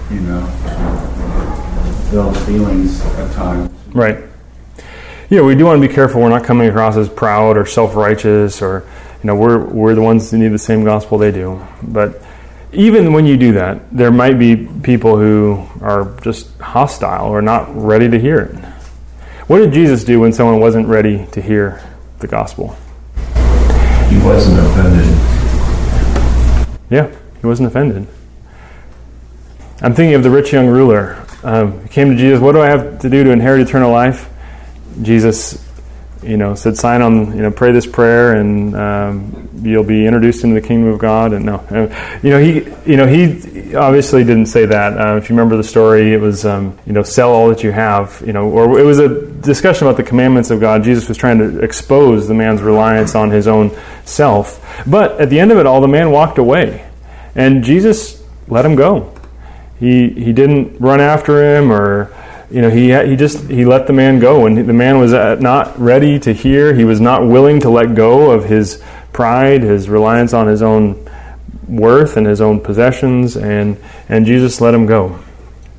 you 0.09 0.21
know, 0.21 0.45
those 2.11 2.45
feelings 2.45 3.01
at 3.01 3.33
times. 3.33 3.71
Right. 3.93 4.23
Yeah, 5.29 5.41
we 5.41 5.55
do 5.55 5.65
want 5.65 5.81
to 5.81 5.87
be 5.87 5.93
careful. 5.93 6.21
We're 6.21 6.29
not 6.29 6.45
coming 6.45 6.69
across 6.69 6.95
as 6.95 7.09
proud 7.09 7.57
or 7.57 7.65
self-righteous, 7.65 8.61
or 8.61 8.87
you 9.23 9.27
know, 9.27 9.35
we're 9.35 9.63
we're 9.65 9.95
the 9.95 10.01
ones 10.01 10.29
who 10.31 10.37
need 10.37 10.49
the 10.49 10.59
same 10.59 10.83
gospel 10.83 11.17
they 11.17 11.31
do. 11.31 11.65
But 11.81 12.21
even 12.71 13.13
when 13.13 13.25
you 13.25 13.37
do 13.37 13.53
that, 13.53 13.79
there 13.91 14.11
might 14.11 14.37
be 14.37 14.67
people 14.83 15.17
who 15.17 15.65
are 15.81 16.15
just 16.21 16.55
hostile 16.59 17.27
or 17.27 17.41
not 17.41 17.67
ready 17.75 18.09
to 18.09 18.19
hear 18.19 18.39
it. 18.39 18.55
What 19.47 19.59
did 19.59 19.71
Jesus 19.71 20.03
do 20.03 20.19
when 20.19 20.33
someone 20.33 20.59
wasn't 20.59 20.87
ready 20.87 21.25
to 21.31 21.41
hear 21.41 21.81
the 22.19 22.27
gospel? 22.27 22.75
He 24.09 24.17
wasn't 24.19 24.59
offended. 24.59 25.07
Yeah, 26.89 27.09
he 27.41 27.47
wasn't 27.47 27.67
offended. 27.67 28.07
I'm 29.81 29.93
thinking 29.93 30.15
of 30.15 30.23
the 30.23 30.29
rich 30.29 30.51
young 30.51 30.67
ruler. 30.67 31.23
Um, 31.43 31.81
he 31.83 31.89
came 31.89 32.09
to 32.09 32.15
Jesus. 32.15 32.39
What 32.39 32.53
do 32.53 32.61
I 32.61 32.69
have 32.69 32.99
to 32.99 33.09
do 33.09 33.23
to 33.23 33.31
inherit 33.31 33.61
eternal 33.61 33.91
life? 33.91 34.29
Jesus, 35.01 35.66
you 36.23 36.37
know, 36.37 36.55
said, 36.55 36.77
"Sign 36.77 37.01
on, 37.01 37.35
you 37.35 37.41
know, 37.41 37.51
pray 37.51 37.71
this 37.71 37.85
prayer, 37.85 38.33
and 38.33 38.75
um, 38.75 39.49
you'll 39.63 39.83
be 39.83 40.05
introduced 40.05 40.43
into 40.43 40.59
the 40.59 40.65
kingdom 40.65 40.91
of 40.91 40.99
God." 40.99 41.33
And 41.33 41.45
no, 41.45 41.55
uh, 41.55 42.19
you 42.23 42.29
know, 42.29 42.39
he, 42.39 42.63
you 42.89 42.97
know, 42.97 43.07
he 43.07 43.75
obviously 43.75 44.23
didn't 44.23 44.47
say 44.47 44.65
that. 44.65 44.99
Uh, 44.99 45.17
if 45.17 45.29
you 45.29 45.35
remember 45.35 45.57
the 45.57 45.63
story, 45.63 46.13
it 46.13 46.21
was, 46.21 46.45
um, 46.45 46.77
you 46.85 46.93
know, 46.93 47.03
sell 47.03 47.31
all 47.31 47.49
that 47.49 47.63
you 47.63 47.71
have, 47.71 48.21
you 48.25 48.33
know, 48.33 48.49
or 48.49 48.79
it 48.79 48.83
was 48.83 48.99
a 48.99 49.25
discussion 49.41 49.87
about 49.87 49.97
the 49.97 50.03
commandments 50.03 50.49
of 50.49 50.59
God. 50.59 50.83
Jesus 50.83 51.07
was 51.07 51.17
trying 51.17 51.39
to 51.39 51.59
expose 51.59 52.27
the 52.27 52.33
man's 52.33 52.61
reliance 52.61 53.15
on 53.15 53.29
his 53.29 53.47
own 53.47 53.75
self, 54.05 54.63
but 54.87 55.19
at 55.19 55.29
the 55.29 55.39
end 55.39 55.51
of 55.51 55.57
it 55.57 55.65
all, 55.65 55.81
the 55.81 55.87
man 55.87 56.11
walked 56.11 56.37
away, 56.37 56.87
and 57.35 57.63
Jesus 57.63 58.23
let 58.47 58.65
him 58.65 58.75
go. 58.75 59.13
He 59.79 60.09
he 60.09 60.33
didn't 60.33 60.79
run 60.79 60.99
after 60.99 61.57
him 61.57 61.71
or 61.71 62.11
you 62.49 62.61
know 62.61 62.69
he 62.69 62.93
he 63.07 63.15
just 63.15 63.49
he 63.49 63.65
let 63.65 63.87
the 63.87 63.93
man 63.93 64.19
go 64.19 64.45
and 64.45 64.57
the 64.57 64.73
man 64.73 64.99
was 64.99 65.13
uh, 65.13 65.35
not 65.35 65.77
ready 65.79 66.17
to 66.19 66.33
hear. 66.33 66.73
He 66.73 66.85
was 66.85 67.01
not 67.01 67.25
willing 67.25 67.59
to 67.61 67.69
let 67.69 67.93
go 67.93 68.31
of 68.31 68.45
his 68.45 68.81
pride 69.11 69.63
his 69.63 69.89
reliance 69.89 70.33
on 70.33 70.47
his 70.47 70.61
own 70.61 71.09
worth 71.67 72.17
and 72.17 72.27
his 72.27 72.39
own 72.39 72.61
possessions 72.61 73.35
and 73.35 73.77
and 74.07 74.25
Jesus 74.25 74.61
let 74.61 74.73
him 74.73 74.85
go. 74.85 75.19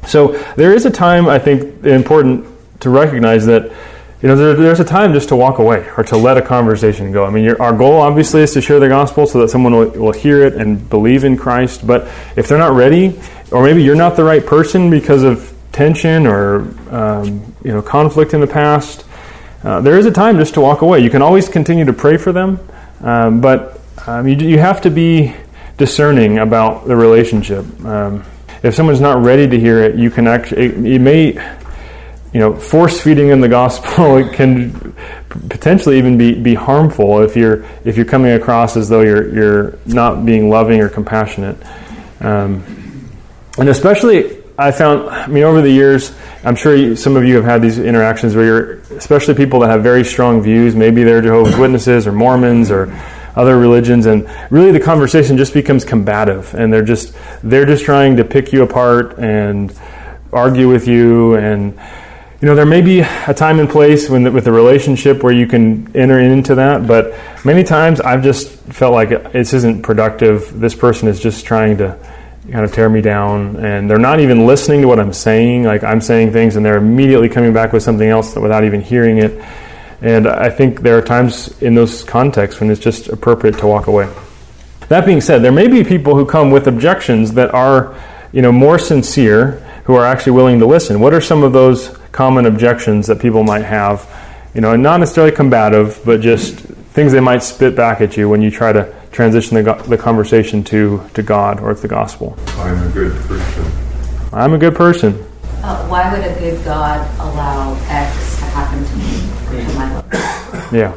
So 0.07 0.33
there 0.57 0.74
is 0.74 0.85
a 0.87 0.90
time 0.90 1.28
I 1.28 1.38
think 1.38 1.85
important 1.85 2.46
to 2.81 2.90
recognize 2.90 3.46
that 3.46 3.72
you 4.20 4.28
know 4.28 4.37
there, 4.37 4.54
there's 4.54 4.81
a 4.81 4.85
time 4.85 5.14
just 5.14 5.28
to 5.31 5.37
walk 5.37 5.59
away 5.59 5.88
or 5.96 6.04
to 6.04 6.16
let 6.16 6.37
a 6.37 6.42
conversation 6.42 7.12
go. 7.12 7.24
I 7.24 7.31
mean 7.31 7.48
our 7.52 7.72
goal 7.72 8.00
obviously 8.00 8.42
is 8.42 8.52
to 8.54 8.61
share 8.61 8.81
the 8.81 8.88
gospel 8.88 9.26
so 9.26 9.40
that 9.40 9.48
someone 9.48 9.72
will, 9.72 9.90
will 9.90 10.12
hear 10.12 10.44
it 10.44 10.54
and 10.54 10.88
believe 10.90 11.24
in 11.24 11.38
Christ 11.38 11.87
but 11.87 12.09
if 12.37 12.46
they're 12.46 12.59
not 12.59 12.72
ready 12.72 13.18
or 13.52 13.62
maybe 13.62 13.83
you're 13.83 13.96
not 13.96 14.16
the 14.16 14.24
right 14.24 14.44
person 14.44 14.90
because 14.90 15.22
of 15.22 15.54
tension 15.79 16.27
or 16.27 16.62
um, 16.91 17.55
you 17.62 17.73
know 17.73 17.81
conflict 17.81 18.35
in 18.35 18.41
the 18.41 18.49
past, 18.49 19.05
uh, 19.62 19.81
there 19.81 19.97
is 19.97 20.07
a 20.07 20.11
time 20.11 20.37
just 20.37 20.55
to 20.55 20.61
walk 20.61 20.83
away. 20.83 20.99
You 20.99 21.09
can 21.09 21.23
always 21.23 21.49
continue 21.49 21.85
to 21.85 21.93
pray 21.93 22.17
for 22.17 22.33
them, 22.33 22.59
um, 23.01 23.41
but 23.41 23.81
um, 24.09 24.27
you, 24.27 24.35
you 24.37 24.59
have 24.59 24.81
to 24.81 24.91
be 24.91 25.33
discerning 25.77 26.38
about 26.38 26.88
the 26.88 26.97
relationship. 26.97 27.64
Um, 27.85 28.25
if 28.64 28.75
someone's 28.75 29.01
not 29.01 29.25
ready 29.25 29.47
to 29.47 29.59
hear 29.59 29.79
it, 29.79 29.95
you 29.95 30.11
can 30.11 30.27
actually 30.27 30.67
it, 30.67 30.95
it 30.95 30.99
may 30.99 31.35
you 32.33 32.41
know 32.41 32.57
force 32.57 33.01
feeding 33.01 33.29
in 33.29 33.41
the 33.41 33.49
gospel. 33.49 34.17
It 34.25 34.33
can 34.33 34.95
potentially 35.48 35.98
even 35.98 36.19
be, 36.19 36.35
be 36.35 36.55
harmful 36.55 37.21
if 37.21 37.37
you're 37.37 37.65
if 37.85 37.96
you're 37.96 38.11
coming 38.17 38.33
across 38.33 38.77
as 38.77 38.88
though 38.88 39.02
you're 39.02 39.33
you're 39.33 39.79
not 39.87 40.27
being 40.27 40.50
loving 40.50 40.81
or 40.81 40.88
compassionate. 40.88 41.57
Um, 42.21 42.65
and 43.59 43.69
especially 43.69 44.38
I 44.61 44.73
found, 44.73 45.09
I 45.09 45.29
mean, 45.29 45.44
over 45.44 45.63
the 45.63 45.71
years, 45.71 46.13
I'm 46.42 46.56
sure 46.56 46.75
you, 46.75 46.96
some 46.96 47.15
of 47.15 47.25
you 47.25 47.37
have 47.37 47.44
had 47.44 47.63
these 47.63 47.79
interactions 47.79 48.35
where 48.35 48.44
you're, 48.44 48.73
especially 48.98 49.35
people 49.35 49.61
that 49.61 49.71
have 49.71 49.85
very 49.85 50.04
strong 50.04 50.42
views, 50.42 50.75
maybe 50.75 51.04
they're 51.04 51.23
Jehovah's 51.23 51.56
Witnesses 51.56 52.09
or 52.09 52.13
Mormons 52.13 52.73
or 52.73 52.92
other 53.37 53.56
religions, 53.56 54.06
and 54.06 54.29
really 54.50 54.73
the 54.73 54.81
conversation 54.81 55.37
just 55.37 55.54
becomes 55.54 55.85
combative, 55.85 56.52
and 56.54 56.73
they're 56.73 56.85
just 56.85 57.15
they're 57.44 57.67
just 57.67 57.85
trying 57.85 58.17
to 58.17 58.25
pick 58.25 58.52
you 58.52 58.65
apart 58.65 59.17
and 59.21 59.73
argue 60.33 60.69
with 60.69 60.88
you, 60.88 61.37
and 61.37 61.79
you 62.40 62.48
know 62.48 62.56
there 62.56 62.67
may 62.67 62.81
be 62.81 62.98
a 63.00 63.35
time 63.35 63.61
and 63.61 63.71
place 63.71 64.11
when 64.11 64.33
with 64.35 64.48
a 64.48 64.52
relationship 64.52 65.23
where 65.23 65.33
you 65.33 65.46
can 65.46 65.96
enter 65.96 66.19
into 66.19 66.56
that, 66.56 66.88
but 66.88 67.15
many 67.44 67.63
times 67.63 68.00
I've 68.00 68.25
just 68.25 68.48
felt 68.48 68.92
like 68.92 69.33
this 69.33 69.54
isn't 69.54 69.83
productive. 69.83 70.59
This 70.59 70.75
person 70.75 71.06
is 71.06 71.21
just 71.21 71.46
trying 71.46 71.77
to 71.79 71.96
kind 72.51 72.65
of 72.65 72.73
tear 72.73 72.88
me 72.88 73.01
down, 73.01 73.57
and 73.57 73.88
they're 73.90 73.99
not 73.99 74.21
even 74.21 74.46
listening 74.46 74.81
to 74.83 74.88
what 74.88 74.99
I'm 74.99 75.13
saying. 75.13 75.65
Like 75.65 75.85
I'm 75.85 76.01
saying 76.01 76.33
things, 76.33 76.57
and 76.57 76.65
they're 76.65 76.79
immediately 76.79 77.29
coming 77.29 77.53
back 77.53 77.73
with 77.73 77.83
something 77.83 78.09
else 78.09 78.35
without 78.37 78.65
even 78.65 78.81
hearing 78.81 79.19
it. 79.19 79.44
And 80.01 80.27
I 80.29 80.49
think 80.49 80.81
there 80.81 80.96
are 80.96 81.03
times 81.03 81.61
in 81.61 81.75
those 81.75 82.05
contexts 82.05 82.61
when 82.61 82.71
it's 82.71 82.81
just 82.81 83.09
appropriate 83.09 83.59
to 83.59 83.67
walk 83.67 83.87
away. 83.87 84.09
That 84.88 85.05
being 85.05 85.21
said, 85.21 85.42
there 85.42 85.53
may 85.53 85.69
be 85.69 85.85
people 85.85 86.15
who 86.15 86.25
come 86.25 86.51
with 86.51 86.67
objections 86.67 87.35
that 87.35 87.53
are, 87.53 87.94
you 88.33 88.40
know, 88.40 88.53
more 88.53 88.79
sincere, 88.79 89.65
who 89.85 89.94
are 89.94 90.05
actually 90.05 90.33
willing 90.33 90.59
to 90.61 90.67
listen. 90.67 91.01
What 91.01 91.13
are 91.15 91.21
some 91.21 91.42
of 91.42 91.53
those 91.53 91.96
common 92.13 92.46
objections 92.46 93.07
that 93.09 93.21
people 93.21 93.42
might 93.42 93.65
have? 93.65 94.09
You 94.55 94.61
know, 94.61 94.73
and 94.73 94.83
not 94.83 95.01
necessarily 95.01 95.35
combative, 95.35 96.01
but 96.05 96.21
just 96.21 96.57
things 96.57 97.13
they 97.13 97.21
might 97.21 97.42
spit 97.42 97.77
back 97.77 98.01
at 98.01 98.17
you 98.17 98.29
when 98.29 98.40
you 98.40 98.51
try 98.51 98.73
to 98.73 98.98
transition 99.13 99.63
the, 99.63 99.75
the 99.88 99.96
conversation 99.96 100.63
to, 100.65 101.02
to 101.15 101.23
God 101.23 101.61
or 101.61 101.75
to 101.75 101.81
the 101.81 101.88
gospel. 101.88 102.37
I'm 102.56 102.88
a 102.88 102.92
good 102.92 103.13
person. 103.27 103.73
I'm 104.33 104.52
a 104.52 104.59
good 104.59 104.75
person. 104.75 105.15
Uh, 105.63 105.87
why 105.88 106.13
would 106.13 106.25
a 106.25 106.38
good 106.38 106.65
God 106.65 107.00
allow 107.21 107.75
X 107.88 108.38
to 108.38 108.44
happen 108.46 108.85
to 108.85 108.96
me, 108.96 109.67
to 109.69 109.75
my 109.79 109.94
life? 109.94 110.73
Yeah. 110.73 110.96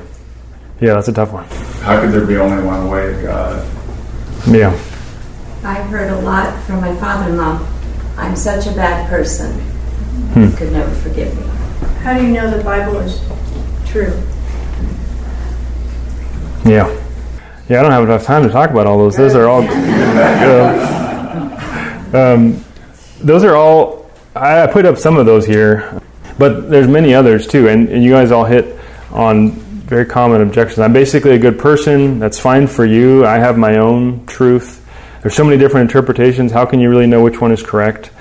Yeah, 0.80 0.94
that's 0.96 1.08
a 1.08 1.14
tough 1.14 1.32
one. 1.32 1.46
How 1.84 2.02
could 2.02 2.12
there 2.12 2.26
be 2.26 2.38
only 2.38 2.64
one 2.64 2.90
way 2.90 3.14
to 3.14 3.22
God? 3.22 3.68
Yeah. 4.48 4.72
I've 5.64 5.86
heard 5.88 6.12
a 6.12 6.20
lot 6.22 6.60
from 6.64 6.82
my 6.82 6.96
father-in-law. 6.96 7.68
I'm 8.18 8.36
such 8.36 8.68
a 8.68 8.72
bad 8.72 9.08
person. 9.10 9.52
Hmm. 10.34 10.48
He 10.48 10.56
could 10.58 10.72
never 10.74 10.92
forgive 10.96 11.36
me. 11.38 11.44
How 12.02 12.18
do 12.18 12.26
you 12.26 12.32
know 12.32 12.50
the 12.50 12.64
Bible 12.64 12.98
is 12.98 13.20
true? 13.86 14.12
Yeah. 16.66 16.90
Yeah, 17.72 17.80
I 17.80 17.84
don't 17.84 17.92
have 17.94 18.04
enough 18.04 18.26
time 18.26 18.44
to 18.44 18.50
talk 18.50 18.70
about 18.70 18.86
all 18.86 18.98
those. 18.98 19.16
Those 19.16 19.34
are 19.34 19.48
all. 19.48 19.64
uh, 19.64 20.74
um, 22.14 22.66
those 23.22 23.46
are 23.46 23.56
all. 23.56 24.12
I 24.36 24.68
put 24.68 24.86
up 24.86 24.98
some 24.98 25.16
of 25.16 25.26
those 25.26 25.46
here, 25.46 26.02
but 26.38 26.70
there's 26.70 26.90
many 26.90 27.14
others 27.14 27.48
too, 27.48 27.70
and, 27.70 27.88
and 27.88 28.04
you 28.04 28.12
guys 28.12 28.30
all 28.30 28.44
hit 28.44 28.78
on 29.12 29.52
very 29.52 30.06
common 30.06 30.42
objections. 30.42 30.80
I'm 30.80 30.92
basically 30.92 31.32
a 31.32 31.38
good 31.38 31.58
person. 31.58 32.20
That's 32.20 32.38
fine 32.38 32.68
for 32.68 32.86
you. 32.86 33.26
I 33.26 33.38
have 33.38 33.58
my 33.58 33.78
own 33.78 34.26
truth. 34.26 34.86
There's 35.22 35.36
so 35.36 35.46
many 35.46 35.58
different 35.58 35.90
interpretations. 35.90 36.52
How 36.52 36.66
can 36.66 36.82
you 36.82 36.90
really 36.90 37.08
know 37.08 37.24
which 37.24 37.40
one 37.40 37.54
is 37.54 37.64
correct? 37.64 38.12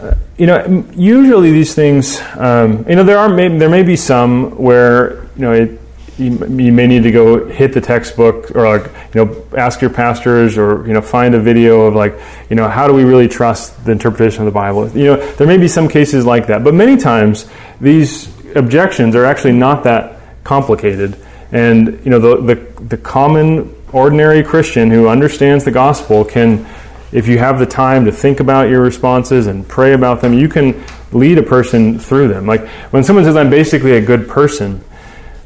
Uh, 0.00 0.14
you 0.38 0.46
know, 0.46 0.86
usually 0.94 1.52
these 1.52 1.74
things. 1.74 2.22
Um, 2.38 2.88
you 2.88 2.96
know, 2.96 3.04
there 3.04 3.18
are 3.18 3.28
may, 3.28 3.48
there 3.54 3.68
may 3.68 3.82
be 3.82 3.96
some 3.96 4.56
where 4.56 5.24
you 5.36 5.42
know 5.42 5.52
it, 5.52 5.81
you, 6.22 6.64
you 6.64 6.72
may 6.72 6.86
need 6.86 7.02
to 7.02 7.10
go 7.10 7.46
hit 7.46 7.72
the 7.72 7.80
textbook 7.80 8.54
or 8.54 8.78
like 8.78 8.90
you 9.14 9.24
know 9.24 9.44
ask 9.56 9.80
your 9.80 9.90
pastors 9.90 10.56
or 10.56 10.86
you 10.86 10.92
know 10.92 11.00
find 11.00 11.34
a 11.34 11.40
video 11.40 11.82
of 11.82 11.94
like 11.94 12.14
you 12.50 12.56
know 12.56 12.68
how 12.68 12.86
do 12.86 12.94
we 12.94 13.04
really 13.04 13.28
trust 13.28 13.84
the 13.84 13.92
interpretation 13.92 14.40
of 14.40 14.46
the 14.46 14.52
Bible? 14.52 14.88
You 14.90 15.04
know, 15.04 15.32
there 15.34 15.46
may 15.46 15.58
be 15.58 15.68
some 15.68 15.88
cases 15.88 16.24
like 16.24 16.46
that, 16.46 16.64
but 16.64 16.74
many 16.74 16.96
times 16.96 17.48
these 17.80 18.28
objections 18.56 19.14
are 19.16 19.24
actually 19.24 19.52
not 19.52 19.84
that 19.84 20.20
complicated, 20.44 21.16
and 21.50 22.00
you 22.04 22.10
know 22.10 22.18
the 22.18 22.54
the, 22.54 22.82
the 22.82 22.96
common 22.96 23.74
ordinary 23.92 24.42
Christian 24.42 24.90
who 24.90 25.08
understands 25.08 25.64
the 25.64 25.70
gospel 25.70 26.24
can 26.24 26.66
if 27.12 27.28
you 27.28 27.38
have 27.38 27.58
the 27.58 27.66
time 27.66 28.06
to 28.06 28.12
think 28.12 28.40
about 28.40 28.70
your 28.70 28.80
responses 28.80 29.46
and 29.46 29.68
pray 29.68 29.92
about 29.92 30.22
them, 30.22 30.32
you 30.32 30.48
can 30.48 30.82
lead 31.12 31.36
a 31.36 31.42
person 31.42 31.98
through 31.98 32.28
them. 32.28 32.46
Like 32.46 32.66
when 32.90 33.04
someone 33.04 33.24
says, 33.24 33.36
"I'm 33.36 33.50
basically 33.50 33.92
a 33.92 34.00
good 34.00 34.28
person," 34.28 34.82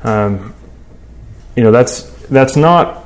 um, 0.02 0.54
you 1.56 1.64
know 1.64 1.70
that's 1.70 2.02
that's 2.28 2.56
not. 2.56 3.04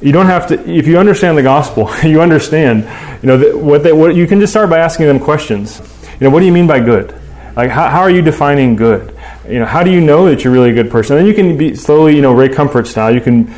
You 0.00 0.12
don't 0.12 0.26
have 0.26 0.48
to. 0.48 0.68
If 0.68 0.86
you 0.86 0.98
understand 0.98 1.38
the 1.38 1.42
gospel, 1.42 1.90
you 2.02 2.20
understand. 2.20 2.84
You 3.22 3.28
know 3.28 3.56
what 3.56 3.82
they, 3.82 3.92
what 3.92 4.14
you 4.14 4.26
can 4.26 4.40
just 4.40 4.52
start 4.52 4.68
by 4.70 4.78
asking 4.78 5.06
them 5.06 5.20
questions. 5.20 5.80
You 6.20 6.26
know, 6.26 6.30
what 6.30 6.40
do 6.40 6.46
you 6.46 6.52
mean 6.52 6.66
by 6.66 6.80
good? 6.80 7.14
Like, 7.56 7.70
how, 7.70 7.88
how 7.88 8.00
are 8.00 8.10
you 8.10 8.22
defining 8.22 8.76
good? 8.76 9.16
You 9.48 9.60
know, 9.60 9.66
how 9.66 9.82
do 9.82 9.90
you 9.90 10.00
know 10.00 10.26
that 10.26 10.42
you're 10.42 10.52
really 10.52 10.70
a 10.70 10.74
good 10.74 10.90
person? 10.90 11.16
And 11.16 11.24
then 11.24 11.28
you 11.28 11.34
can 11.34 11.56
be 11.56 11.76
slowly, 11.76 12.16
you 12.16 12.22
know, 12.22 12.32
Ray 12.32 12.48
Comfort 12.48 12.86
style. 12.86 13.14
You 13.14 13.20
can 13.20 13.54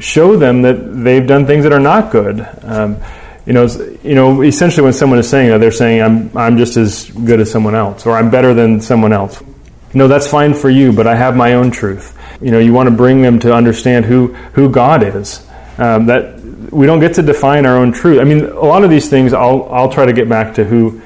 show 0.00 0.36
them 0.36 0.62
that 0.62 0.74
they've 1.04 1.26
done 1.26 1.46
things 1.46 1.64
that 1.64 1.72
are 1.72 1.80
not 1.80 2.10
good. 2.10 2.46
Um, 2.62 2.96
you 3.46 3.52
know, 3.52 3.66
you 4.02 4.14
know, 4.14 4.42
essentially 4.42 4.82
when 4.82 4.94
someone 4.94 5.18
is 5.18 5.28
saying 5.28 5.50
that, 5.50 5.58
they're 5.58 5.72
saying, 5.72 6.02
I'm, 6.02 6.36
I'm 6.36 6.56
just 6.56 6.76
as 6.76 7.10
good 7.10 7.40
as 7.40 7.50
someone 7.50 7.74
else, 7.74 8.06
or 8.06 8.16
I'm 8.16 8.30
better 8.30 8.54
than 8.54 8.80
someone 8.80 9.12
else. 9.12 9.42
No, 9.92 10.08
that's 10.08 10.26
fine 10.26 10.54
for 10.54 10.70
you, 10.70 10.92
but 10.92 11.06
I 11.06 11.14
have 11.14 11.36
my 11.36 11.54
own 11.54 11.70
truth. 11.70 12.16
You 12.44 12.50
know, 12.50 12.58
you 12.58 12.74
want 12.74 12.90
to 12.90 12.94
bring 12.94 13.22
them 13.22 13.38
to 13.40 13.54
understand 13.54 14.04
who, 14.04 14.34
who 14.52 14.68
God 14.68 15.02
is. 15.02 15.48
Um, 15.78 16.04
that 16.06 16.38
we 16.70 16.84
don't 16.84 17.00
get 17.00 17.14
to 17.14 17.22
define 17.22 17.64
our 17.64 17.78
own 17.78 17.90
truth. 17.90 18.20
I 18.20 18.24
mean, 18.24 18.44
a 18.44 18.60
lot 18.60 18.84
of 18.84 18.90
these 18.90 19.08
things, 19.08 19.32
I'll, 19.32 19.66
I'll 19.72 19.90
try 19.90 20.04
to 20.04 20.12
get 20.12 20.28
back 20.28 20.54
to 20.56 20.64
who 20.64 21.00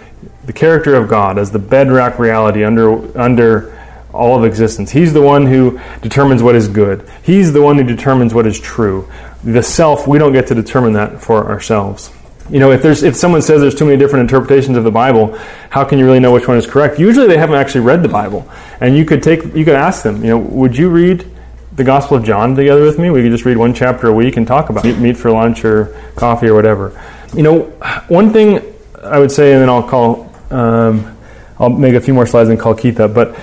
the 0.47 0.53
character 0.53 0.97
of 0.97 1.09
God 1.09 1.39
as 1.39 1.53
the 1.53 1.61
bedrock 1.61 2.19
reality 2.19 2.65
under, 2.65 3.17
under 3.17 3.79
all 4.13 4.37
of 4.37 4.45
existence. 4.45 4.91
He's 4.91 5.13
the 5.13 5.23
one 5.23 5.47
who 5.47 5.79
determines 6.03 6.43
what 6.43 6.57
is 6.57 6.67
good. 6.67 7.09
He's 7.23 7.53
the 7.53 7.63
one 7.63 7.77
who 7.77 7.85
determines 7.85 8.35
what 8.35 8.45
is 8.45 8.59
true. 8.59 9.09
The 9.45 9.63
self, 9.63 10.09
we 10.09 10.19
don't 10.19 10.33
get 10.33 10.49
to 10.49 10.57
determine 10.57 10.95
that 10.95 11.23
for 11.23 11.49
ourselves. 11.49 12.11
You 12.51 12.61
know, 12.61 12.73
if 12.73 12.83
there's 12.83 13.03
if 13.03 13.15
someone 13.15 13.43
says 13.43 13.61
there's 13.61 13.75
too 13.75 13.85
many 13.85 13.97
different 13.97 14.23
interpretations 14.23 14.77
of 14.77 14.85
the 14.85 14.91
Bible, 14.91 15.37
how 15.71 15.85
can 15.85 15.99
you 15.99 16.07
really 16.07 16.21
know 16.21 16.33
which 16.33 16.49
one 16.49 16.57
is 16.57 16.67
correct? 16.67 16.99
Usually 16.99 17.27
they 17.27 17.37
haven't 17.37 17.57
actually 17.57 17.83
read 17.83 18.03
the 18.03 18.09
Bible. 18.09 18.51
And 18.81 18.97
you 18.97 19.05
could 19.05 19.23
take 19.23 19.45
you 19.55 19.65
could 19.65 19.75
ask 19.75 20.03
them, 20.03 20.25
you 20.25 20.31
know, 20.31 20.39
would 20.39 20.77
you 20.77 20.89
read 20.89 21.31
the 21.75 21.85
Gospel 21.85 22.17
of 22.17 22.25
John 22.25 22.57
together 22.57 22.83
with 22.83 22.99
me? 22.99 23.11
We 23.11 23.23
could 23.23 23.33
just 23.33 23.45
read 23.45 23.57
one 23.57 23.75
chapter 23.75 24.09
a 24.09 24.13
week 24.13 24.37
and 24.37 24.47
talk 24.47 24.71
about 24.71 24.85
it. 24.85 24.99
Meet 24.99 25.17
for 25.17 25.31
lunch 25.31 25.65
or 25.65 25.95
coffee 26.17 26.49
or 26.49 26.55
whatever. 26.55 26.99
You 27.35 27.43
know, 27.43 27.61
one 28.09 28.33
thing 28.33 28.63
I 29.03 29.19
would 29.19 29.31
say, 29.31 29.53
and 29.53 29.63
then 29.63 29.69
I'll 29.69 29.83
call, 29.83 30.33
um, 30.51 31.17
I'll 31.59 31.69
make 31.69 31.95
a 31.95 32.01
few 32.01 32.15
more 32.15 32.27
slides 32.27 32.49
and 32.51 32.59
call 32.59 32.75
Keith 32.75 32.99
up. 33.01 33.15
But 33.15 33.37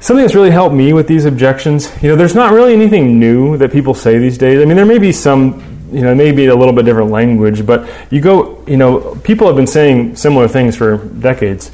something 0.00 0.22
that's 0.22 0.34
really 0.34 0.50
helped 0.50 0.74
me 0.74 0.92
with 0.92 1.08
these 1.08 1.24
objections, 1.24 1.90
you 2.02 2.08
know, 2.08 2.16
there's 2.16 2.34
not 2.34 2.52
really 2.52 2.72
anything 2.74 3.18
new 3.18 3.56
that 3.58 3.72
people 3.72 3.94
say 3.94 4.18
these 4.18 4.38
days. 4.38 4.60
I 4.60 4.64
mean, 4.64 4.76
there 4.76 4.86
may 4.86 4.98
be 4.98 5.12
some, 5.12 5.75
you 5.92 6.02
know, 6.02 6.14
maybe 6.14 6.46
a 6.46 6.54
little 6.54 6.72
bit 6.72 6.84
different 6.84 7.10
language, 7.10 7.64
but 7.64 7.88
you 8.10 8.20
go, 8.20 8.62
you 8.66 8.76
know, 8.76 9.14
people 9.22 9.46
have 9.46 9.56
been 9.56 9.66
saying 9.66 10.16
similar 10.16 10.48
things 10.48 10.76
for 10.76 10.96
decades. 10.96 11.70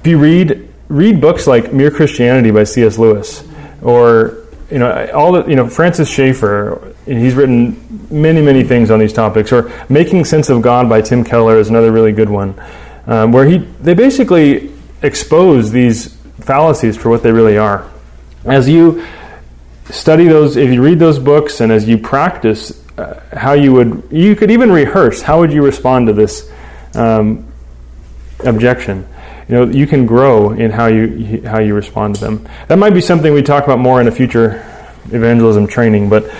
If 0.00 0.06
you 0.06 0.18
read 0.18 0.68
read 0.88 1.20
books 1.20 1.46
like 1.46 1.72
Mere 1.72 1.90
Christianity 1.90 2.50
by 2.50 2.64
C.S. 2.64 2.98
Lewis, 2.98 3.46
or 3.82 4.40
you 4.70 4.78
know, 4.78 5.10
all 5.12 5.32
the, 5.32 5.44
you 5.46 5.56
know, 5.56 5.68
Francis 5.68 6.08
Schaeffer, 6.08 6.94
he's 7.04 7.34
written 7.34 8.06
many, 8.10 8.40
many 8.40 8.62
things 8.62 8.90
on 8.90 8.98
these 9.00 9.12
topics. 9.12 9.52
Or 9.52 9.72
Making 9.88 10.24
Sense 10.24 10.48
of 10.48 10.62
God 10.62 10.88
by 10.88 11.00
Tim 11.00 11.24
Keller 11.24 11.58
is 11.58 11.68
another 11.68 11.90
really 11.90 12.12
good 12.12 12.28
one, 12.28 12.60
um, 13.06 13.32
where 13.32 13.46
he 13.46 13.58
they 13.58 13.94
basically 13.94 14.72
expose 15.02 15.70
these 15.70 16.14
fallacies 16.40 16.96
for 16.96 17.08
what 17.08 17.22
they 17.22 17.32
really 17.32 17.58
are. 17.58 17.88
As 18.44 18.68
you 18.68 19.04
study 19.90 20.26
those, 20.26 20.56
if 20.56 20.72
you 20.72 20.82
read 20.82 20.98
those 20.98 21.18
books, 21.18 21.60
and 21.60 21.72
as 21.72 21.88
you 21.88 21.98
practice 21.98 22.79
uh, 22.98 23.20
how 23.32 23.52
you 23.52 23.72
would, 23.72 24.08
you 24.10 24.36
could 24.36 24.50
even 24.50 24.70
rehearse 24.70 25.22
how 25.22 25.40
would 25.40 25.52
you 25.52 25.64
respond 25.64 26.06
to 26.08 26.12
this 26.12 26.50
um, 26.94 27.46
objection? 28.40 29.06
You 29.48 29.56
know 29.56 29.64
you 29.64 29.88
can 29.88 30.06
grow 30.06 30.52
in 30.52 30.70
how 30.70 30.86
you 30.86 31.42
how 31.44 31.58
you 31.58 31.74
respond 31.74 32.14
to 32.14 32.20
them. 32.20 32.48
That 32.68 32.78
might 32.78 32.94
be 32.94 33.00
something 33.00 33.34
we 33.34 33.42
talk 33.42 33.64
about 33.64 33.80
more 33.80 34.00
in 34.00 34.06
a 34.06 34.12
future 34.12 34.64
evangelism 35.10 35.66
training 35.66 36.08
but 36.08 36.30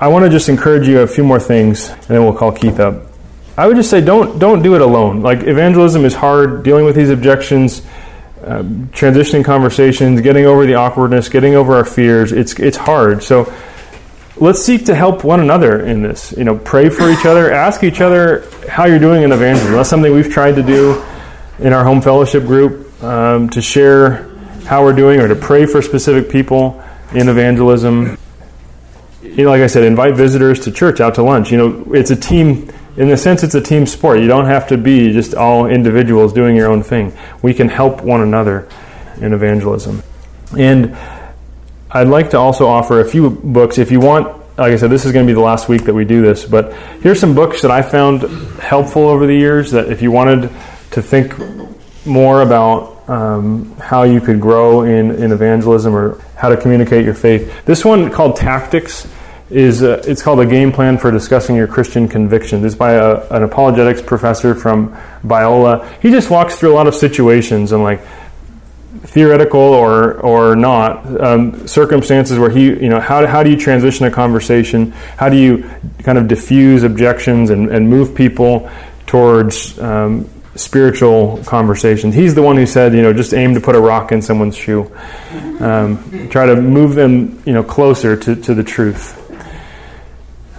i 0.00 0.08
want 0.08 0.24
to 0.24 0.30
just 0.30 0.48
encourage 0.48 0.86
you 0.86 1.00
a 1.00 1.06
few 1.06 1.24
more 1.24 1.40
things 1.40 1.88
and 1.88 2.06
then 2.08 2.22
we'll 2.22 2.34
call 2.34 2.52
keith 2.52 2.78
up. 2.80 3.06
I 3.56 3.66
would 3.66 3.76
just 3.76 3.88
say 3.88 4.02
don't 4.02 4.38
don't 4.38 4.62
do 4.62 4.74
it 4.74 4.82
alone. 4.82 5.22
Like 5.22 5.42
evangelism 5.42 6.04
is 6.04 6.14
hard 6.14 6.62
dealing 6.62 6.84
with 6.84 6.96
these 6.96 7.08
objections 7.08 7.82
uh, 8.44 8.62
transitioning 8.92 9.44
conversations 9.44 10.20
getting 10.20 10.44
over 10.44 10.66
the 10.66 10.74
awkwardness 10.74 11.28
getting 11.30 11.54
over 11.54 11.74
our 11.76 11.84
fears 11.84 12.32
it's 12.32 12.58
it's 12.60 12.76
hard. 12.76 13.22
So 13.22 13.50
let's 14.40 14.62
seek 14.62 14.86
to 14.86 14.94
help 14.94 15.24
one 15.24 15.40
another 15.40 15.84
in 15.84 16.02
this 16.02 16.32
you 16.36 16.44
know 16.44 16.56
pray 16.56 16.88
for 16.88 17.10
each 17.10 17.26
other 17.26 17.52
ask 17.52 17.82
each 17.82 18.00
other 18.00 18.48
how 18.68 18.84
you're 18.84 18.98
doing 18.98 19.22
in 19.22 19.32
evangelism 19.32 19.74
that's 19.74 19.88
something 19.88 20.12
we've 20.12 20.32
tried 20.32 20.54
to 20.54 20.62
do 20.62 21.02
in 21.58 21.72
our 21.72 21.84
home 21.84 22.00
fellowship 22.00 22.44
group 22.44 23.02
um, 23.02 23.48
to 23.50 23.60
share 23.60 24.28
how 24.68 24.84
we're 24.84 24.92
doing 24.92 25.18
or 25.18 25.28
to 25.28 25.34
pray 25.34 25.66
for 25.66 25.80
specific 25.80 26.30
people 26.30 26.82
in 27.14 27.28
evangelism. 27.28 28.18
You 29.22 29.44
know, 29.44 29.50
like 29.50 29.62
I 29.62 29.66
said, 29.66 29.84
invite 29.84 30.14
visitors 30.14 30.60
to 30.60 30.72
church 30.72 31.00
out 31.00 31.14
to 31.16 31.22
lunch. 31.22 31.50
You 31.50 31.56
know, 31.56 31.94
it's 31.94 32.10
a 32.10 32.16
team. 32.16 32.70
In 32.96 33.08
a 33.10 33.16
sense, 33.16 33.42
it's 33.42 33.54
a 33.54 33.60
team 33.60 33.86
sport. 33.86 34.18
You 34.18 34.26
don't 34.26 34.46
have 34.46 34.68
to 34.68 34.76
be 34.76 35.12
just 35.12 35.34
all 35.34 35.66
individuals 35.66 36.32
doing 36.32 36.56
your 36.56 36.70
own 36.70 36.82
thing. 36.82 37.16
We 37.42 37.54
can 37.54 37.68
help 37.68 38.02
one 38.02 38.20
another 38.20 38.68
in 39.20 39.32
evangelism. 39.32 40.02
And 40.56 40.96
I'd 41.90 42.08
like 42.08 42.30
to 42.30 42.38
also 42.38 42.66
offer 42.66 43.00
a 43.00 43.04
few 43.08 43.30
books. 43.30 43.78
If 43.78 43.90
you 43.90 44.00
want, 44.00 44.28
like 44.58 44.72
I 44.72 44.76
said, 44.76 44.90
this 44.90 45.06
is 45.06 45.12
going 45.12 45.26
to 45.26 45.30
be 45.30 45.34
the 45.34 45.40
last 45.40 45.68
week 45.68 45.84
that 45.84 45.94
we 45.94 46.04
do 46.04 46.20
this, 46.20 46.44
but 46.44 46.72
here's 47.00 47.18
some 47.18 47.34
books 47.34 47.62
that 47.62 47.70
I 47.70 47.82
found 47.82 48.22
helpful 48.60 49.08
over 49.08 49.26
the 49.26 49.34
years 49.34 49.70
that 49.70 49.90
if 49.90 50.02
you 50.02 50.10
wanted 50.10 50.50
to 50.90 51.02
think 51.02 51.34
more 52.04 52.42
about 52.42 53.08
um, 53.08 53.74
how 53.76 54.02
you 54.02 54.20
could 54.20 54.40
grow 54.40 54.82
in, 54.82 55.10
in 55.22 55.32
evangelism 55.32 55.94
or 55.94 56.18
how 56.36 56.50
to 56.50 56.56
communicate 56.56 57.04
your 57.04 57.14
faith. 57.14 57.64
This 57.64 57.84
one 57.84 58.10
called 58.10 58.36
Tactics 58.36 59.08
is 59.50 59.82
uh, 59.82 60.02
it's 60.06 60.22
called 60.22 60.40
a 60.40 60.46
game 60.46 60.72
plan 60.72 60.98
for 60.98 61.10
discussing 61.10 61.56
your 61.56 61.66
Christian 61.66 62.06
convictions. 62.06 62.64
It's 62.64 62.74
by 62.74 62.92
a, 62.92 63.26
an 63.30 63.42
apologetics 63.44 64.02
professor 64.02 64.54
from 64.54 64.90
Biola. 65.24 65.88
He 66.02 66.10
just 66.10 66.30
walks 66.30 66.58
through 66.58 66.72
a 66.72 66.76
lot 66.76 66.86
of 66.86 66.94
situations 66.94 67.72
and 67.72 67.82
like 67.82 68.00
theoretical 69.08 69.60
or 69.60 70.20
or 70.20 70.54
not 70.54 71.04
um, 71.22 71.66
circumstances 71.66 72.38
where 72.38 72.50
he 72.50 72.66
you 72.66 72.90
know 72.90 73.00
how, 73.00 73.26
how 73.26 73.42
do 73.42 73.50
you 73.50 73.56
transition 73.56 74.04
a 74.04 74.10
conversation 74.10 74.90
how 75.16 75.30
do 75.30 75.36
you 75.36 75.68
kind 76.02 76.18
of 76.18 76.28
diffuse 76.28 76.82
objections 76.82 77.48
and, 77.48 77.70
and 77.70 77.88
move 77.88 78.14
people 78.14 78.70
towards 79.06 79.78
um, 79.78 80.28
spiritual 80.56 81.42
conversations 81.46 82.14
he's 82.14 82.34
the 82.34 82.42
one 82.42 82.54
who 82.56 82.66
said 82.66 82.92
you 82.92 83.00
know 83.00 83.10
just 83.10 83.32
aim 83.32 83.54
to 83.54 83.60
put 83.60 83.74
a 83.74 83.80
rock 83.80 84.12
in 84.12 84.20
someone's 84.20 84.56
shoe 84.56 84.84
um, 85.60 86.28
try 86.28 86.44
to 86.44 86.54
move 86.60 86.94
them 86.94 87.42
you 87.46 87.54
know 87.54 87.62
closer 87.62 88.14
to, 88.14 88.36
to 88.36 88.52
the 88.52 88.62
truth 88.62 89.14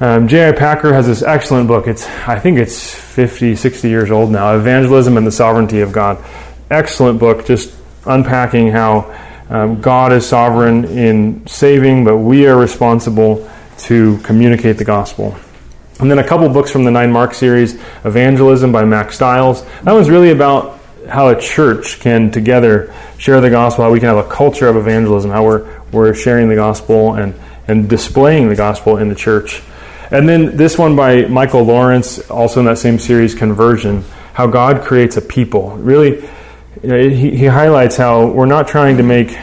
um, 0.01 0.29
J.I. 0.29 0.53
Packer 0.53 0.93
has 0.93 1.07
this 1.07 1.21
excellent 1.21 1.67
book. 1.67 1.85
It's 1.85 2.07
I 2.25 2.39
think 2.39 2.57
it's 2.57 2.95
50, 2.95 3.57
60 3.57 3.89
years 3.89 4.11
old 4.11 4.31
now. 4.31 4.55
Evangelism 4.55 5.17
and 5.17 5.27
the 5.27 5.31
Sovereignty 5.31 5.81
of 5.81 5.91
God. 5.91 6.23
Excellent 6.71 7.19
book. 7.19 7.45
Just 7.45 7.75
unpacking 8.05 8.71
how 8.71 9.15
um, 9.49 9.81
God 9.81 10.13
is 10.13 10.27
sovereign 10.27 10.85
in 10.85 11.45
saving, 11.47 12.03
but 12.03 12.17
we 12.17 12.47
are 12.47 12.57
responsible 12.57 13.49
to 13.79 14.17
communicate 14.19 14.77
the 14.77 14.85
gospel. 14.85 15.35
And 15.99 16.09
then 16.09 16.19
a 16.19 16.27
couple 16.27 16.47
books 16.49 16.71
from 16.71 16.85
the 16.85 16.91
Nine 16.91 17.11
Mark 17.11 17.33
series, 17.33 17.73
Evangelism 18.05 18.71
by 18.71 18.85
Mack 18.85 19.11
Stiles. 19.11 19.65
That 19.83 19.91
one's 19.91 20.09
really 20.09 20.31
about 20.31 20.79
how 21.09 21.29
a 21.29 21.39
church 21.39 21.99
can 21.99 22.31
together 22.31 22.93
share 23.17 23.41
the 23.41 23.49
gospel, 23.49 23.83
how 23.83 23.91
we 23.91 23.99
can 23.99 24.07
have 24.07 24.23
a 24.23 24.29
culture 24.29 24.67
of 24.67 24.77
evangelism, 24.77 25.31
how 25.31 25.43
we're, 25.43 25.81
we're 25.91 26.13
sharing 26.13 26.47
the 26.47 26.55
gospel 26.55 27.15
and, 27.15 27.33
and 27.67 27.89
displaying 27.89 28.47
the 28.47 28.55
gospel 28.55 28.97
in 28.97 29.09
the 29.09 29.15
church. 29.15 29.61
And 30.11 30.27
then 30.27 30.55
this 30.55 30.77
one 30.77 30.95
by 30.95 31.25
Michael 31.25 31.63
Lawrence, 31.63 32.29
also 32.29 32.59
in 32.59 32.65
that 32.67 32.77
same 32.77 32.97
series, 32.97 33.35
Conversion, 33.35 34.03
how 34.33 34.47
God 34.47 34.83
creates 34.85 35.17
a 35.17 35.21
people. 35.21 35.71
Really, 35.77 36.27
you 36.83 36.89
know, 36.89 37.09
he, 37.09 37.35
he 37.35 37.45
highlights 37.45 37.97
how 37.97 38.27
we're 38.27 38.45
not 38.45 38.67
trying 38.67 38.97
to 38.97 39.03
make 39.03 39.37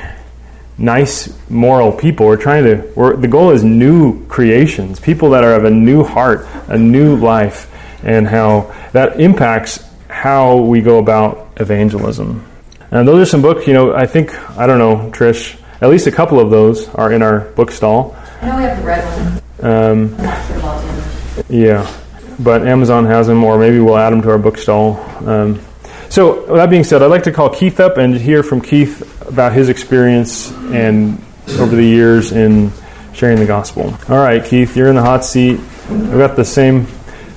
nice 0.78 1.34
moral 1.48 1.90
people 1.90 2.26
we're 2.26 2.36
trying 2.36 2.64
to 2.64 2.92
we're, 2.94 3.16
the 3.16 3.28
goal 3.28 3.50
is 3.50 3.64
new 3.64 4.26
creations 4.26 5.00
people 5.00 5.30
that 5.30 5.42
are 5.42 5.54
of 5.54 5.64
a 5.64 5.70
new 5.70 6.04
heart 6.04 6.46
a 6.68 6.76
new 6.76 7.16
life 7.16 7.72
and 8.04 8.26
how 8.28 8.72
that 8.92 9.18
impacts 9.18 9.82
how 10.08 10.58
we 10.58 10.82
go 10.82 10.98
about 10.98 11.48
evangelism 11.56 12.44
and 12.90 13.08
those 13.08 13.22
are 13.22 13.30
some 13.30 13.40
books 13.40 13.66
you 13.66 13.72
know 13.72 13.94
i 13.94 14.06
think 14.06 14.34
i 14.58 14.66
don't 14.66 14.78
know 14.78 15.10
trish 15.12 15.58
at 15.80 15.88
least 15.88 16.06
a 16.06 16.12
couple 16.12 16.38
of 16.38 16.50
those 16.50 16.88
are 16.90 17.10
in 17.10 17.22
our 17.22 17.40
bookstall 17.52 18.14
I 18.42 18.48
know 18.48 18.56
we 18.58 18.62
have 18.64 18.78
the 18.78 18.84
red 18.84 19.40
one. 19.62 19.72
um, 19.72 20.14
I'm 20.14 20.22
not 20.22 20.46
sure 20.46 21.16
yeah, 21.48 21.90
but 22.38 22.66
Amazon 22.66 23.04
has 23.06 23.26
them, 23.26 23.44
or 23.44 23.58
maybe 23.58 23.78
we'll 23.78 23.96
add 23.96 24.10
them 24.10 24.22
to 24.22 24.30
our 24.30 24.38
bookstall. 24.38 24.96
Um, 25.28 25.60
so, 26.08 26.40
with 26.40 26.56
that 26.56 26.70
being 26.70 26.84
said, 26.84 27.02
I'd 27.02 27.06
like 27.06 27.24
to 27.24 27.32
call 27.32 27.50
Keith 27.50 27.80
up 27.80 27.96
and 27.96 28.14
hear 28.14 28.42
from 28.42 28.60
Keith 28.60 29.28
about 29.28 29.52
his 29.52 29.68
experience 29.68 30.52
and 30.52 31.22
over 31.58 31.74
the 31.76 31.84
years 31.84 32.32
in 32.32 32.72
sharing 33.12 33.38
the 33.38 33.46
gospel. 33.46 33.96
All 34.08 34.18
right, 34.18 34.44
Keith, 34.44 34.76
you're 34.76 34.88
in 34.88 34.94
the 34.94 35.02
hot 35.02 35.24
seat. 35.24 35.58
I've 35.88 36.18
got 36.18 36.36
the 36.36 36.44
same 36.44 36.86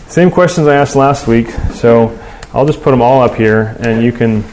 same 0.07 0.31
questions 0.31 0.67
I 0.67 0.75
asked 0.75 0.95
last 0.95 1.27
week, 1.27 1.49
so 1.73 2.17
I'll 2.53 2.65
just 2.65 2.81
put 2.81 2.91
them 2.91 3.01
all 3.01 3.21
up 3.21 3.35
here, 3.35 3.75
and 3.79 4.03
you 4.03 4.11
can 4.11 4.43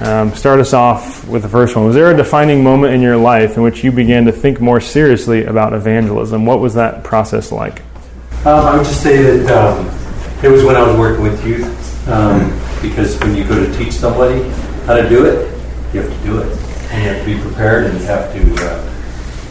um, 0.00 0.32
start 0.34 0.60
us 0.60 0.72
off 0.72 1.26
with 1.26 1.42
the 1.42 1.48
first 1.48 1.76
one. 1.76 1.84
Was 1.84 1.94
there 1.94 2.10
a 2.10 2.16
defining 2.16 2.62
moment 2.62 2.94
in 2.94 3.00
your 3.00 3.16
life 3.16 3.56
in 3.56 3.62
which 3.62 3.82
you 3.82 3.92
began 3.92 4.24
to 4.26 4.32
think 4.32 4.60
more 4.60 4.80
seriously 4.80 5.44
about 5.44 5.72
evangelism? 5.74 6.46
What 6.46 6.60
was 6.60 6.74
that 6.74 7.02
process 7.02 7.50
like? 7.50 7.82
Um, 8.46 8.66
I 8.66 8.76
would 8.76 8.86
just 8.86 9.02
say 9.02 9.20
that 9.20 9.50
um, 9.50 9.86
it 10.42 10.48
was 10.48 10.64
when 10.64 10.76
I 10.76 10.86
was 10.86 10.96
working 10.96 11.22
with 11.22 11.44
youth, 11.44 12.08
um, 12.08 12.50
because 12.80 13.18
when 13.20 13.34
you 13.34 13.44
go 13.44 13.64
to 13.64 13.76
teach 13.76 13.92
somebody 13.92 14.42
how 14.86 14.94
to 14.94 15.08
do 15.08 15.24
it, 15.24 15.50
you 15.92 16.02
have 16.02 16.10
to 16.10 16.24
do 16.24 16.38
it, 16.38 16.58
and 16.90 17.02
you 17.02 17.08
have 17.08 17.24
to 17.24 17.26
be 17.26 17.40
prepared, 17.40 17.86
and 17.86 18.00
you 18.00 18.06
have 18.06 18.32
to 18.32 18.54
uh, 18.64 18.90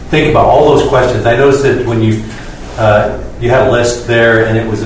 think 0.10 0.30
about 0.30 0.46
all 0.46 0.76
those 0.76 0.88
questions. 0.90 1.26
I 1.26 1.36
noticed 1.38 1.64
that 1.64 1.86
when 1.86 2.02
you 2.02 2.24
uh, 2.78 3.24
you 3.40 3.50
had 3.50 3.68
a 3.68 3.72
list 3.72 4.08
there, 4.08 4.48
and 4.48 4.58
it 4.58 4.68
was 4.68 4.86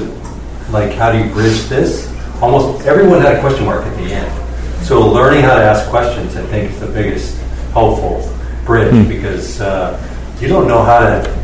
like, 0.69 0.91
how 0.93 1.11
do 1.11 1.19
you 1.19 1.31
bridge 1.31 1.61
this? 1.65 2.11
Almost 2.41 2.85
everyone 2.85 3.21
had 3.21 3.35
a 3.35 3.39
question 3.39 3.65
mark 3.65 3.85
at 3.85 3.95
the 3.97 4.13
end. 4.13 4.85
So 4.85 5.07
learning 5.07 5.43
how 5.43 5.55
to 5.55 5.63
ask 5.63 5.89
questions, 5.89 6.35
I 6.35 6.45
think, 6.47 6.71
is 6.71 6.79
the 6.79 6.87
biggest 6.87 7.37
helpful 7.71 8.29
bridge 8.65 9.07
because 9.07 9.61
uh, 9.61 9.99
you 10.39 10.47
don't 10.47 10.67
know 10.67 10.83
how 10.83 10.99
to 10.99 11.43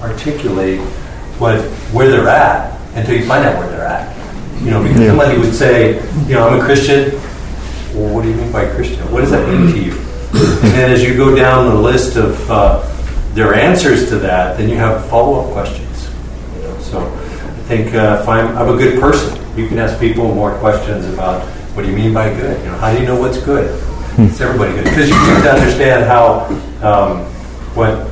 articulate 0.00 0.80
what 1.38 1.60
where 1.92 2.10
they're 2.10 2.28
at 2.28 2.80
until 2.96 3.16
you 3.16 3.26
find 3.26 3.44
out 3.44 3.58
where 3.58 3.68
they're 3.70 3.86
at. 3.86 4.21
You 4.62 4.70
know, 4.70 4.82
because 4.82 5.00
Yeah. 5.00 5.08
somebody 5.08 5.38
would 5.38 5.54
say, 5.54 5.94
you 6.28 6.34
know, 6.34 6.48
I'm 6.48 6.60
a 6.60 6.64
Christian. 6.64 7.12
Well, 7.94 8.14
what 8.14 8.22
do 8.22 8.28
you 8.30 8.36
mean 8.36 8.52
by 8.52 8.66
Christian? 8.66 9.00
What 9.12 9.20
does 9.22 9.30
that 9.30 9.46
mean 9.48 9.72
to 9.72 9.78
you? 9.78 9.92
And 10.62 10.72
then 10.72 10.90
as 10.92 11.02
you 11.02 11.14
go 11.16 11.34
down 11.34 11.68
the 11.68 11.74
list 11.80 12.16
of 12.16 12.50
uh, 12.50 12.82
their 13.34 13.54
answers 13.54 14.08
to 14.10 14.16
that, 14.20 14.56
then 14.56 14.68
you 14.70 14.76
have 14.76 15.04
follow-up 15.10 15.52
questions. 15.52 16.08
You 16.56 16.62
know, 16.62 16.78
so 16.80 17.00
I 17.00 17.62
think 17.68 17.94
uh, 17.94 18.18
if 18.22 18.28
I'm, 18.28 18.56
I'm 18.56 18.68
a 18.74 18.76
good 18.78 18.98
person, 19.00 19.36
you 19.56 19.66
can 19.68 19.78
ask 19.78 19.98
people 20.00 20.32
more 20.34 20.54
questions 20.58 21.04
about 21.12 21.42
what 21.74 21.82
do 21.84 21.90
you 21.90 21.96
mean 21.96 22.14
by 22.14 22.28
good? 22.32 22.58
You 22.64 22.70
know, 22.70 22.78
how 22.78 22.94
do 22.94 23.00
you 23.00 23.06
know 23.06 23.18
what's 23.20 23.38
good? 23.42 23.66
It's 24.18 24.40
everybody 24.40 24.72
good 24.74 24.84
because 24.84 25.08
you 25.08 25.16
need 25.16 25.42
to 25.42 25.50
understand 25.52 26.04
how 26.04 26.46
um, 26.82 27.24
what 27.74 28.08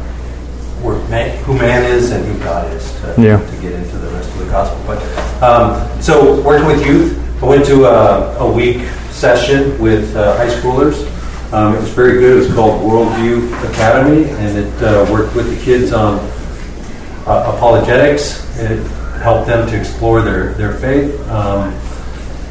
where 0.83 0.97
man, 1.09 1.37
who 1.45 1.57
man 1.59 1.85
is 1.85 2.11
and 2.11 2.25
who 2.25 2.39
God 2.45 2.73
is 2.73 2.93
to, 3.01 3.15
Yeah. 3.19 3.39
to 3.39 3.57
get 3.63 3.73
into 3.73 3.97
the 3.99 4.09
rest 4.11 4.31
of 4.33 4.39
the 4.39 4.47
gospel. 4.47 4.83
But 4.87 5.43
um, 5.43 6.01
so 6.03 6.41
working 6.43 6.67
with 6.67 6.85
youth, 6.87 7.17
I 7.43 7.47
went 7.47 7.65
to 7.67 7.85
a, 7.87 8.39
a 8.39 8.51
week 8.51 8.87
session 9.11 9.79
with 9.79 10.15
uh, 10.17 10.37
high 10.37 10.49
schoolers. 10.49 11.07
Um, 11.53 11.75
it 11.75 11.81
was 11.81 11.91
very 11.91 12.21
good. 12.21 12.37
It 12.37 12.41
was 12.47 12.55
called 12.55 12.81
Worldview 12.83 13.71
Academy, 13.73 14.29
and 14.31 14.57
it 14.59 14.83
uh, 14.83 15.07
worked 15.11 15.35
with 15.35 15.49
the 15.57 15.65
kids 15.65 15.93
on 15.93 16.19
uh, 17.27 17.53
apologetics. 17.57 18.47
It 18.59 18.79
helped 19.21 19.47
them 19.49 19.69
to 19.69 19.77
explore 19.79 20.23
their 20.23 20.53
their 20.55 20.75
faith. 20.75 21.19
Um, 21.29 21.73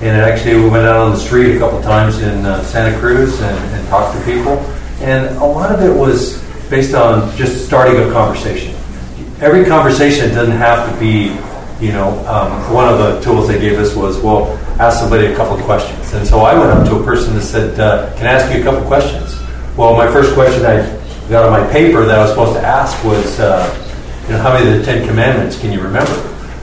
and 0.02 0.16
it 0.18 0.22
actually, 0.24 0.56
we 0.56 0.70
went 0.70 0.86
out 0.86 0.98
on 0.98 1.12
the 1.12 1.18
street 1.18 1.56
a 1.56 1.60
couple 1.60 1.82
times 1.82 2.20
in 2.22 2.46
uh, 2.46 2.64
Santa 2.64 2.98
Cruz 3.00 3.40
and, 3.42 3.58
and 3.76 3.88
talked 3.90 4.18
to 4.18 4.24
people. 4.24 4.54
And 5.02 5.36
a 5.38 5.46
lot 5.46 5.74
of 5.74 5.82
it 5.82 5.94
was 5.94 6.42
based 6.70 6.93
on 6.93 7.36
just 7.36 7.65
starting 7.65 7.97
a 7.97 8.11
conversation. 8.11 8.76
Every 9.41 9.65
conversation 9.65 10.30
doesn't 10.30 10.55
have 10.55 10.91
to 10.91 10.99
be, 10.99 11.36
you 11.84 11.91
know, 11.91 12.09
um, 12.28 12.74
one 12.74 12.88
of 12.88 12.99
the 12.99 13.20
tools 13.22 13.47
they 13.47 13.59
gave 13.59 13.80
us 13.80 13.95
was, 13.95 14.20
well, 14.20 14.57
ask 14.80 14.99
somebody 14.99 15.28
a 15.28 15.36
couple 15.36 15.57
of 15.57 15.63
questions. 15.63 16.13
And 16.13 16.28
so 16.28 16.41
I 16.41 16.57
went 16.57 16.72
up 16.72 16.88
to 16.88 16.99
a 16.99 17.03
person 17.03 17.34
and 17.34 17.43
said, 17.43 17.80
uh, 17.80 18.13
can 18.17 18.28
I 18.28 18.34
ask 18.34 18.53
you 18.53 18.61
a 18.61 18.63
couple 18.63 18.82
of 18.82 18.88
questions? 18.88 19.39
Well, 19.76 19.95
my 19.95 20.11
first 20.11 20.34
question 20.34 20.65
I 20.65 20.84
got 21.30 21.45
on 21.45 21.51
my 21.51 21.72
paper 21.72 22.05
that 22.05 22.20
I 22.20 22.22
was 22.22 22.32
supposed 22.32 22.53
to 22.53 22.65
ask 22.65 23.01
was, 23.03 23.39
uh, 23.39 23.63
you 24.24 24.34
know, 24.34 24.39
how 24.39 24.53
many 24.53 24.70
of 24.70 24.78
the 24.78 24.84
Ten 24.84 25.07
Commandments 25.07 25.59
can 25.59 25.72
you 25.72 25.82
remember? 25.82 26.13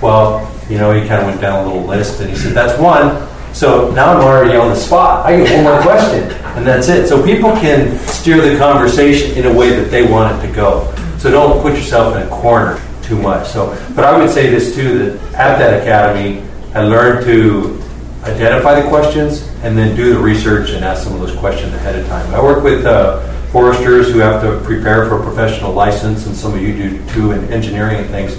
Well, 0.03 0.53
you 0.69 0.79
know, 0.79 0.93
he 0.93 1.07
kind 1.09 1.23
of 1.23 1.27
went 1.27 1.41
down 1.41 1.65
a 1.65 1.67
little 1.67 1.87
list 1.87 2.21
and 2.21 2.29
he 2.29 2.37
said, 2.37 2.53
that's 2.53 2.79
one. 2.79 3.26
So 3.57 3.91
now 3.93 4.13
I'm 4.13 4.21
already 4.21 4.55
on 4.55 4.69
the 4.69 4.77
spot. 4.77 5.25
I 5.25 5.35
get 5.35 5.51
one 5.55 5.65
more 5.65 5.81
question, 5.81 6.31
and 6.59 6.67
that's 6.67 6.89
it. 6.89 7.09
So 7.09 7.25
people 7.25 7.53
can 7.53 7.97
steer 8.01 8.39
the 8.39 8.59
conversation 8.59 9.35
in 9.35 9.47
a 9.47 9.53
way 9.53 9.71
that 9.71 9.91
they 9.91 10.07
want 10.07 10.37
it 10.37 10.47
to 10.47 10.53
go. 10.53 10.95
So 11.17 11.31
don't 11.31 11.63
put 11.63 11.73
yourself 11.73 12.15
in 12.17 12.23
a 12.23 12.29
corner 12.29 12.79
too 13.03 13.19
much. 13.19 13.49
So, 13.49 13.71
but 13.97 14.05
I 14.05 14.15
would 14.19 14.29
say 14.29 14.51
this 14.51 14.75
too: 14.75 14.99
that 14.99 15.35
at 15.35 15.59
that 15.59 15.81
academy, 15.81 16.47
I 16.75 16.83
learned 16.83 17.25
to 17.25 17.83
identify 18.25 18.79
the 18.79 18.87
questions 18.91 19.49
and 19.63 19.79
then 19.79 19.97
do 19.97 20.13
the 20.13 20.21
research 20.21 20.73
and 20.73 20.85
ask 20.85 21.05
some 21.05 21.15
of 21.15 21.21
those 21.21 21.35
questions 21.37 21.73
ahead 21.73 21.99
of 21.99 22.07
time. 22.09 22.35
I 22.35 22.43
work 22.43 22.63
with 22.63 22.85
uh, 22.85 23.27
foresters 23.53 24.11
who 24.11 24.19
have 24.19 24.43
to 24.43 24.61
prepare 24.67 25.09
for 25.09 25.19
a 25.19 25.23
professional 25.23 25.73
license, 25.73 26.27
and 26.27 26.37
some 26.37 26.53
of 26.53 26.61
you 26.61 26.75
do 26.77 27.07
too 27.07 27.33
in 27.33 27.43
engineering 27.51 28.01
and 28.01 28.11
things. 28.11 28.37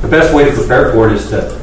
The 0.00 0.08
best 0.08 0.32
way 0.32 0.44
to 0.44 0.52
prepare 0.52 0.92
for 0.92 1.10
it 1.10 1.14
is 1.16 1.28
to 1.30 1.58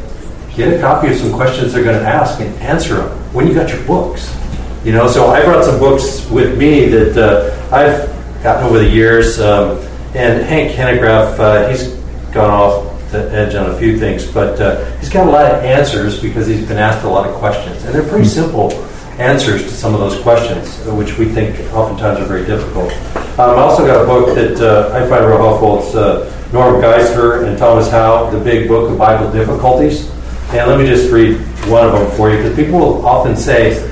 get 0.58 0.74
a 0.74 0.82
copy 0.82 1.10
of 1.10 1.16
some 1.16 1.32
questions 1.32 1.72
they're 1.72 1.84
going 1.84 2.00
to 2.00 2.06
ask 2.06 2.42
and 2.42 2.54
answer 2.56 2.96
them 2.96 3.10
when 3.32 3.48
you 3.48 3.54
got 3.54 3.70
your 3.70 3.84
books. 3.86 4.36
You 4.84 4.92
know, 4.92 5.08
so 5.08 5.28
I 5.28 5.46
brought 5.46 5.64
some 5.64 5.80
books 5.80 6.28
with 6.32 6.58
me 6.58 6.88
that 6.88 7.16
uh, 7.16 7.76
I've 7.76 8.44
gotten 8.44 8.66
over 8.66 8.80
the 8.80 8.90
years. 8.90 9.40
Um, 9.40 9.78
and 10.16 10.44
Hank 10.44 10.72
Hanegraaff, 10.72 11.38
uh, 11.38 11.70
he's 11.70 11.90
gone 12.34 12.50
off 12.50 13.12
the 13.12 13.32
edge 13.32 13.54
on 13.54 13.70
a 13.70 13.78
few 13.78 14.00
things, 14.00 14.26
but 14.26 14.60
uh, 14.60 14.84
he's 14.98 15.10
got 15.10 15.28
a 15.28 15.30
lot 15.30 15.46
of 15.46 15.64
answers 15.64 16.20
because 16.20 16.48
he's 16.48 16.68
been 16.68 16.78
asked 16.78 17.06
a 17.06 17.10
lot 17.10 17.30
of 17.30 17.36
questions. 17.36 17.84
And 17.86 17.94
they're 17.94 18.08
pretty 18.10 18.28
simple 18.28 18.72
answers 19.20 19.64
to 19.64 19.70
some 19.70 19.94
of 19.94 20.00
those 20.00 20.20
questions, 20.22 20.88
uh, 20.88 20.96
which 20.96 21.18
we 21.20 21.26
think 21.26 21.60
oftentimes 21.74 22.20
are 22.20 22.26
very 22.26 22.46
difficult. 22.46 22.92
Um, 23.40 23.52
I 23.52 23.62
also 23.62 23.86
got 23.86 24.04
a 24.04 24.06
book 24.08 24.34
that 24.36 24.60
uh, 24.60 24.96
I 24.96 25.08
find 25.08 25.24
real 25.26 25.38
helpful. 25.38 25.84
It's 25.84 25.96
uh, 25.96 26.50
Norm 26.52 26.82
Geisler 26.82 27.48
and 27.48 27.58
Thomas 27.58 27.92
Howe, 27.92 28.32
The 28.32 28.40
Big 28.40 28.68
Book 28.68 28.90
of 28.90 28.98
Bible 28.98 29.32
Difficulties. 29.32 30.10
And 30.50 30.70
let 30.70 30.80
me 30.80 30.86
just 30.86 31.12
read 31.12 31.38
one 31.68 31.86
of 31.86 31.92
them 31.92 32.10
for 32.16 32.32
you, 32.32 32.38
because 32.38 32.56
people 32.56 32.80
will 32.80 33.06
often 33.06 33.36
say, 33.36 33.84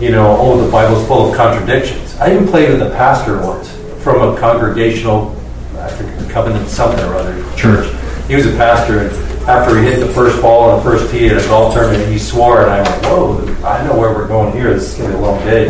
you 0.00 0.10
know, 0.10 0.36
oh, 0.38 0.62
the 0.62 0.70
Bible's 0.70 1.06
full 1.06 1.30
of 1.30 1.36
contradictions. 1.36 2.14
I 2.16 2.32
even 2.34 2.46
played 2.46 2.70
with 2.70 2.82
a 2.82 2.90
pastor 2.90 3.40
once 3.40 3.70
from 4.02 4.20
a 4.20 4.38
congregational 4.38 5.34
I 5.78 5.88
think, 5.88 6.30
covenant 6.30 6.68
something 6.68 7.04
or 7.04 7.14
other 7.14 7.56
church. 7.56 7.94
he 8.26 8.34
was 8.34 8.46
a 8.46 8.56
pastor, 8.56 9.00
and 9.00 9.10
after 9.48 9.78
he 9.78 9.84
hit 9.84 10.00
the 10.00 10.12
first 10.12 10.40
ball 10.40 10.70
on 10.70 10.78
the 10.78 10.82
first 10.82 11.10
tee 11.12 11.28
at 11.28 11.36
a 11.36 11.46
golf 11.48 11.74
tournament, 11.74 12.10
he 12.10 12.18
swore, 12.18 12.62
and 12.62 12.70
I 12.70 12.82
went, 12.82 13.04
"Whoa, 13.04 13.66
I 13.66 13.86
know 13.86 13.98
where 13.98 14.14
we're 14.14 14.26
going 14.26 14.52
here. 14.52 14.72
This 14.72 14.92
is 14.92 14.98
going 14.98 15.10
to 15.10 15.16
be 15.16 15.22
a 15.22 15.26
long 15.26 15.38
day." 15.44 15.68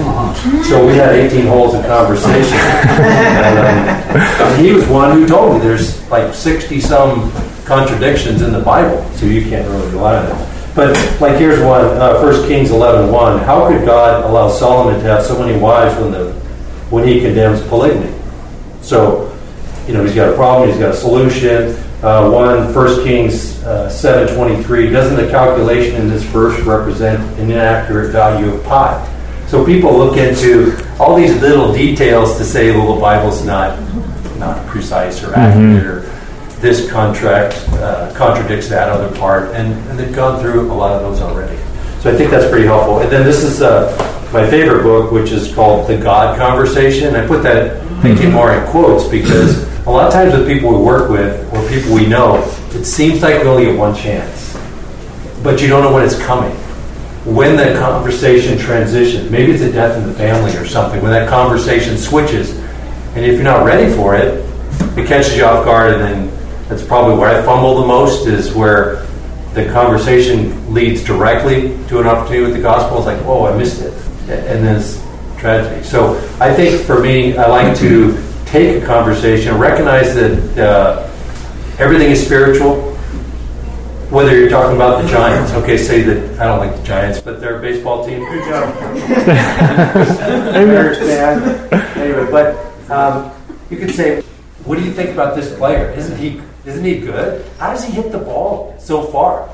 So 0.63 0.87
we 0.87 0.95
had 0.95 1.15
18 1.15 1.47
holes 1.47 1.75
of 1.75 1.85
conversation, 1.87 2.57
and, 2.59 3.59
um, 3.59 4.21
and 4.21 4.65
he 4.65 4.73
was 4.73 4.87
one 4.87 5.19
who 5.19 5.27
told 5.27 5.55
me 5.55 5.59
there's 5.61 6.09
like 6.11 6.33
60 6.33 6.81
some 6.81 7.33
contradictions 7.65 8.43
in 8.43 8.53
the 8.53 8.61
Bible, 8.61 9.05
so 9.15 9.27
you 9.27 9.43
can't 9.49 9.69
really 9.69 9.91
rely 9.91 10.17
on 10.17 10.27
it. 10.27 10.49
But 10.75 10.97
like 11.21 11.37
here's 11.37 11.61
one, 11.61 11.85
uh, 11.85 12.21
1 12.21 12.49
Kings 12.49 12.71
11:1. 12.71 13.39
How 13.45 13.69
could 13.69 13.85
God 13.87 14.25
allow 14.25 14.49
Solomon 14.49 15.01
to 15.01 15.07
have 15.07 15.25
so 15.25 15.39
many 15.39 15.59
wives 15.59 15.99
when 16.01 16.11
the 16.11 16.33
when 16.91 17.07
he 17.07 17.21
condemns 17.21 17.63
polygamy? 17.69 18.13
So, 18.83 19.33
you 19.87 19.95
know, 19.95 20.05
he's 20.05 20.15
got 20.15 20.31
a 20.31 20.35
problem, 20.35 20.69
he's 20.69 20.79
got 20.79 20.91
a 20.91 20.97
solution. 20.97 21.77
Uh, 22.03 22.29
one, 22.29 22.75
1 22.75 23.05
Kings 23.05 23.65
uh, 23.65 23.89
7:23. 23.89 24.91
Doesn't 24.93 25.17
the 25.17 25.31
calculation 25.31 25.95
in 25.97 26.09
this 26.09 26.23
verse 26.25 26.59
represent 26.61 27.21
an 27.39 27.51
inaccurate 27.51 28.11
value 28.11 28.53
of 28.53 28.63
pi? 28.65 29.11
So 29.47 29.65
people 29.65 29.97
look 29.97 30.17
into 30.17 30.77
all 30.99 31.15
these 31.15 31.35
little 31.41 31.73
details 31.73 32.37
to 32.39 32.45
say, 32.45 32.73
well, 32.73 32.95
the 32.95 33.01
Bible's 33.01 33.45
not 33.45 33.79
not 34.39 34.67
precise 34.67 35.23
or 35.23 35.33
accurate, 35.35 35.85
or 35.87 36.01
this 36.65 36.91
contract 36.91 37.55
uh, 37.75 38.11
contradicts 38.15 38.71
that 38.71 38.89
other 38.89 39.15
part, 39.19 39.55
and, 39.55 39.75
and 39.91 39.99
they've 39.99 40.15
gone 40.15 40.41
through 40.41 40.73
a 40.73 40.75
lot 40.75 40.93
of 40.93 41.03
those 41.03 41.21
already. 41.21 41.57
So 42.01 42.11
I 42.11 42.17
think 42.17 42.31
that's 42.31 42.49
pretty 42.49 42.65
helpful. 42.65 43.01
And 43.01 43.13
then 43.13 43.25
this 43.25 43.45
is 43.45 43.61
uh, 43.61 43.93
my 44.33 44.49
favorite 44.49 44.83
book, 44.83 45.13
which 45.13 45.31
is 45.31 45.55
called 45.55 45.87
The 45.87 45.99
God 45.99 46.39
Conversation. 46.39 47.15
I 47.15 47.27
put 47.27 47.43
that 47.43 47.83
thinking 48.01 48.33
more 48.33 48.55
in 48.55 48.67
quotes 48.71 49.07
because 49.07 49.63
a 49.87 49.91
lot 49.91 50.07
of 50.07 50.13
times 50.15 50.33
with 50.33 50.49
people 50.49 50.71
we 50.71 50.83
work 50.83 51.11
with 51.11 51.53
or 51.53 51.69
people 51.69 51.95
we 51.95 52.07
know, 52.07 52.43
it 52.71 52.85
seems 52.87 53.21
like 53.21 53.43
we 53.43 53.49
only 53.49 53.67
get 53.67 53.79
one 53.79 53.95
chance, 53.95 54.57
but 55.43 55.61
you 55.61 55.69
don't 55.69 55.83
know 55.83 55.93
when 55.93 56.03
it's 56.03 56.19
coming. 56.19 56.57
When 57.27 57.57
that 57.57 57.79
conversation 57.79 58.59
transitions, 58.59 59.31
maybe 59.31 59.53
it's 59.53 59.63
a 59.63 59.71
death 59.71 59.99
in 59.99 60.09
the 60.09 60.15
family 60.15 60.57
or 60.57 60.67
something, 60.67 61.03
when 61.03 61.13
that 61.13 61.29
conversation 61.29 61.99
switches, 61.99 62.57
and 63.15 63.25
if 63.25 63.35
you're 63.35 63.45
not 63.45 63.67
ready 63.67 63.95
for 63.95 64.15
it, 64.15 64.45
it 64.99 65.07
catches 65.07 65.37
you 65.37 65.45
off 65.45 65.65
guard, 65.65 65.95
and 65.95 66.03
then 66.03 66.34
that's 66.69 66.85
probably 66.85 67.19
where 67.19 67.29
I 67.29 67.43
fumble 67.43 67.81
the 67.81 67.87
most 67.87 68.27
is 68.27 68.55
where 68.55 69.07
the 69.55 69.71
conversation 69.73 70.73
leads 70.75 71.05
directly 71.05 71.77
to 71.89 72.01
an 72.01 72.07
opportunity 72.07 72.43
with 72.43 72.55
the 72.55 72.63
gospel. 72.63 72.99
It's 72.99 73.07
like, 73.07 73.21
oh, 73.27 73.47
I 73.47 73.57
missed 73.57 73.83
it, 73.83 73.93
and 74.29 74.65
then 74.65 74.77
it's 74.77 75.01
tragedy. 75.39 75.85
So 75.85 76.17
I 76.41 76.53
think 76.53 76.81
for 76.85 77.01
me, 77.01 77.37
I 77.37 77.47
like 77.47 77.79
to 77.79 78.21
take 78.47 78.83
a 78.83 78.87
conversation, 78.87 79.59
recognize 79.59 80.15
that 80.15 80.59
uh, 80.59 81.11
everything 81.79 82.11
is 82.11 82.25
spiritual. 82.25 82.93
Whether 84.11 84.39
you're 84.39 84.49
talking 84.49 84.77
about 84.77 85.03
the 85.03 85.09
Giants, 85.09 85.53
okay, 85.53 85.77
say 85.77 86.03
that 86.03 86.41
I 86.41 86.45
don't 86.45 86.59
like 86.59 86.77
the 86.77 86.83
Giants, 86.83 87.21
but 87.21 87.41
they're 87.41 87.59
a 87.59 87.61
baseball 87.61 88.07
team. 88.07 88.21
Good 88.21 88.45
job. 88.45 88.75
Bears 90.55 90.99
fan. 90.99 91.73
Anyway, 91.99 92.31
but 92.31 92.91
um, 92.91 93.33
you 93.71 93.77
could 93.77 93.91
say, 93.91 94.23
what 94.65 94.79
do 94.79 94.85
you 94.85 94.93
think 94.93 95.11
about 95.11 95.35
this 95.35 95.55
player? 95.57 95.91
Isn't 95.91 96.17
he 96.19 96.41
isn't 96.67 96.85
he 96.85 97.01
good? 97.01 97.47
How 97.59 97.73
does 97.73 97.85
he 97.85 97.93
hit 97.93 98.13
the 98.13 98.19
ball 98.19 98.75
so 98.79 99.03
far? 99.05 99.51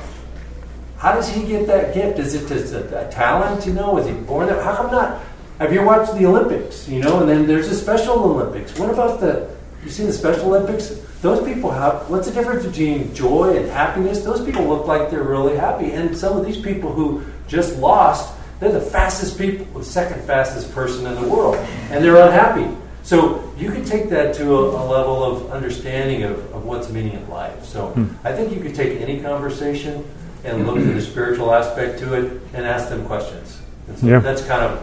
How 0.97 1.15
does 1.15 1.29
he 1.35 1.47
get 1.47 1.67
that 1.67 1.95
gift? 1.95 2.19
Is 2.19 2.35
it 2.35 2.47
just 2.47 2.75
a, 2.75 3.09
a 3.09 3.11
talent? 3.11 3.67
You 3.67 3.73
know, 3.73 3.97
is 3.99 4.07
he 4.07 4.13
born 4.13 4.47
there? 4.47 4.63
How 4.63 4.77
come 4.77 4.91
not? 4.91 5.21
Have 5.59 5.73
you 5.73 5.83
watched 5.83 6.15
the 6.15 6.27
Olympics? 6.27 6.89
You 6.89 7.01
know, 7.01 7.21
and 7.21 7.29
then 7.29 7.47
there's 7.47 7.69
the 7.69 7.75
Special 7.75 8.19
Olympics. 8.19 8.79
What 8.79 8.91
about 8.91 9.21
the? 9.21 9.49
You 9.83 9.91
seen 9.91 10.07
the 10.07 10.13
Special 10.13 10.55
Olympics? 10.55 10.89
Those 11.23 11.43
people 11.47 11.71
have. 11.71 12.09
What's 12.09 12.29
the 12.29 12.35
difference 12.35 12.65
between 12.67 13.15
joy 13.15 13.57
and 13.57 13.69
happiness? 13.71 14.23
Those 14.23 14.45
people 14.45 14.65
look 14.65 14.87
like 14.87 15.11
they're 15.11 15.23
really 15.23 15.57
happy, 15.57 15.93
and 15.93 16.17
some 16.17 16.37
of 16.37 16.47
these 16.47 16.59
people 16.59 16.93
who 16.93 17.25
just 17.49 17.79
lost, 17.79 18.35
they're 18.59 18.73
the 18.73 18.81
fastest 18.81 19.39
people, 19.39 19.67
the 19.79 19.85
second 19.85 20.23
fastest 20.25 20.73
person 20.73 21.07
in 21.07 21.15
the 21.15 21.29
world, 21.29 21.57
and 21.91 22.05
they're 22.05 22.17
unhappy. 22.17 22.75
So 23.03 23.53
you 23.57 23.71
can 23.73 23.85
take 23.85 24.09
that 24.11 24.35
to 24.37 24.55
a, 24.55 24.61
a 24.71 24.85
level 24.87 25.25
of 25.25 25.51
understanding 25.51 26.23
of, 26.25 26.39
of 26.55 26.65
what's 26.65 26.91
meaning 26.91 27.15
in 27.15 27.29
life. 27.29 27.65
So 27.65 27.89
Hmm. 27.89 28.07
I 28.25 28.33
think 28.33 28.53
you 28.53 28.61
could 28.61 28.75
take 28.75 29.01
any 29.01 29.21
conversation 29.21 30.05
and 30.45 30.67
look 30.67 30.77
for 30.77 30.93
the 30.93 31.01
spiritual 31.03 31.53
aspect 31.55 31.99
to 32.01 32.15
it 32.15 32.41
and 32.55 32.65
ask 32.67 32.89
them 32.89 33.05
questions. 33.07 33.59
And 33.89 33.99
so 33.99 34.07
Yeah. 34.07 34.21
that's 34.21 34.43
kind 34.43 34.63
of 34.63 34.79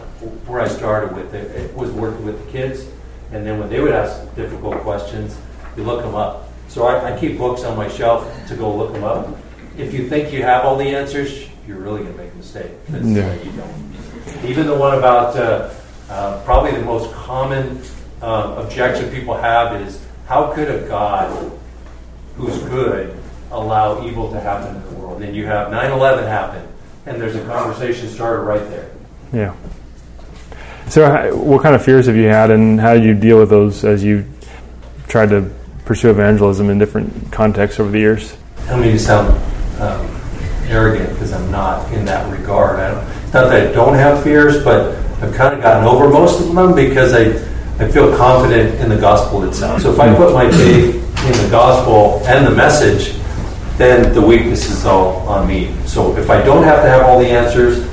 where 0.48 0.60
I 0.60 0.68
started 0.68 1.16
with 1.16 1.34
it. 1.34 1.50
It 1.56 1.74
was 1.76 1.90
working 1.90 2.24
with 2.26 2.44
the 2.44 2.52
kids, 2.52 2.84
and 3.32 3.44
then 3.46 3.58
when 3.58 3.68
they 3.68 3.80
would 3.80 3.92
ask 3.92 4.20
difficult 4.36 4.78
questions, 4.82 5.36
you 5.76 5.82
look 5.84 6.02
them 6.02 6.14
up. 6.14 6.48
So 6.68 6.86
I, 6.86 7.14
I 7.14 7.18
keep 7.18 7.38
books 7.38 7.64
on 7.64 7.76
my 7.76 7.88
shelf 7.88 8.26
to 8.48 8.54
go 8.54 8.74
look 8.74 8.92
them 8.92 9.04
up. 9.04 9.36
If 9.78 9.94
you 9.94 10.08
think 10.08 10.32
you 10.32 10.42
have 10.42 10.64
all 10.64 10.76
the 10.76 10.88
answers, 10.94 11.48
you're 11.66 11.78
really 11.78 12.00
going 12.02 12.12
to 12.12 12.18
make 12.22 12.32
a 12.32 12.36
mistake 12.36 12.70
Yeah. 12.92 13.32
you 13.34 13.52
don't. 13.52 14.44
Even 14.44 14.66
the 14.66 14.74
one 14.74 14.96
about 14.98 15.36
uh, 15.36 15.70
uh, 16.10 16.42
probably 16.44 16.72
the 16.72 16.84
most 16.84 17.12
common 17.12 17.80
uh, 18.22 18.62
objection 18.64 19.10
people 19.10 19.36
have 19.36 19.80
is 19.80 20.04
how 20.26 20.52
could 20.52 20.68
a 20.68 20.86
God 20.88 21.52
who's 22.36 22.58
good 22.64 23.18
allow 23.50 24.06
evil 24.06 24.30
to 24.32 24.40
happen 24.40 24.76
in 24.76 24.82
the 24.82 24.90
world? 25.00 25.16
And 25.16 25.24
then 25.24 25.34
you 25.34 25.46
have 25.46 25.70
9 25.70 25.90
11 25.90 26.24
happen, 26.24 26.66
and 27.06 27.20
there's 27.20 27.36
a 27.36 27.44
conversation 27.44 28.08
started 28.08 28.42
right 28.42 28.68
there. 28.70 28.90
Yeah. 29.32 29.54
So, 30.88 31.36
what 31.36 31.62
kind 31.62 31.74
of 31.74 31.84
fears 31.84 32.06
have 32.06 32.16
you 32.16 32.28
had, 32.28 32.50
and 32.50 32.80
how 32.80 32.94
do 32.94 33.02
you 33.02 33.14
deal 33.14 33.38
with 33.38 33.50
those 33.50 33.84
as 33.84 34.02
you 34.02 34.24
tried 35.06 35.30
to 35.30 35.50
pursue 35.84 36.10
evangelism 36.10 36.70
in 36.70 36.78
different 36.78 37.30
contexts 37.32 37.78
over 37.80 37.90
the 37.90 37.98
years? 37.98 38.36
I 38.64 38.70
don't 38.70 38.80
mean 38.80 38.92
to 38.92 38.98
sound 38.98 39.28
um, 39.80 40.06
arrogant 40.66 41.10
because 41.10 41.32
I'm 41.32 41.50
not 41.50 41.90
in 41.92 42.04
that 42.06 42.30
regard. 42.30 42.80
I 42.80 42.90
don't, 42.90 43.06
not 43.32 43.50
that 43.50 43.68
I 43.68 43.72
don't 43.72 43.94
have 43.94 44.22
fears, 44.22 44.62
but 44.62 44.94
I've 45.22 45.34
kind 45.34 45.54
of 45.54 45.62
gotten 45.62 45.86
over 45.86 46.08
most 46.08 46.40
of 46.40 46.54
them 46.54 46.74
because 46.74 47.12
I, 47.12 47.47
I 47.80 47.88
feel 47.88 48.16
confident 48.16 48.80
in 48.80 48.88
the 48.88 48.96
gospel 48.96 49.44
itself. 49.44 49.82
So 49.82 49.92
if 49.92 50.00
I 50.00 50.14
put 50.14 50.34
my 50.34 50.50
faith 50.50 50.94
in 50.96 51.44
the 51.44 51.48
gospel 51.50 52.20
and 52.26 52.44
the 52.46 52.50
message, 52.50 53.14
then 53.76 54.12
the 54.12 54.20
weakness 54.20 54.68
is 54.68 54.84
all 54.84 55.18
on 55.28 55.46
me. 55.46 55.72
So 55.86 56.16
if 56.16 56.28
I 56.30 56.42
don't 56.42 56.64
have 56.64 56.82
to 56.82 56.88
have 56.88 57.02
all 57.06 57.20
the 57.20 57.28
answers, 57.28 57.86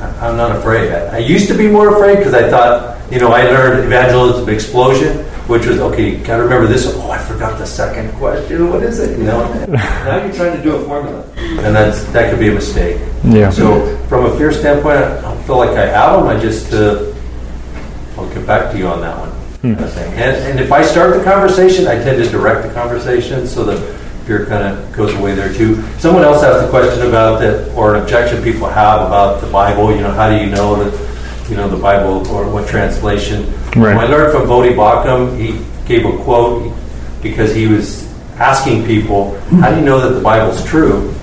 I- 0.00 0.28
I'm 0.28 0.36
not 0.36 0.56
afraid. 0.56 0.90
I, 0.92 1.16
I 1.16 1.18
used 1.18 1.46
to 1.48 1.54
be 1.54 1.68
more 1.68 1.94
afraid 1.94 2.16
because 2.18 2.34
I 2.34 2.50
thought, 2.50 2.98
you 3.12 3.20
know, 3.20 3.30
I 3.30 3.44
learned 3.44 3.84
evangelism 3.84 4.48
explosion, 4.48 5.18
which 5.46 5.64
was 5.66 5.78
okay. 5.78 6.16
Got 6.16 6.38
to 6.38 6.42
remember 6.42 6.66
this. 6.66 6.86
Oh, 6.96 7.08
I 7.10 7.18
forgot 7.18 7.58
the 7.58 7.66
second 7.66 8.10
question. 8.14 8.68
What 8.70 8.82
is 8.82 8.98
it? 8.98 9.16
You 9.16 9.24
know, 9.26 9.46
now 9.68 10.24
you're 10.24 10.34
trying 10.34 10.56
to 10.56 10.62
do 10.62 10.74
a 10.74 10.84
formula, 10.86 11.22
and 11.36 11.72
that's 11.74 12.02
that 12.06 12.30
could 12.30 12.40
be 12.40 12.48
a 12.48 12.52
mistake. 12.54 13.00
Yeah. 13.22 13.50
So 13.50 13.96
from 14.08 14.24
a 14.26 14.36
fear 14.36 14.50
standpoint, 14.52 14.98
I 14.98 15.20
don't 15.20 15.40
feel 15.44 15.58
like 15.58 15.70
I 15.78 15.86
have 15.86 16.18
them. 16.18 16.26
I 16.26 16.40
just 16.40 16.72
uh, 16.72 17.12
I'll 17.12 17.15
get 18.36 18.46
back 18.46 18.72
to 18.72 18.78
you 18.78 18.86
on 18.86 19.00
that 19.00 19.18
one. 19.18 19.30
Hmm. 19.30 19.74
Kind 19.74 19.84
of 19.84 19.92
thing. 19.92 20.12
And, 20.14 20.36
and 20.36 20.60
if 20.60 20.72
I 20.72 20.82
start 20.82 21.16
the 21.16 21.24
conversation, 21.24 21.86
I 21.86 21.94
tend 21.94 22.22
to 22.22 22.30
direct 22.30 22.66
the 22.66 22.72
conversation 22.74 23.46
so 23.46 23.64
that 23.64 23.78
fear 24.26 24.46
kind 24.46 24.64
of 24.66 24.92
goes 24.92 25.14
away 25.14 25.34
there 25.34 25.52
too. 25.52 25.82
Someone 25.98 26.24
else 26.24 26.42
asked 26.42 26.66
a 26.66 26.70
question 26.70 27.06
about 27.06 27.40
that, 27.40 27.74
or 27.74 27.94
an 27.94 28.02
objection 28.02 28.42
people 28.42 28.68
have 28.68 29.02
about 29.02 29.40
the 29.40 29.46
Bible. 29.48 29.94
You 29.94 30.02
know, 30.02 30.10
how 30.10 30.28
do 30.28 30.36
you 30.36 30.50
know 30.50 30.82
that 30.82 31.48
you 31.50 31.56
know 31.56 31.68
the 31.68 31.80
Bible 31.80 32.26
or 32.28 32.48
what 32.50 32.68
translation? 32.68 33.46
Right. 33.76 33.96
I 33.96 34.06
learned 34.06 34.32
from 34.32 34.48
Voddie 34.48 34.74
Baucham. 34.74 35.38
He 35.38 35.64
gave 35.86 36.04
a 36.04 36.16
quote 36.24 36.72
because 37.22 37.54
he 37.54 37.66
was 37.66 38.04
asking 38.38 38.84
people, 38.84 39.38
"How 39.60 39.70
do 39.70 39.76
you 39.76 39.84
know 39.84 40.00
that 40.00 40.14
the 40.14 40.22
Bible's 40.22 40.64
true?" 40.64 41.14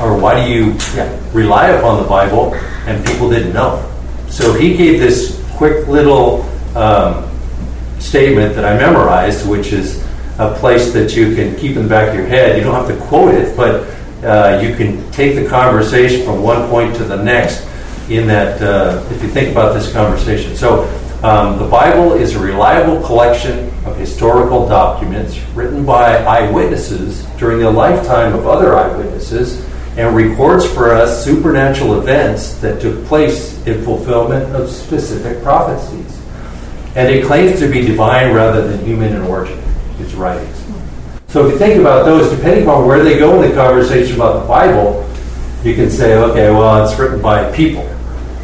or 0.00 0.16
why 0.16 0.40
do 0.40 0.48
you 0.48 0.76
yeah, 0.94 1.20
rely 1.32 1.68
upon 1.70 2.00
the 2.00 2.08
Bible? 2.08 2.54
And 2.86 3.04
people 3.04 3.28
didn't 3.28 3.52
know. 3.52 3.84
So 4.28 4.54
he 4.54 4.76
gave 4.76 5.00
this 5.00 5.38
quick 5.58 5.88
little 5.88 6.44
um, 6.76 7.28
statement 7.98 8.54
that 8.54 8.64
I 8.64 8.78
memorized, 8.78 9.48
which 9.48 9.72
is 9.72 10.04
a 10.38 10.54
place 10.54 10.92
that 10.92 11.16
you 11.16 11.34
can 11.34 11.56
keep 11.56 11.76
in 11.76 11.82
the 11.82 11.88
back 11.88 12.10
of 12.10 12.14
your 12.14 12.26
head. 12.26 12.56
You 12.56 12.62
don't 12.62 12.74
have 12.74 12.86
to 12.96 13.04
quote 13.06 13.34
it, 13.34 13.56
but 13.56 13.92
uh, 14.24 14.60
you 14.60 14.76
can 14.76 15.10
take 15.10 15.34
the 15.34 15.48
conversation 15.48 16.24
from 16.24 16.44
one 16.44 16.70
point 16.70 16.94
to 16.98 17.04
the 17.04 17.20
next 17.20 17.66
in 18.08 18.28
that, 18.28 18.62
uh, 18.62 19.04
if 19.10 19.20
you 19.20 19.28
think 19.28 19.50
about 19.50 19.74
this 19.74 19.92
conversation. 19.92 20.54
So 20.54 20.84
um, 21.24 21.58
the 21.58 21.66
Bible 21.66 22.12
is 22.12 22.36
a 22.36 22.38
reliable 22.38 23.04
collection 23.04 23.66
of 23.84 23.96
historical 23.96 24.68
documents 24.68 25.40
written 25.56 25.84
by 25.84 26.18
eyewitnesses 26.18 27.24
during 27.36 27.58
the 27.58 27.70
lifetime 27.70 28.32
of 28.32 28.46
other 28.46 28.76
eyewitnesses 28.76 29.67
and 29.98 30.14
records 30.14 30.64
for 30.64 30.92
us 30.92 31.24
supernatural 31.24 32.00
events 32.00 32.54
that 32.60 32.80
took 32.80 33.04
place 33.06 33.60
in 33.66 33.82
fulfillment 33.82 34.54
of 34.54 34.70
specific 34.70 35.42
prophecies. 35.42 36.22
And 36.94 37.12
it 37.12 37.26
claims 37.26 37.58
to 37.58 37.70
be 37.70 37.82
divine 37.82 38.32
rather 38.32 38.66
than 38.66 38.84
human 38.86 39.12
in 39.12 39.22
origin, 39.22 39.58
its 39.98 40.14
writings. 40.14 40.64
So 41.26 41.46
if 41.46 41.52
you 41.52 41.58
think 41.58 41.80
about 41.80 42.04
those, 42.04 42.30
depending 42.30 42.62
upon 42.62 42.86
where 42.86 43.02
they 43.02 43.18
go 43.18 43.42
in 43.42 43.50
the 43.50 43.54
conversation 43.54 44.14
about 44.14 44.40
the 44.42 44.48
Bible, 44.48 45.04
you 45.64 45.74
can 45.74 45.90
say, 45.90 46.14
okay, 46.16 46.48
well, 46.50 46.88
it's 46.88 46.98
written 46.98 47.20
by 47.20 47.50
people. 47.54 47.82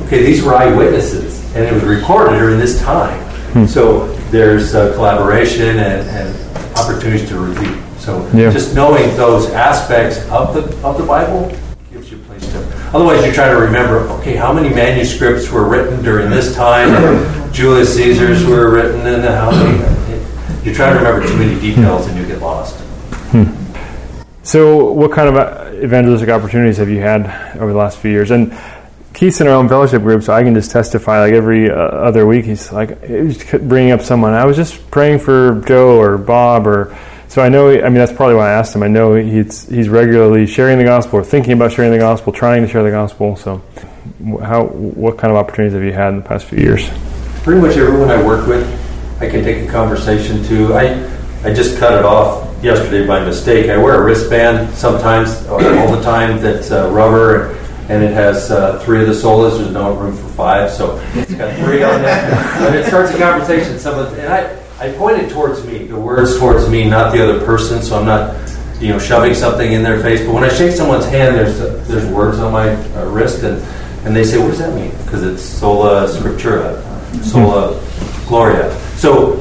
Okay, 0.03 0.25
these 0.25 0.43
were 0.43 0.55
eyewitnesses, 0.55 1.55
and 1.55 1.65
it 1.65 1.73
was 1.73 1.85
recorded 1.85 2.37
during 2.39 2.59
this 2.59 2.81
time. 2.83 3.21
So 3.69 4.09
there's 4.33 4.75
uh, 4.75 4.93
collaboration 4.95 5.79
and, 5.79 6.09
and 6.11 6.77
opportunities 6.77 7.29
to 7.29 7.39
review. 7.39 7.74
So 8.05 8.27
Yeah. 8.35 8.51
just 8.51 8.75
knowing 8.75 9.17
those 9.17 9.51
aspects 9.53 10.19
of 10.31 10.53
the 10.53 10.61
of 10.87 10.99
the 10.99 11.05
Bible 11.05 11.51
gives 11.91 12.11
you 12.11 12.19
a 12.19 12.21
place 12.29 12.47
to. 12.53 12.59
Otherwise, 12.93 13.25
you're 13.25 13.33
trying 13.33 13.55
to 13.55 13.61
remember. 13.61 14.01
Okay, 14.19 14.37
how 14.37 14.53
many 14.53 14.69
manuscripts 14.69 15.51
were 15.51 15.65
written 15.65 16.03
during 16.03 16.29
this 16.29 16.55
time? 16.55 17.25
Julius 17.53 17.97
Caesar's 17.97 18.45
were 18.45 18.71
written, 18.71 19.07
and 19.07 19.25
how 19.25 19.51
many? 19.51 19.79
You 20.65 20.75
try 20.75 20.91
to 20.91 20.97
remember 20.97 21.27
too 21.27 21.37
many 21.37 21.59
details, 21.61 22.07
and 22.07 22.19
you 22.19 22.27
get 22.27 22.41
lost. 22.41 22.77
So, 24.43 24.93
what 24.93 25.11
kind 25.11 25.29
of 25.31 25.37
uh, 25.37 25.71
evangelistic 25.83 26.29
opportunities 26.29 26.77
have 26.77 26.91
you 26.91 27.01
had 27.01 27.57
over 27.57 27.73
the 27.73 27.79
last 27.79 27.99
few 27.99 28.11
years? 28.11 28.31
And 28.31 28.55
Keith's 29.15 29.41
in 29.41 29.47
our 29.47 29.55
own 29.55 29.69
fellowship 29.69 30.03
group, 30.03 30.23
so 30.23 30.35
I 30.35 30.43
can 30.43 30.55
just 30.55 30.71
testify. 30.71 31.21
Like 31.21 31.33
every 31.33 31.71
uh, 31.71 31.75
other 31.75 32.27
week, 32.27 32.45
he's 32.45 32.71
like 32.71 33.03
he's 33.03 33.43
bringing 33.53 33.93
up 33.93 34.03
someone. 34.03 34.35
I 34.35 34.45
was 34.45 34.57
just 34.57 34.91
praying 34.91 35.21
for 35.21 35.63
Joe 35.67 35.99
or 35.99 36.19
Bob, 36.19 36.67
or 36.67 36.95
so 37.35 37.43
I 37.43 37.49
know. 37.49 37.69
I 37.69 37.83
mean, 37.89 37.95
that's 37.95 38.13
probably 38.13 38.37
why 38.37 38.51
I 38.51 38.53
asked 38.53 38.77
him. 38.77 38.85
I 38.85 38.87
know 38.87 39.17
he's 39.17 39.69
he's 39.69 39.89
regularly 39.89 40.47
sharing 40.47 40.79
the 40.79 40.85
gospel, 40.85 41.19
or 41.19 41.25
thinking 41.25 41.53
about 41.53 41.73
sharing 41.73 41.91
the 41.91 41.99
gospel, 41.99 42.33
trying 42.33 42.63
to 42.63 42.69
share 42.69 42.85
the 42.85 42.93
gospel. 42.93 43.35
So, 43.35 43.61
how 44.41 44.67
what 44.67 45.19
kind 45.19 45.33
of 45.33 45.37
opportunities 45.37 45.73
have 45.73 45.83
you 45.83 45.93
had 45.93 46.11
in 46.11 46.21
the 46.21 46.25
past 46.25 46.45
few 46.45 46.61
years? 46.61 46.89
Pretty 47.43 47.61
much 47.61 47.77
everyone 47.77 48.09
I 48.09 48.23
work 48.23 48.47
with, 48.47 48.65
I 49.21 49.29
can 49.29 49.43
take 49.43 49.69
a 49.69 49.73
conversation 49.73 50.45
to. 50.45 50.75
I 50.75 51.11
I 51.43 51.53
just 51.53 51.77
cut 51.77 51.99
it 51.99 52.05
off 52.05 52.63
yesterday 52.63 53.05
by 53.05 53.25
mistake. 53.25 53.69
I 53.69 53.79
wear 53.79 54.01
a 54.01 54.05
wristband 54.05 54.73
sometimes, 54.73 55.45
all 55.49 55.59
the 55.59 56.03
time, 56.05 56.41
that's 56.41 56.71
uh, 56.71 56.89
rubber, 56.93 57.57
and 57.89 58.05
it 58.05 58.15
has 58.15 58.53
uh, 58.53 58.79
three 58.85 59.01
of 59.01 59.09
the 59.09 59.13
solas. 59.13 59.59
There's 59.59 59.73
no 59.73 59.93
room 59.95 60.17
for 60.17 60.29
five, 60.29 60.71
so 60.71 61.01
it's 61.15 61.35
got 61.35 61.53
three 61.57 61.83
on 61.83 62.01
there. 62.01 62.33
And 62.65 62.77
it 62.77 62.87
starts 62.87 63.13
a 63.13 63.19
conversation. 63.19 63.81
Someone 63.81 64.07
and 64.21 64.33
I, 64.33 64.64
I 64.85 64.93
pointed 64.97 65.31
towards 65.31 65.65
me, 65.65 65.87
the 65.87 65.99
words 65.99 66.39
towards 66.39 66.69
me, 66.69 66.89
not 66.89 67.13
the 67.13 67.23
other 67.23 67.45
person. 67.45 67.83
So 67.83 67.99
I'm 67.99 68.05
not, 68.05 68.37
you 68.81 68.89
know, 68.89 68.99
shoving 68.99 69.35
something 69.35 69.73
in 69.73 69.83
their 69.83 70.01
face. 70.03 70.21
But 70.25 70.35
when 70.35 70.45
I 70.45 70.49
shake 70.49 70.73
someone's 70.73 71.07
hand, 71.07 71.37
there's 71.37 71.59
there's 71.89 72.07
words 72.07 72.39
on 72.39 72.53
my 72.53 72.71
uh, 72.71 73.07
wrist, 73.11 73.43
and 73.43 73.63
and 74.05 74.15
they 74.15 74.25
say, 74.25 74.39
"What 74.39 74.49
does 74.49 74.59
that 74.59 74.75
mean?" 74.75 74.91
Because 75.05 75.23
it's 75.23 75.43
sola 75.43 76.07
scriptura, 76.09 76.83
sola 77.23 77.81
gloria. 78.27 78.79
So 78.97 79.41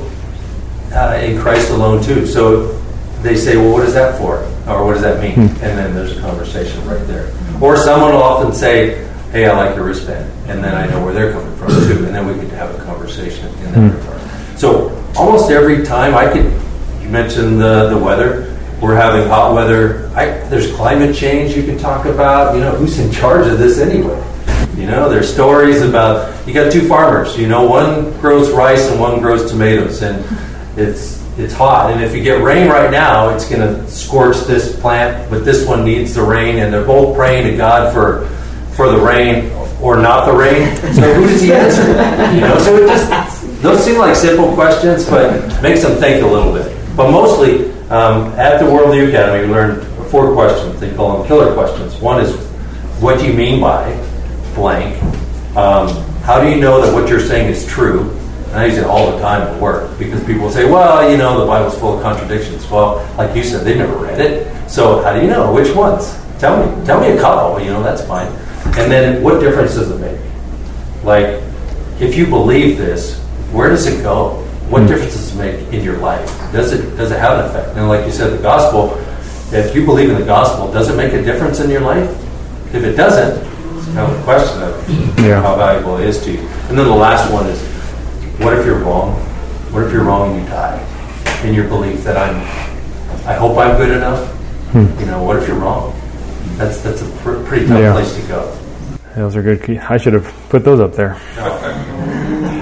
uh, 0.94 1.20
in 1.22 1.39
Christ 1.39 1.72
alone 1.72 2.04
too. 2.04 2.26
So 2.26 2.80
they 3.22 3.36
say, 3.36 3.58
well, 3.58 3.74
what 3.74 3.84
is 3.88 3.94
that 3.94 4.18
for? 4.20 4.44
Or 4.68 4.86
what 4.86 4.94
does 4.94 5.02
that 5.02 5.22
mean? 5.22 5.38
And 5.39 5.60
then 5.60 5.94
there's 5.94 6.18
a 6.18 6.22
conversation 6.22 6.86
right 6.88 7.06
there. 7.08 7.34
Or 7.62 7.76
someone 7.78 8.14
will 8.14 8.24
often 8.24 8.54
say, 8.54 9.06
hey, 9.32 9.46
I 9.48 9.58
like 9.58 9.76
your 9.76 9.86
wristband. 9.86 10.32
And 10.50 10.64
then 10.64 10.76
I 10.76 10.88
know 10.88 11.04
where 11.04 11.14
they're 11.14 11.32
coming 11.34 11.56
from 11.58 11.70
too. 11.70 12.06
And 12.06 12.16
then 12.16 12.28
we 12.28 12.36
get 12.36 12.50
to 12.50 12.56
have 12.56 12.80
a 12.80 12.84
conversation 12.84 13.48
in 13.48 13.72
that 13.74 13.96
regard. 13.98 14.23
So 14.58 14.89
almost 15.16 15.51
every 15.51 15.84
time 15.86 16.16
I 16.16 16.32
could, 16.32 16.45
you 17.01 17.10
mentioned 17.10 17.60
the, 17.60 17.89
the 17.89 17.97
weather. 17.97 18.49
We're 18.82 18.95
having 18.95 19.30
hot 19.30 19.54
weather. 19.54 20.10
I, 20.16 20.26
there's 20.49 20.74
climate 20.76 21.16
change 21.16 21.56
you 21.56 21.64
can 21.64 21.78
talk 21.78 22.06
about. 22.06 22.54
You 22.54 22.62
know, 22.62 22.72
who's 22.72 22.99
in 22.99 23.12
charge 23.12 23.47
of 23.47 23.58
this 23.58 23.80
anyway? 23.80 24.22
You 24.76 24.88
know, 24.88 25.10
there's 25.10 25.32
stories 25.32 25.82
about 25.82 26.47
you 26.47 26.54
got 26.54 26.72
two 26.72 26.88
farmers. 26.88 27.38
You 27.38 27.47
know, 27.47 27.64
one 27.64 28.12
grows 28.20 28.51
rice 28.51 28.89
and 28.89 28.99
one 28.99 29.22
grows 29.22 29.49
tomatoes, 29.49 30.01
and 30.01 30.26
it's 30.78 31.24
it's 31.38 31.54
hot. 31.54 31.91
And 31.91 32.04
if 32.04 32.14
you 32.14 32.22
get 32.24 32.41
rain 32.43 32.68
right 32.68 32.91
now, 32.91 33.30
it's 33.30 33.47
going 33.47 33.62
to 33.62 33.89
scorch 33.89 34.38
this 34.41 34.78
plant, 34.82 35.30
but 35.30 35.45
this 35.45 35.66
one 35.66 35.86
needs 35.86 36.16
the 36.16 36.24
rain, 36.24 36.58
and 36.58 36.74
they're 36.74 36.86
both 36.86 37.16
praying 37.16 37.49
to 37.51 37.56
God 37.56 37.93
for 37.93 38.28
for 38.76 38.89
the 38.89 38.99
rain 38.99 39.51
or 39.82 39.97
not 39.97 40.26
the 40.26 40.34
rain. 40.34 40.76
So 40.93 41.14
who 41.14 41.28
does 41.28 41.41
He 41.41 41.54
answer? 41.54 41.88
You 42.36 42.41
know, 42.41 42.58
so 42.60 42.76
it 42.76 42.88
just 42.88 43.10
those 43.64 43.84
seem 43.86 43.97
like 43.97 44.14
simple 44.14 44.53
questions, 44.53 45.09
but 45.09 45.61
makes 45.61 45.84
them 45.84 45.97
think 45.97 46.22
a 46.22 46.28
little 46.28 46.51
bit. 46.51 46.78
But 46.97 47.11
mostly 47.11 47.72
um, 47.89 48.28
at 48.34 48.59
the 48.59 48.66
World 48.66 48.93
Academy, 48.93 49.47
we 49.47 49.53
learned 49.53 49.88
four 50.09 50.34
questions. 50.34 50.82
They 50.82 50.93
call 50.93 51.18
them 51.18 51.28
killer 51.28 51.53
questions. 51.53 51.95
One 51.95 52.22
is, 52.22 52.36
what 52.99 53.20
do 53.20 53.26
you 53.26 53.32
mean 53.32 53.61
by 53.61 53.89
blank? 54.53 55.01
Um, 55.55 55.88
how 56.24 56.43
do 56.43 56.49
you 56.49 56.57
know 56.59 56.82
that 56.82 56.93
what 56.93 57.09
you're 57.09 57.22
saying 57.22 57.49
is 57.49 57.66
true? 57.66 58.11
And 58.47 58.57
I 58.57 58.66
use 58.66 58.78
it 58.78 58.84
all 58.84 59.14
the 59.14 59.20
time 59.20 59.41
at 59.41 59.61
work 59.61 59.97
because 59.97 60.22
people 60.26 60.49
say, 60.49 60.70
well, 60.70 61.09
you 61.09 61.16
know, 61.16 61.39
the 61.39 61.45
Bible's 61.45 61.80
full 61.80 61.95
of 61.95 62.03
contradictions. 62.03 62.70
Well, 62.70 62.97
like 63.18 63.34
you 63.34 63.45
said, 63.45 63.66
they 63.66 63.78
never 63.78 63.95
read 63.95 64.20
it. 64.20 64.70
So 64.70 65.01
how 65.01 65.14
do 65.14 65.22
you 65.22 65.28
know? 65.28 65.53
Which 65.53 65.74
ones? 65.74 66.20
Tell 66.38 66.66
me. 66.66 66.86
Tell 66.86 66.99
me 66.99 67.11
a 67.11 67.18
couple. 67.18 67.61
You 67.61 67.72
know, 67.72 67.82
that's 67.82 68.05
fine. 68.05 68.28
And 68.78 68.91
then 68.91 69.24
what 69.24 69.39
difference 69.39 69.76
does 69.76 69.89
it 69.89 69.99
make? 69.99 70.20
Like, 71.05 71.41
if 72.01 72.18
you 72.18 72.28
believe 72.28 72.78
this, 72.78 73.23
where 73.54 73.70
does 73.70 73.86
it 73.86 74.01
go? 74.01 74.41
What 74.70 74.82
hmm. 74.82 74.88
difference 74.88 75.14
does 75.14 75.36
it 75.36 75.38
make 75.38 75.74
in 75.74 75.84
your 75.84 75.97
life? 75.97 76.28
Does 76.51 76.74
it 76.74 76.95
does 76.97 77.12
it 77.12 77.20
have 77.20 77.39
an 77.39 77.45
effect? 77.49 77.78
And 77.78 77.88
like 77.88 78.06
you 78.06 78.12
said, 78.12 78.38
the 78.38 78.41
gospel. 78.41 78.99
If 79.56 79.76
you 79.76 79.86
believe 79.86 80.10
in 80.10 80.20
the 80.20 80.26
gospel, 80.26 80.72
does 80.72 80.89
it 80.89 80.95
make 80.97 81.14
a 81.14 81.22
difference 81.22 81.60
in 81.60 81.70
your 81.70 81.82
life? 81.82 82.10
If 82.74 82.84
it 82.84 82.95
doesn't, 82.95 83.45
it's 83.78 83.86
kind 83.93 84.12
of 84.12 84.20
a 84.20 84.24
question 84.24 84.64
of 84.64 85.20
Yeah. 85.20 85.43
how 85.43 85.56
valuable 85.56 85.97
it 85.97 86.08
is 86.08 86.24
to 86.24 86.32
you. 86.32 86.39
And 86.70 86.78
then 86.78 86.88
the 86.88 86.95
last 86.95 87.32
one 87.32 87.45
is, 87.45 87.62
what 88.39 88.58
if 88.58 88.66
you're 88.66 88.80
wrong? 88.80 89.14
What 89.72 89.84
if 89.84 89.93
you're 89.93 90.04
wrong 90.04 90.32
and 90.32 90.41
you 90.41 90.49
die? 90.49 90.80
In 91.43 91.54
your 91.54 91.68
belief 91.68 92.04
that 92.04 92.18
I'm, 92.18 92.36
I 93.28 93.36
hope 93.36 93.58
I'm 93.60 93.78
good 93.78 93.91
enough. 93.91 94.28
Hmm. 94.72 94.88
You 94.99 95.06
know, 95.06 95.22
what 95.24 95.38
if 95.38 95.47
you're 95.47 95.60
wrong? 95.60 95.93
That's 96.58 96.82
that's 96.82 97.04
a 97.04 97.10
pr- 97.22 97.43
pretty 97.43 97.68
tough 97.68 97.80
Yeah. 97.80 97.93
place 97.93 98.16
to 98.16 98.22
go. 98.24 98.58
Those 99.16 99.36
are 99.36 99.43
good. 99.43 99.62
key- 99.62 99.78
I 99.78 99.97
should 99.97 100.14
have 100.14 100.34
put 100.49 100.64
those 100.64 100.80
up 100.80 100.95
there. 100.95 101.14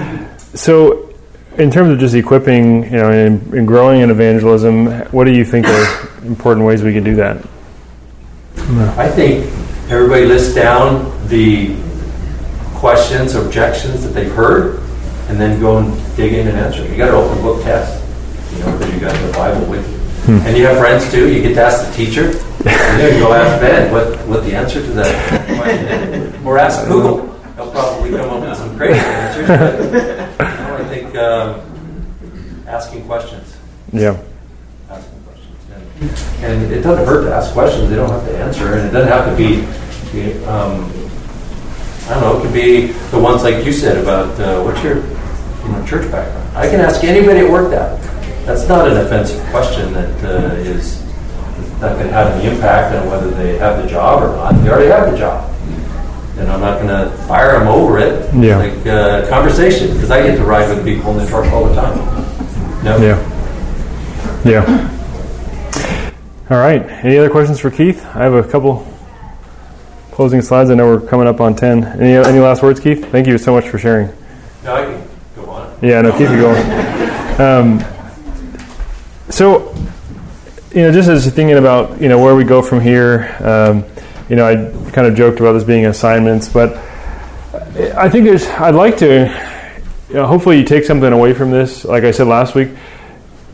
So, 0.54 1.14
in 1.58 1.70
terms 1.70 1.90
of 1.92 1.98
just 1.98 2.14
equipping, 2.14 2.84
you 2.84 2.90
know, 2.90 3.10
and, 3.10 3.54
and 3.54 3.66
growing 3.66 4.00
in 4.00 4.10
evangelism, 4.10 4.86
what 5.12 5.24
do 5.24 5.32
you 5.32 5.44
think 5.44 5.66
are 5.66 6.08
important 6.24 6.66
ways 6.66 6.82
we 6.82 6.92
could 6.92 7.04
do 7.04 7.16
that? 7.16 7.36
I 8.96 9.08
think 9.08 9.44
everybody 9.90 10.24
lists 10.24 10.54
down 10.54 11.10
the 11.28 11.76
questions, 12.74 13.34
objections 13.34 14.02
that 14.02 14.10
they've 14.10 14.32
heard, 14.32 14.80
and 15.28 15.40
then 15.40 15.60
go 15.60 15.78
and 15.78 16.16
dig 16.16 16.32
in 16.32 16.48
and 16.48 16.58
answer. 16.58 16.86
You 16.86 16.96
got 16.96 17.10
an 17.10 17.14
open 17.14 17.42
book 17.42 17.62
test, 17.62 18.02
you 18.52 18.58
know, 18.60 18.76
because 18.76 18.94
you 18.94 19.00
got 19.00 19.26
the 19.26 19.32
Bible 19.32 19.66
with 19.66 19.88
you. 19.88 19.98
Hmm. 20.22 20.46
And 20.46 20.56
you 20.56 20.66
have 20.66 20.78
friends 20.78 21.10
too. 21.10 21.32
You 21.32 21.42
get 21.42 21.54
to 21.54 21.62
ask 21.62 21.86
the 21.88 21.94
teacher. 21.94 22.26
And 22.64 23.00
then 23.00 23.14
you 23.14 23.20
go 23.20 23.32
ask 23.32 23.60
Ben 23.60 23.90
what, 23.90 24.18
what 24.28 24.44
the 24.44 24.54
answer 24.54 24.80
to 24.80 24.90
that 24.92 25.58
question 25.58 25.86
is. 25.86 26.44
Or 26.46 26.58
ask 26.58 26.86
Google. 26.86 27.26
They'll 27.56 27.70
probably 27.70 28.10
come 28.10 28.30
up 28.30 28.40
with 28.48 28.56
some 28.56 28.76
crazy 28.76 29.00
answers. 29.00 30.18
But, 31.12 31.18
you 31.18 31.20
know, 31.20 31.48
I 31.48 31.52
think 31.52 31.68
um, 32.26 32.68
asking 32.68 33.04
questions. 33.06 33.56
Yeah. 33.92 34.20
Asking 34.88 35.22
questions. 35.22 35.58
And, 36.40 36.62
and 36.62 36.72
it 36.72 36.82
doesn't 36.82 37.06
hurt 37.06 37.24
to 37.24 37.34
ask 37.34 37.52
questions. 37.52 37.90
They 37.90 37.96
don't 37.96 38.10
have 38.10 38.24
to 38.24 38.38
answer. 38.38 38.74
And 38.74 38.88
it 38.88 38.92
doesn't 38.92 39.12
have 39.12 39.28
to 39.28 39.36
be, 39.36 39.60
be, 40.12 40.44
um, 40.44 40.90
I 42.08 42.14
don't 42.14 42.20
know, 42.20 42.38
it 42.38 42.42
could 42.42 42.54
be 42.54 42.86
the 43.10 43.18
ones 43.18 43.42
like 43.42 43.64
you 43.64 43.72
said 43.72 43.98
about 43.98 44.38
uh, 44.40 44.62
what's 44.62 44.82
your 44.82 44.96
you 44.96 45.68
know, 45.68 45.84
church 45.86 46.10
background. 46.10 46.56
I 46.56 46.68
can 46.68 46.80
ask 46.80 47.04
anybody 47.04 47.40
at 47.40 47.50
work 47.50 47.70
that. 47.70 48.00
That's 48.44 48.66
not 48.66 48.88
an 48.88 48.96
offensive 48.96 49.40
question 49.50 49.92
that 49.92 50.24
uh, 50.24 50.54
is 50.54 51.00
not 51.80 51.94
going 51.94 52.08
to 52.08 52.12
have 52.12 52.28
any 52.34 52.48
impact 52.52 52.94
on 52.96 53.08
whether 53.08 53.30
they 53.30 53.56
have 53.58 53.82
the 53.82 53.88
job 53.88 54.22
or 54.22 54.36
not. 54.36 54.52
They 54.62 54.70
already 54.70 54.88
have 54.88 55.10
the 55.12 55.16
job. 55.16 55.51
And 56.38 56.50
I'm 56.50 56.60
not 56.60 56.80
going 56.80 56.88
to 56.88 57.16
fire 57.26 57.58
them 57.58 57.68
over 57.68 57.98
it. 57.98 58.34
Yeah. 58.34 58.56
Like 58.56 58.86
uh, 58.86 59.28
conversation, 59.28 59.92
because 59.92 60.10
I 60.10 60.22
get 60.22 60.36
to 60.36 60.44
ride 60.44 60.68
with 60.74 60.84
people 60.84 61.10
in 61.12 61.18
the 61.18 61.26
truck 61.26 61.52
all 61.52 61.66
the 61.66 61.74
time. 61.74 61.96
No? 62.82 62.96
Yeah. 62.96 63.28
Yeah. 64.44 64.88
All 66.50 66.58
right. 66.58 66.82
Any 66.82 67.16
other 67.18 67.30
questions 67.30 67.60
for 67.60 67.70
Keith? 67.70 68.04
I 68.06 68.24
have 68.24 68.34
a 68.34 68.42
couple 68.42 68.86
closing 70.10 70.42
slides. 70.42 70.70
I 70.70 70.74
know 70.74 70.86
we're 70.86 71.06
coming 71.06 71.26
up 71.26 71.40
on 71.40 71.54
10. 71.54 71.84
Any, 71.84 72.12
any 72.14 72.38
last 72.38 72.62
words, 72.62 72.80
Keith? 72.80 73.06
Thank 73.10 73.26
you 73.26 73.38
so 73.38 73.52
much 73.52 73.68
for 73.68 73.78
sharing. 73.78 74.08
No, 74.64 74.74
I 74.74 74.84
can 74.84 75.08
go 75.34 75.50
on. 75.50 75.78
Yeah, 75.80 76.02
no, 76.02 76.12
keep 76.12 76.28
it 76.28 76.36
going. 76.38 77.40
Um, 77.40 77.80
so, 79.30 79.74
you 80.74 80.82
know, 80.82 80.92
just 80.92 81.08
as 81.08 81.24
you're 81.24 81.32
thinking 81.32 81.56
about, 81.56 82.00
you 82.00 82.08
know, 82.08 82.22
where 82.22 82.36
we 82.36 82.44
go 82.44 82.62
from 82.62 82.80
here, 82.80 83.34
um, 83.40 83.84
you 84.32 84.36
know, 84.36 84.46
I 84.46 84.90
kind 84.92 85.06
of 85.06 85.14
joked 85.14 85.40
about 85.40 85.52
this 85.52 85.62
being 85.62 85.84
assignments, 85.84 86.48
but 86.48 86.74
I 87.94 88.08
think 88.08 88.24
there's, 88.24 88.46
I'd 88.46 88.74
like 88.74 88.96
to, 88.96 89.26
you 90.08 90.14
know, 90.14 90.26
hopefully 90.26 90.56
you 90.56 90.64
take 90.64 90.84
something 90.84 91.12
away 91.12 91.34
from 91.34 91.50
this. 91.50 91.84
Like 91.84 92.04
I 92.04 92.12
said 92.12 92.28
last 92.28 92.54
week, 92.54 92.70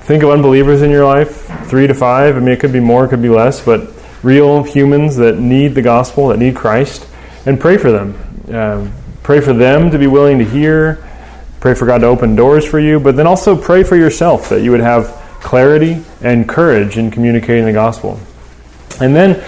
think 0.03 0.23
of 0.23 0.31
unbelievers 0.31 0.83
in 0.83 0.93
your 0.93 1.05
life, 1.05 1.47
three 1.67 1.89
to 1.89 1.95
five. 1.95 2.37
I 2.37 2.39
mean, 2.39 2.51
it 2.51 2.61
could 2.61 2.73
be 2.73 2.79
more, 2.79 3.07
it 3.07 3.09
could 3.09 3.21
be 3.21 3.29
less, 3.29 3.61
but 3.61 3.91
real 4.23 4.63
humans 4.63 5.17
that 5.17 5.41
need 5.41 5.75
the 5.75 5.83
gospel, 5.83 6.29
that 6.29 6.39
need 6.39 6.55
Christ, 6.55 7.09
and 7.45 7.59
pray 7.59 7.77
for 7.77 7.91
them. 7.91 8.55
Um, 8.55 8.93
pray 9.25 9.41
for 9.41 9.55
them 9.55 9.91
to 9.91 9.99
be 9.99 10.07
willing 10.07 10.39
to 10.39 10.45
hear, 10.45 11.05
pray 11.59 11.75
for 11.75 11.87
God 11.87 12.03
to 12.03 12.07
open 12.07 12.37
doors 12.37 12.65
for 12.65 12.79
you, 12.79 13.01
but 13.01 13.17
then 13.17 13.27
also 13.27 13.61
pray 13.61 13.83
for 13.83 13.97
yourself 13.97 14.49
that 14.51 14.63
you 14.63 14.71
would 14.71 14.79
have 14.79 15.09
clarity 15.41 16.05
and 16.23 16.49
courage 16.49 16.99
in 16.99 17.11
communicating 17.11 17.65
the 17.65 17.73
gospel. 17.73 18.21
And 19.01 19.17
then 19.17 19.45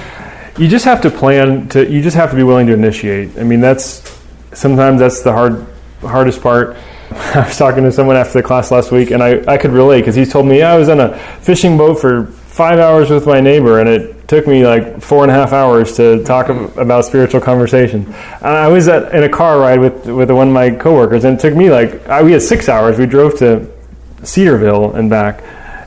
you 0.59 0.69
just 0.69 0.85
have 0.85 1.01
to 1.03 1.11
plan 1.11 1.69
to 1.71 1.91
you 1.91 2.03
just 2.03 2.17
have 2.17 2.31
to 2.31 2.37
be 2.37 2.43
willing 2.43 2.67
to 2.67 2.73
initiate. 2.73 3.39
I 3.39 3.45
mean 3.45 3.61
that's 3.61 4.19
sometimes 4.53 5.01
that's 5.01 5.23
the 5.23 5.33
hard 5.33 5.67
hardest 6.03 6.43
part. 6.43 6.77
I 7.11 7.47
was 7.47 7.57
talking 7.57 7.85
to 7.85 7.93
someone 7.93 8.17
after 8.17 8.41
the 8.41 8.43
class 8.43 8.71
last 8.71 8.93
week 8.93 9.11
and 9.11 9.23
I, 9.23 9.43
I 9.47 9.59
could 9.59 9.73
relate 9.73 10.01
because 10.01 10.15
he 10.15 10.25
told 10.25 10.47
me, 10.47 10.59
yeah, 10.59 10.73
I 10.73 10.79
was 10.79 10.89
on 10.89 11.01
a 11.01 11.19
fishing 11.41 11.77
boat 11.77 12.01
for 12.01 12.33
five 12.51 12.79
hours 12.79 13.09
with 13.09 13.27
my 13.27 13.41
neighbor, 13.41 13.79
and 13.81 13.89
it 13.89 14.29
took 14.29 14.47
me 14.47 14.67
like 14.67 15.01
four 15.01 15.23
and 15.23 15.31
a 15.31 15.35
half 15.35 15.53
hours 15.53 15.97
to 15.97 16.23
talk 16.25 16.49
about 16.77 17.07
spiritual 17.07 17.41
conversation. 17.41 18.05
And 18.05 18.47
I 18.47 18.69
was 18.69 18.87
at, 18.89 19.15
in 19.15 19.23
a 19.23 19.29
car 19.29 19.59
ride 19.59 19.81
with 19.81 20.07
with 20.07 20.31
one 20.31 20.49
of 20.49 20.55
my 20.55 20.71
coworkers, 20.71 21.25
and 21.25 21.39
it 21.39 21.41
took 21.41 21.55
me 21.55 21.71
like 21.71 22.07
I, 22.07 22.23
we 22.23 22.33
had 22.33 22.43
six 22.43 22.69
hours. 22.69 22.99
We 22.99 23.07
drove 23.07 23.39
to 23.39 23.71
Cedarville 24.25 24.95
and 24.95 25.09
back. 25.09 25.43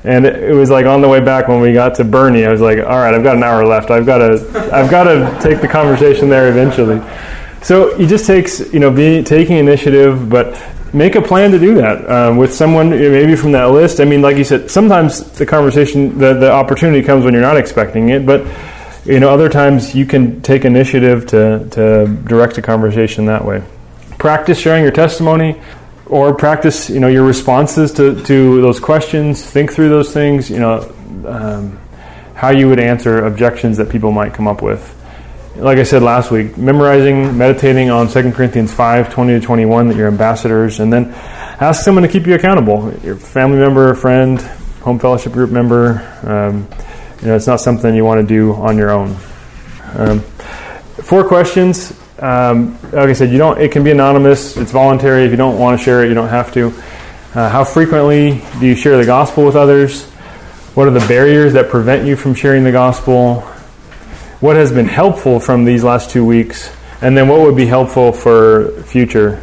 And 0.06 0.26
it 0.26 0.54
was 0.54 0.70
like 0.70 0.86
on 0.86 1.02
the 1.02 1.08
way 1.08 1.22
back 1.22 1.48
when 1.48 1.62
we 1.62 1.72
got 1.72 1.96
to 1.96 2.04
Burney, 2.04 2.46
I 2.46 2.52
was 2.52 2.60
like, 2.60 2.80
"All 2.80 2.98
right, 2.98 3.14
I've 3.14 3.24
got 3.24 3.38
an 3.38 3.44
hour 3.44 3.66
left. 3.66 3.90
I've 3.90 4.06
got 4.06 4.18
to, 4.18 4.70
I've 4.74 4.92
got 4.92 5.06
to 5.06 5.40
take 5.42 5.62
the 5.62 5.68
conversation 5.68 6.28
there 6.28 6.50
eventually." 6.50 7.02
So 7.62 7.96
it 7.98 8.08
just 8.08 8.26
takes, 8.26 8.60
you 8.74 8.80
know, 8.80 8.92
be, 8.92 9.24
taking 9.24 9.56
initiative, 9.56 10.30
but 10.30 10.62
make 10.94 11.16
a 11.16 11.22
plan 11.22 11.52
to 11.52 11.60
do 11.60 11.76
that 11.76 12.10
um, 12.10 12.38
with 12.38 12.54
someone 12.54 12.90
maybe 12.90 13.36
from 13.36 13.54
that 13.54 13.72
list. 13.72 14.02
I 14.02 14.06
mean, 14.06 14.22
like 14.22 14.38
you 14.38 14.44
said, 14.44 14.70
sometimes 14.70 15.32
the 15.32 15.46
conversation, 15.46 16.18
the, 16.18 16.34
the 16.34 16.52
opportunity 16.52 17.02
comes 17.02 17.24
when 17.24 17.34
you're 17.34 17.42
not 17.42 17.58
expecting 17.58 18.10
it, 18.10 18.26
but 18.26 18.46
you 19.06 19.20
know, 19.20 19.30
other 19.30 19.50
times 19.50 19.96
you 19.96 20.06
can 20.06 20.42
take 20.42 20.66
initiative 20.66 21.26
to, 21.28 21.68
to 21.72 22.08
direct 22.26 22.58
a 22.58 22.62
conversation 22.62 23.26
that 23.26 23.44
way. 23.44 23.64
Practice 24.18 24.60
sharing 24.60 24.84
your 24.84 24.92
testimony 24.92 25.60
or 26.06 26.34
practice, 26.36 26.90
you 26.90 27.00
know, 27.00 27.08
your 27.08 27.26
responses 27.26 27.92
to, 27.94 28.22
to 28.24 28.62
those 28.62 28.80
questions. 28.80 29.44
Think 29.44 29.72
through 29.72 29.90
those 29.90 30.14
things, 30.14 30.50
you 30.50 30.60
know, 30.60 30.94
um, 31.26 31.80
how 32.36 32.50
you 32.50 32.68
would 32.70 32.80
answer 32.80 33.26
objections 33.26 33.78
that 33.78 33.90
people 33.90 34.12
might 34.12 34.34
come 34.34 34.48
up 34.48 34.62
with 34.62 34.94
like 35.56 35.78
I 35.78 35.84
said 35.84 36.02
last 36.02 36.32
week, 36.32 36.58
memorizing, 36.58 37.38
meditating 37.38 37.90
on 37.90 38.08
2 38.08 38.32
Corinthians 38.32 38.74
5 38.74 39.14
20 39.14 39.40
to 39.40 39.46
21, 39.46 39.90
that 39.90 39.98
you're 39.98 40.08
ambassadors, 40.08 40.80
and 40.80 40.92
then 40.92 41.12
ask 41.14 41.84
someone 41.84 42.04
to 42.04 42.10
keep 42.10 42.26
you 42.26 42.34
accountable 42.34 42.92
your 43.04 43.16
family 43.16 43.58
member, 43.58 43.94
friend, 43.94 44.42
home 44.82 44.98
fellowship 44.98 45.32
group 45.32 45.52
member. 45.52 46.02
Um, 46.24 46.68
you 47.22 47.28
know, 47.28 47.36
it's 47.36 47.48
not 47.48 47.62
something 47.62 47.94
you 47.94 48.04
want 48.04 48.22
to 48.22 48.28
do 48.28 48.54
on 48.54 48.78
your 48.78 48.90
own. 48.90 49.16
Um, 49.96 50.20
four 50.20 51.26
questions. 51.28 52.00
Um, 52.20 52.78
like 52.92 53.10
I 53.10 53.14
said, 53.14 53.32
you 53.32 53.38
don't. 53.38 53.60
It 53.60 53.72
can 53.72 53.84
be 53.84 53.92
anonymous. 53.92 54.58
It's 54.58 54.72
voluntary. 54.72 55.26
If 55.26 55.32
you 55.32 55.38
don't 55.38 55.60
want 55.60 55.78
to 55.78 55.84
share 55.84 56.04
it, 56.04 56.10
you 56.10 56.14
don't 56.14 56.30
have 56.30 56.54
to. 56.54 56.68
Uh, 57.36 57.50
how 57.50 57.64
frequently 57.64 58.42
do 58.60 58.68
you 58.68 58.76
share 58.76 58.98
the 58.98 59.06
gospel 59.06 59.46
with 59.46 59.56
others? 59.56 60.06
What 60.76 60.88
are 60.88 60.92
the 60.92 61.06
barriers 61.08 61.54
that 61.54 61.70
prevent 61.70 62.08
you 62.08 62.16
from 62.16 62.36
sharing 62.36 62.64
the 62.64 62.72
gospel? 62.72 63.48
what 64.44 64.58
has 64.58 64.74
been 64.74 64.90
helpful 64.90 65.40
from 65.40 65.64
these 65.64 65.86
last 65.86 66.10
two 66.10 66.26
weeks, 66.26 66.70
and 67.02 67.18
then 67.18 67.30
what 67.30 67.40
would 67.40 67.56
be 67.56 67.66
helpful 67.66 68.12
for 68.12 68.84
future 68.84 69.42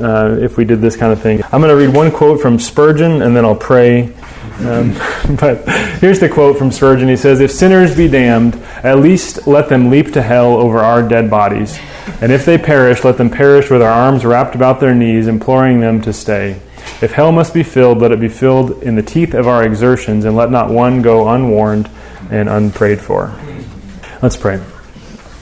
uh, 0.00 0.38
if 0.40 0.56
we 0.56 0.64
did 0.64 0.80
this 0.80 0.96
kind 0.96 1.12
of 1.12 1.20
thing. 1.20 1.42
I'm 1.52 1.60
going 1.60 1.68
to 1.68 1.76
read 1.76 1.94
one 1.94 2.10
quote 2.10 2.40
from 2.40 2.58
Spurgeon, 2.58 3.20
and 3.20 3.36
then 3.36 3.44
I'll 3.44 3.54
pray. 3.54 4.14
Um, 4.60 4.92
but 5.40 5.68
here's 6.00 6.20
the 6.20 6.28
quote 6.28 6.58
from 6.58 6.70
Spurgeon. 6.70 7.08
He 7.08 7.16
says, 7.16 7.40
If 7.40 7.50
sinners 7.50 7.96
be 7.96 8.08
damned, 8.08 8.54
at 8.82 8.98
least 8.98 9.46
let 9.46 9.68
them 9.68 9.90
leap 9.90 10.12
to 10.12 10.22
hell 10.22 10.56
over 10.56 10.78
our 10.78 11.06
dead 11.06 11.30
bodies. 11.30 11.78
And 12.20 12.32
if 12.32 12.44
they 12.44 12.56
perish, 12.56 13.04
let 13.04 13.18
them 13.18 13.30
perish 13.30 13.70
with 13.70 13.82
our 13.82 13.90
arms 13.90 14.24
wrapped 14.24 14.54
about 14.54 14.80
their 14.80 14.94
knees, 14.94 15.26
imploring 15.26 15.80
them 15.80 16.00
to 16.02 16.12
stay. 16.12 16.60
If 17.02 17.12
hell 17.12 17.32
must 17.32 17.52
be 17.52 17.62
filled, 17.62 17.98
let 17.98 18.12
it 18.12 18.20
be 18.20 18.28
filled 18.28 18.82
in 18.82 18.94
the 18.94 19.02
teeth 19.02 19.34
of 19.34 19.46
our 19.46 19.64
exertions, 19.64 20.24
and 20.24 20.34
let 20.34 20.50
not 20.50 20.70
one 20.70 21.02
go 21.02 21.28
unwarned 21.28 21.90
and 22.30 22.48
unprayed 22.48 23.00
for. 23.00 23.38
Let's 24.22 24.36
pray. 24.36 24.62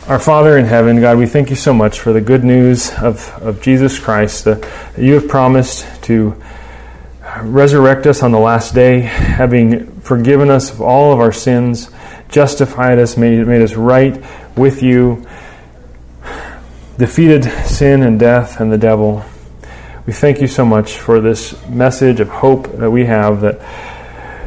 Our 0.09 0.19
Father 0.19 0.59
in 0.59 0.65
heaven, 0.65 1.01
God, 1.01 1.17
we 1.17 1.27
thank 1.27 1.49
you 1.49 1.57
so 1.57 1.73
much 1.73 2.01
for 2.01 2.13
the 2.13 2.21
good 2.21 2.45
news 2.45 2.91
of, 2.95 3.31
of 3.41 3.63
Jesus 3.63 3.99
Christ 3.99 4.45
that 4.45 4.69
you 4.99 5.15
have 5.15 5.29
promised 5.29 5.87
to 6.05 6.35
resurrect 7.43 8.07
us 8.07 8.23
on 8.23 8.33
the 8.33 8.39
last 8.39 8.75
day, 8.75 9.01
having 9.01 10.01
forgiven 10.01 10.51
us 10.51 10.71
of 10.71 10.81
all 10.81 11.13
of 11.13 11.21
our 11.21 11.33
sins, 11.33 11.91
justified 12.29 12.99
us, 12.99 13.17
made, 13.17 13.47
made 13.47 13.63
us 13.63 13.75
right 13.75 14.23
with 14.57 14.83
you, 14.83 15.27
defeated 16.99 17.45
sin 17.67 18.03
and 18.03 18.21
death 18.21 18.61
and 18.61 18.71
the 18.71 18.79
devil. 18.79 19.25
We 20.07 20.13
thank 20.13 20.41
you 20.41 20.47
so 20.47 20.65
much 20.65 20.99
for 20.99 21.21
this 21.21 21.67
message 21.67 22.21
of 22.21 22.29
hope 22.29 22.71
that 22.79 22.91
we 22.91 23.07
have 23.07 23.41
that 23.41 23.61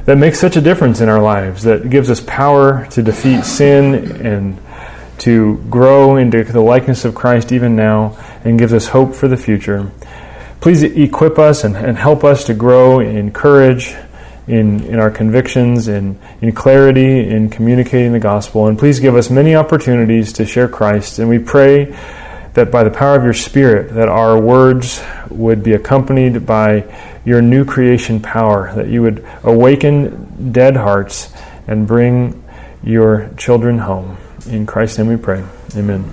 that 0.08 0.18
makes 0.18 0.40
such 0.40 0.56
a 0.56 0.62
difference 0.62 1.02
in 1.02 1.10
our 1.10 1.22
lives, 1.22 1.64
that 1.64 1.90
gives 1.90 2.10
us 2.10 2.22
power 2.22 2.88
to 2.92 3.04
defeat 3.04 3.44
sin 3.44 3.94
and 4.26 4.58
to 5.18 5.58
grow 5.70 6.16
into 6.16 6.46
the 6.46 6.62
likeness 6.62 7.04
of 7.04 7.14
Christ 7.14 7.52
even 7.52 7.76
now, 7.76 8.18
and 8.46 8.58
gives 8.58 8.72
us 8.72 8.88
hope 8.88 9.14
for 9.14 9.28
the 9.28 9.36
future. 9.36 9.92
Please 10.60 10.84
equip 10.84 11.38
us 11.38 11.64
and, 11.64 11.76
and 11.76 11.98
help 11.98 12.24
us 12.24 12.46
to 12.46 12.54
grow 12.54 13.00
in 13.00 13.32
courage, 13.32 13.96
in, 14.48 14.84
in 14.86 15.00
our 15.00 15.12
convictions, 15.12 15.88
in, 15.88 16.20
in 16.42 16.52
clarity, 16.52 17.30
in 17.30 17.50
communicating 17.50 18.14
the 18.14 18.20
gospel. 18.20 18.68
And 18.68 18.78
please 18.78 19.00
give 19.00 19.16
us 19.16 19.30
many 19.30 19.56
opportunities 19.56 20.34
to 20.34 20.46
share 20.46 20.68
Christ. 20.68 21.20
And 21.20 21.30
we 21.30 21.40
pray 21.40 21.96
that 22.54 22.72
by 22.72 22.84
the 22.84 22.90
power 22.90 23.16
of 23.16 23.24
your 23.24 23.34
Spirit, 23.34 23.94
that 23.94 24.10
our 24.10 24.40
words 24.40 25.04
would 25.30 25.64
be 25.64 25.74
accompanied 25.74 26.46
by 26.46 26.86
your 27.24 27.42
new 27.42 27.66
creation 27.66 28.20
power, 28.20 28.74
that 28.74 28.88
you 28.88 29.02
would 29.04 29.26
awaken 29.44 30.52
dead 30.52 30.76
hearts 30.76 31.32
and 31.68 31.86
bring 31.86 32.44
your 32.84 33.30
children 33.38 33.78
home. 33.78 34.18
In 34.48 34.66
Christ's 34.66 34.98
name 34.98 35.08
we 35.08 35.18
pray. 35.18 35.44
Amen. 35.76 36.12